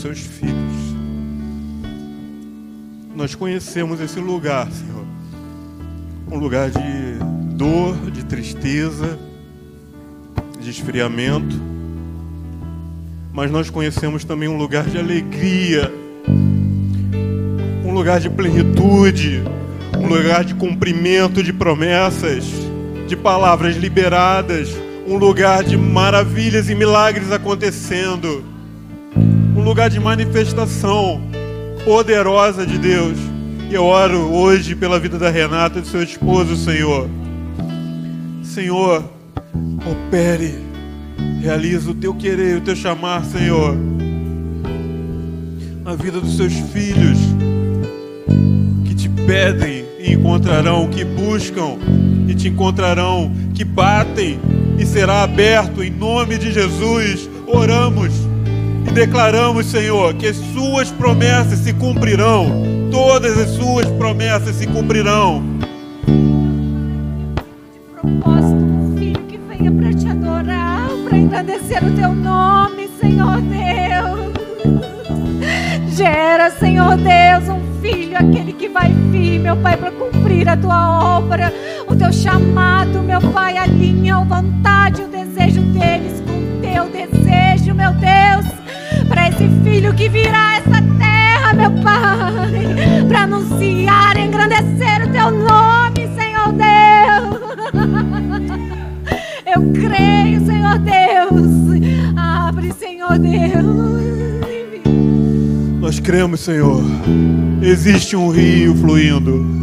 Seus 0.00 0.18
filhos. 0.20 0.54
Nós 3.14 3.34
conhecemos 3.34 4.00
esse 4.00 4.18
lugar, 4.18 4.66
Senhor. 4.72 5.04
Um 6.30 6.38
lugar 6.38 6.70
de 6.70 7.18
dor, 7.54 7.94
de 8.10 8.24
tristeza, 8.24 9.18
de 10.58 10.70
esfriamento. 10.70 11.60
Mas 13.32 13.50
nós 13.50 13.68
conhecemos 13.68 14.24
também 14.24 14.48
um 14.48 14.56
lugar 14.56 14.84
de 14.84 14.98
alegria, 14.98 15.92
um 17.84 17.92
lugar 17.92 18.20
de 18.20 18.30
plenitude, 18.30 19.42
um 19.98 20.08
lugar 20.08 20.44
de 20.44 20.54
cumprimento 20.54 21.42
de 21.42 21.52
promessas, 21.52 22.44
de 23.06 23.16
palavras 23.16 23.76
liberadas, 23.76 24.70
um 25.06 25.16
lugar 25.16 25.62
de 25.62 25.76
maravilhas 25.76 26.70
e 26.70 26.74
milagres 26.74 27.30
acontecendo 27.30 28.59
um 29.60 29.64
lugar 29.64 29.90
de 29.90 30.00
manifestação 30.00 31.20
poderosa 31.84 32.66
de 32.66 32.78
Deus. 32.78 33.18
E 33.70 33.74
eu 33.74 33.84
oro 33.84 34.32
hoje 34.32 34.74
pela 34.74 34.98
vida 34.98 35.18
da 35.18 35.28
Renata 35.28 35.78
e 35.78 35.82
do 35.82 35.86
seu 35.86 36.02
esposo, 36.02 36.56
Senhor. 36.56 37.08
Senhor, 38.42 39.04
opere, 39.86 40.54
realiza 41.42 41.90
o 41.90 41.94
teu 41.94 42.14
querer, 42.14 42.56
o 42.56 42.60
teu 42.62 42.74
chamar, 42.74 43.22
Senhor. 43.26 43.76
Na 45.84 45.94
vida 45.94 46.20
dos 46.20 46.38
seus 46.38 46.54
filhos 46.54 47.18
que 48.86 48.94
te 48.94 49.10
pedem 49.10 49.84
e 49.98 50.14
encontrarão, 50.14 50.88
que 50.88 51.04
buscam 51.04 51.76
e 52.26 52.34
te 52.34 52.48
encontrarão, 52.48 53.30
que 53.54 53.62
batem 53.62 54.40
e 54.78 54.86
será 54.86 55.22
aberto 55.22 55.82
em 55.82 55.90
nome 55.90 56.38
de 56.38 56.50
Jesus. 56.50 57.28
Oramos 57.46 58.19
e 58.90 58.92
declaramos, 58.92 59.66
Senhor, 59.66 60.12
que 60.14 60.26
as 60.26 60.36
suas 60.36 60.90
promessas 60.90 61.60
se 61.60 61.72
cumprirão. 61.72 62.88
Todas 62.90 63.38
as 63.38 63.50
suas 63.50 63.86
promessas 63.86 64.56
se 64.56 64.66
cumprirão. 64.66 65.44
De 67.72 67.78
propósito, 67.94 68.64
um 68.64 68.96
filho 68.98 69.22
que 69.28 69.38
venha 69.38 69.70
para 69.70 69.92
te 69.94 70.08
adorar, 70.08 70.88
para 71.04 71.16
engrandecer 71.16 71.84
o 71.84 71.92
teu 71.94 72.12
nome, 72.12 72.90
Senhor 73.00 73.40
Deus. 73.42 74.30
Gera, 75.96 76.50
Senhor 76.50 76.96
Deus, 76.96 77.48
um 77.48 77.80
filho, 77.80 78.16
aquele 78.16 78.52
que 78.52 78.68
vai 78.68 78.92
vir, 78.92 79.38
meu 79.38 79.56
Pai, 79.58 79.76
para 79.76 79.92
cumprir 79.92 80.48
a 80.48 80.56
tua 80.56 81.16
obra, 81.16 81.54
o 81.86 81.94
teu 81.94 82.12
chamado, 82.12 83.02
meu 83.02 83.20
Pai, 83.20 83.56
alinha 83.56 84.16
a 84.16 84.24
vontade, 84.24 85.02
o 85.02 85.08
desejo 85.08 85.60
deles 85.60 86.20
com 86.26 86.32
o 86.32 86.60
teu 86.60 86.88
desejo, 86.88 87.72
meu 87.72 87.92
Deus 87.92 88.59
para 89.08 89.28
esse 89.28 89.48
filho 89.62 89.94
que 89.94 90.08
virá 90.08 90.56
essa 90.56 90.82
terra, 90.98 91.52
meu 91.52 91.70
Pai, 91.82 93.04
para 93.08 93.22
anunciar 93.22 94.16
e 94.16 94.22
engrandecer 94.22 95.06
o 95.06 95.12
teu 95.12 95.30
nome, 95.30 96.08
Senhor 96.14 96.52
Deus. 96.52 97.40
Eu 99.46 99.72
creio, 99.72 100.46
Senhor 100.46 100.78
Deus. 100.78 101.50
Abre, 102.16 102.72
Senhor 102.72 103.18
Deus. 103.18 104.00
Nós 105.80 105.98
cremos, 105.98 106.40
Senhor. 106.40 106.82
Existe 107.62 108.14
um 108.14 108.30
rio 108.30 108.76
fluindo. 108.76 109.60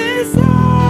Isso. 0.00 0.89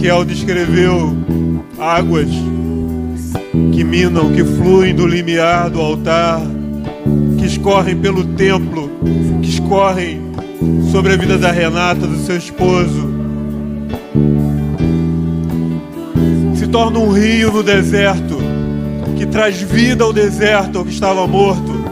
Ezequiel 0.00 0.24
descreveu, 0.24 1.14
águas 1.78 2.30
que 3.70 3.84
minam, 3.84 4.32
que 4.32 4.42
fluem 4.42 4.94
do 4.94 5.06
limiar 5.06 5.68
do 5.68 5.78
altar, 5.78 6.40
que 7.38 7.44
escorrem 7.44 7.94
pelo 7.98 8.24
templo, 8.24 8.90
que 9.42 9.50
escorrem 9.50 10.22
sobre 10.90 11.12
a 11.12 11.16
vida 11.18 11.36
da 11.36 11.50
Renata, 11.50 12.06
do 12.06 12.16
seu 12.16 12.38
esposo. 12.38 13.10
Se 16.54 16.66
torna 16.68 16.98
um 16.98 17.12
rio 17.12 17.52
no 17.52 17.62
deserto, 17.62 18.38
que 19.18 19.26
traz 19.26 19.60
vida 19.60 20.02
ao 20.02 20.14
deserto, 20.14 20.82
que 20.82 20.92
estava 20.92 21.26
morto, 21.26 21.84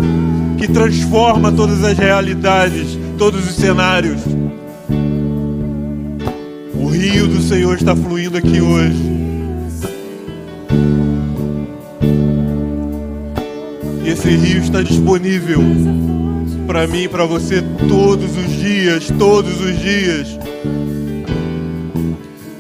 que 0.57 0.67
transforma 0.67 1.53
todas 1.53 1.85
as 1.85 1.99
realidades, 1.99 2.99
todos 3.19 3.47
os 3.47 3.55
cenários. 3.57 4.38
Senhor 7.49 7.77
está 7.77 7.97
fluindo 7.97 8.37
aqui 8.37 8.61
hoje. 8.61 9.03
E 14.05 14.11
esse 14.11 14.29
rio 14.29 14.59
está 14.61 14.83
disponível 14.83 15.59
para 16.67 16.87
mim 16.87 17.05
e 17.05 17.09
para 17.09 17.25
você 17.25 17.63
todos 17.89 18.37
os 18.37 18.53
dias, 18.53 19.09
todos 19.19 19.63
os 19.63 19.79
dias. 19.79 20.39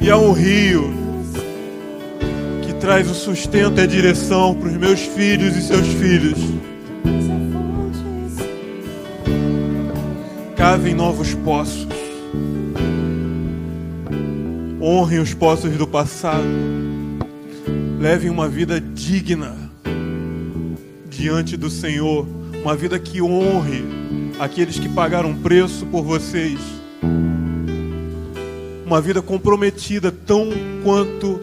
E 0.00 0.08
é 0.08 0.16
um 0.16 0.32
rio 0.32 0.90
que 2.62 2.72
traz 2.72 3.10
o 3.10 3.14
sustento 3.14 3.78
e 3.80 3.82
a 3.82 3.86
direção 3.86 4.54
para 4.54 4.70
os 4.70 4.76
meus 4.78 5.00
filhos 5.00 5.54
e 5.54 5.60
seus 5.60 5.86
filhos. 5.86 6.38
Cavem 10.56 10.94
novos 10.94 11.34
poços. 11.34 11.97
Honrem 14.80 15.18
os 15.18 15.34
poços 15.34 15.76
do 15.76 15.86
passado. 15.86 16.44
Levem 17.98 18.30
uma 18.30 18.48
vida 18.48 18.80
digna 18.80 19.68
diante 21.08 21.56
do 21.56 21.68
Senhor, 21.68 22.26
uma 22.62 22.76
vida 22.76 22.96
que 22.98 23.20
honre 23.20 23.84
aqueles 24.38 24.78
que 24.78 24.88
pagaram 24.88 25.34
preço 25.34 25.84
por 25.86 26.04
vocês. 26.04 26.60
Uma 28.86 29.00
vida 29.00 29.20
comprometida 29.20 30.12
tão 30.12 30.48
quanto 30.84 31.40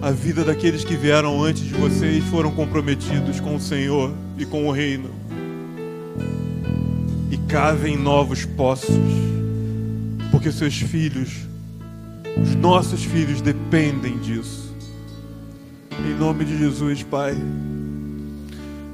a 0.00 0.10
vida 0.10 0.42
daqueles 0.42 0.82
que 0.82 0.96
vieram 0.96 1.44
antes 1.44 1.62
de 1.62 1.74
vocês 1.74 2.24
foram 2.24 2.50
comprometidos 2.50 3.38
com 3.38 3.54
o 3.54 3.60
Senhor 3.60 4.14
e 4.38 4.46
com 4.46 4.66
o 4.66 4.72
reino. 4.72 5.10
E 7.30 7.36
cavem 7.36 7.98
novos 7.98 8.46
poços, 8.46 8.96
porque 10.30 10.50
seus 10.50 10.74
filhos, 10.74 11.49
os 12.42 12.54
nossos 12.54 13.04
filhos 13.04 13.40
dependem 13.40 14.18
disso. 14.18 14.74
Em 16.06 16.14
nome 16.18 16.44
de 16.44 16.56
Jesus, 16.56 17.02
Pai. 17.02 17.36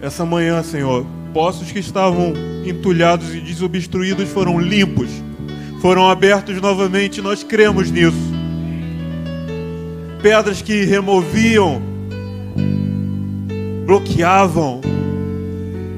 Essa 0.00 0.24
manhã, 0.24 0.62
Senhor, 0.62 1.06
poços 1.32 1.70
que 1.70 1.78
estavam 1.78 2.32
entulhados 2.64 3.34
e 3.34 3.40
desobstruídos 3.40 4.28
foram 4.28 4.58
limpos, 4.58 5.08
foram 5.80 6.08
abertos 6.08 6.60
novamente, 6.60 7.22
nós 7.22 7.42
cremos 7.44 7.90
nisso. 7.90 8.16
Pedras 10.20 10.60
que 10.60 10.84
removiam, 10.84 11.80
bloqueavam, 13.86 14.80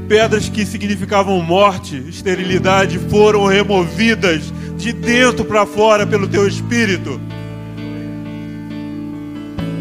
pedras 0.09 0.49
que 0.49 0.67
significavam 0.67 1.41
morte, 1.41 1.97
esterilidade, 2.09 2.99
foram 2.99 3.47
removidas 3.47 4.53
de 4.77 4.93
dentro 4.93 5.45
para 5.45 5.65
fora 5.65 6.07
pelo 6.07 6.29
Teu 6.29 6.47
Espírito. 6.47 7.21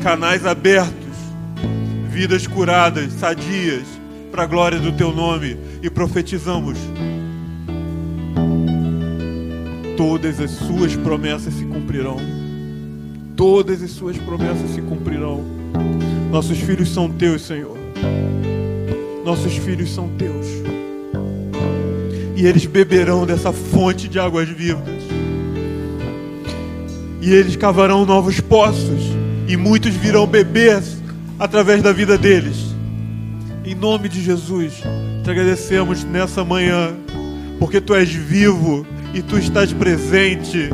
Canais 0.07 0.45
abertos, 0.45 1.17
vidas 2.07 2.47
curadas, 2.47 3.11
sadias 3.11 3.83
para 4.31 4.43
a 4.43 4.45
glória 4.45 4.79
do 4.79 4.93
teu 4.93 5.11
nome 5.11 5.57
e 5.83 5.89
profetizamos. 5.89 6.77
Todas 9.97 10.39
as 10.39 10.51
suas 10.51 10.95
promessas 10.95 11.53
se 11.55 11.65
cumprirão. 11.65 12.15
Todas 13.35 13.83
as 13.83 13.91
suas 13.91 14.17
promessas 14.17 14.69
se 14.69 14.81
cumprirão. 14.81 15.43
Nossos 16.31 16.57
filhos 16.57 16.87
são 16.93 17.11
teus, 17.11 17.41
Senhor. 17.41 17.77
Nossos 19.25 19.57
filhos 19.57 19.93
são 19.93 20.07
teus. 20.17 20.47
E 22.33 22.47
eles 22.47 22.65
beberão 22.65 23.25
dessa 23.25 23.51
fonte 23.51 24.07
de 24.07 24.17
águas 24.17 24.47
vivas. 24.47 25.03
E 27.21 27.29
eles 27.29 27.57
cavarão 27.57 28.05
novos 28.05 28.39
poços. 28.39 29.16
E 29.47 29.55
muitos 29.55 29.95
virão 29.95 30.27
beber 30.27 30.81
através 31.39 31.81
da 31.81 31.93
vida 31.93 32.17
deles. 32.17 32.75
Em 33.63 33.73
nome 33.73 34.09
de 34.09 34.21
Jesus, 34.21 34.83
te 35.23 35.29
agradecemos 35.29 36.03
nessa 36.03 36.43
manhã, 36.43 36.93
porque 37.59 37.79
tu 37.79 37.93
és 37.93 38.09
vivo 38.09 38.85
e 39.13 39.21
tu 39.21 39.37
estás 39.37 39.71
presente. 39.71 40.69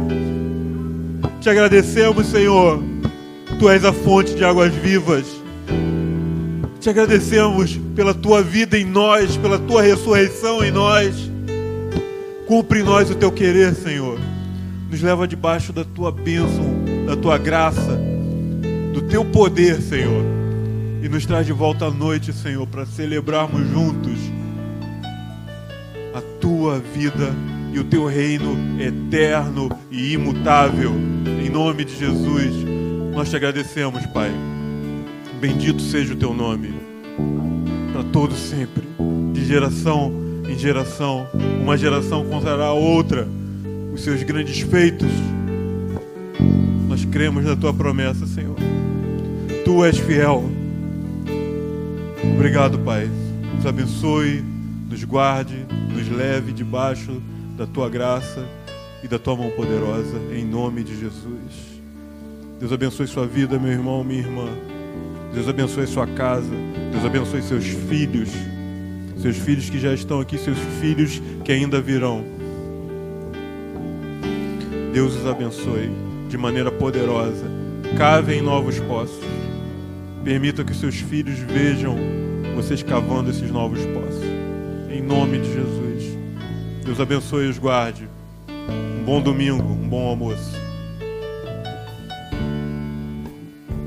Te 1.39 1.49
agradecemos, 1.49 2.27
Senhor, 2.27 2.81
tu 3.59 3.69
és 3.69 3.83
a 3.83 3.93
fonte 3.93 4.33
de 4.33 4.43
águas 4.43 4.73
vivas. 4.73 5.25
Te 6.79 6.89
agradecemos 6.89 7.79
pela 7.95 8.13
tua 8.13 8.41
vida 8.41 8.77
em 8.77 8.85
nós, 8.85 9.37
pela 9.37 9.57
tua 9.59 9.81
ressurreição 9.81 10.63
em 10.63 10.71
nós. 10.71 11.31
Cumpre 12.47 12.79
em 12.79 12.83
nós 12.83 13.09
o 13.09 13.15
teu 13.15 13.31
querer, 13.31 13.73
Senhor. 13.73 14.19
Nos 14.89 15.01
leva 15.01 15.27
debaixo 15.27 15.71
da 15.71 15.83
tua 15.83 16.11
bênção, 16.11 16.83
da 17.07 17.15
tua 17.15 17.37
graça, 17.37 17.99
do 18.93 19.01
teu 19.01 19.25
poder, 19.25 19.81
Senhor 19.81 20.43
e 21.03 21.09
nos 21.09 21.25
traz 21.25 21.45
de 21.45 21.51
volta 21.51 21.87
à 21.87 21.91
noite, 21.91 22.31
Senhor, 22.31 22.65
para 22.65 22.85
celebrarmos 22.85 23.67
juntos 23.69 24.17
a 26.13 26.21
tua 26.39 26.79
vida 26.79 27.35
e 27.73 27.79
o 27.79 27.83
teu 27.83 28.05
reino 28.05 28.55
eterno 28.79 29.69
e 29.91 30.13
imutável. 30.13 30.93
Em 31.45 31.49
nome 31.49 31.83
de 31.83 31.99
Jesus, 31.99 32.53
nós 33.13 33.29
te 33.29 33.35
agradecemos, 33.35 34.05
Pai. 34.07 34.31
Bendito 35.41 35.81
seja 35.81 36.13
o 36.13 36.15
teu 36.15 36.33
nome, 36.33 36.73
para 37.91 38.03
todos 38.05 38.37
sempre, 38.37 38.87
de 39.33 39.43
geração 39.43 40.13
em 40.47 40.57
geração. 40.57 41.27
Uma 41.61 41.77
geração 41.77 42.23
contará 42.23 42.67
a 42.67 42.73
outra 42.73 43.27
os 43.93 44.01
seus 44.05 44.23
grandes 44.23 44.61
feitos. 44.61 45.11
Cremos 47.13 47.45
na 47.45 47.55
tua 47.55 47.71
promessa, 47.71 48.25
Senhor. 48.25 48.55
Tu 49.63 49.85
és 49.85 49.99
fiel 49.99 50.49
Obrigado, 52.35 52.79
Pai. 52.79 53.07
Nos 53.55 53.67
abençoe, 53.67 54.43
nos 54.89 55.03
guarde, 55.03 55.63
nos 55.93 56.09
leve 56.09 56.51
debaixo 56.51 57.21
da 57.55 57.67
tua 57.67 57.87
graça 57.87 58.43
e 59.03 59.07
da 59.07 59.19
tua 59.19 59.35
mão 59.35 59.51
poderosa, 59.51 60.17
em 60.35 60.43
nome 60.43 60.83
de 60.83 60.99
Jesus. 60.99 61.81
Deus 62.59 62.73
abençoe 62.73 63.05
sua 63.05 63.27
vida, 63.27 63.59
meu 63.59 63.71
irmão, 63.71 64.03
minha 64.03 64.21
irmã. 64.21 64.49
Deus 65.35 65.47
abençoe 65.47 65.85
sua 65.85 66.07
casa. 66.07 66.49
Deus 66.91 67.05
abençoe 67.05 67.43
seus 67.43 67.63
filhos. 67.63 68.29
Seus 69.21 69.37
filhos 69.37 69.69
que 69.69 69.79
já 69.79 69.93
estão 69.93 70.19
aqui, 70.19 70.35
seus 70.39 70.57
filhos 70.81 71.21
que 71.45 71.51
ainda 71.51 71.79
virão. 71.79 72.25
Deus 74.91 75.15
os 75.15 75.27
abençoe 75.27 75.91
de 76.33 76.37
maneira 76.39 76.71
poderosa. 76.71 77.45
Cavem 77.95 78.41
novos 78.41 78.79
poços. 78.79 79.23
Permita 80.23 80.63
que 80.63 80.73
seus 80.73 80.95
filhos 80.95 81.37
vejam 81.37 81.95
vocês 82.55 82.81
cavando 82.81 83.29
esses 83.29 83.51
novos 83.51 83.79
poços. 83.85 84.23
Em 84.89 84.99
nome 84.99 85.37
de 85.37 85.53
Jesus. 85.53 86.17
Deus 86.83 86.99
abençoe 86.99 87.45
e 87.45 87.49
os 87.49 87.59
guarde. 87.59 88.09
Um 88.49 89.03
bom 89.03 89.21
domingo, 89.21 89.63
um 89.63 89.87
bom 89.87 90.07
almoço. 90.09 90.62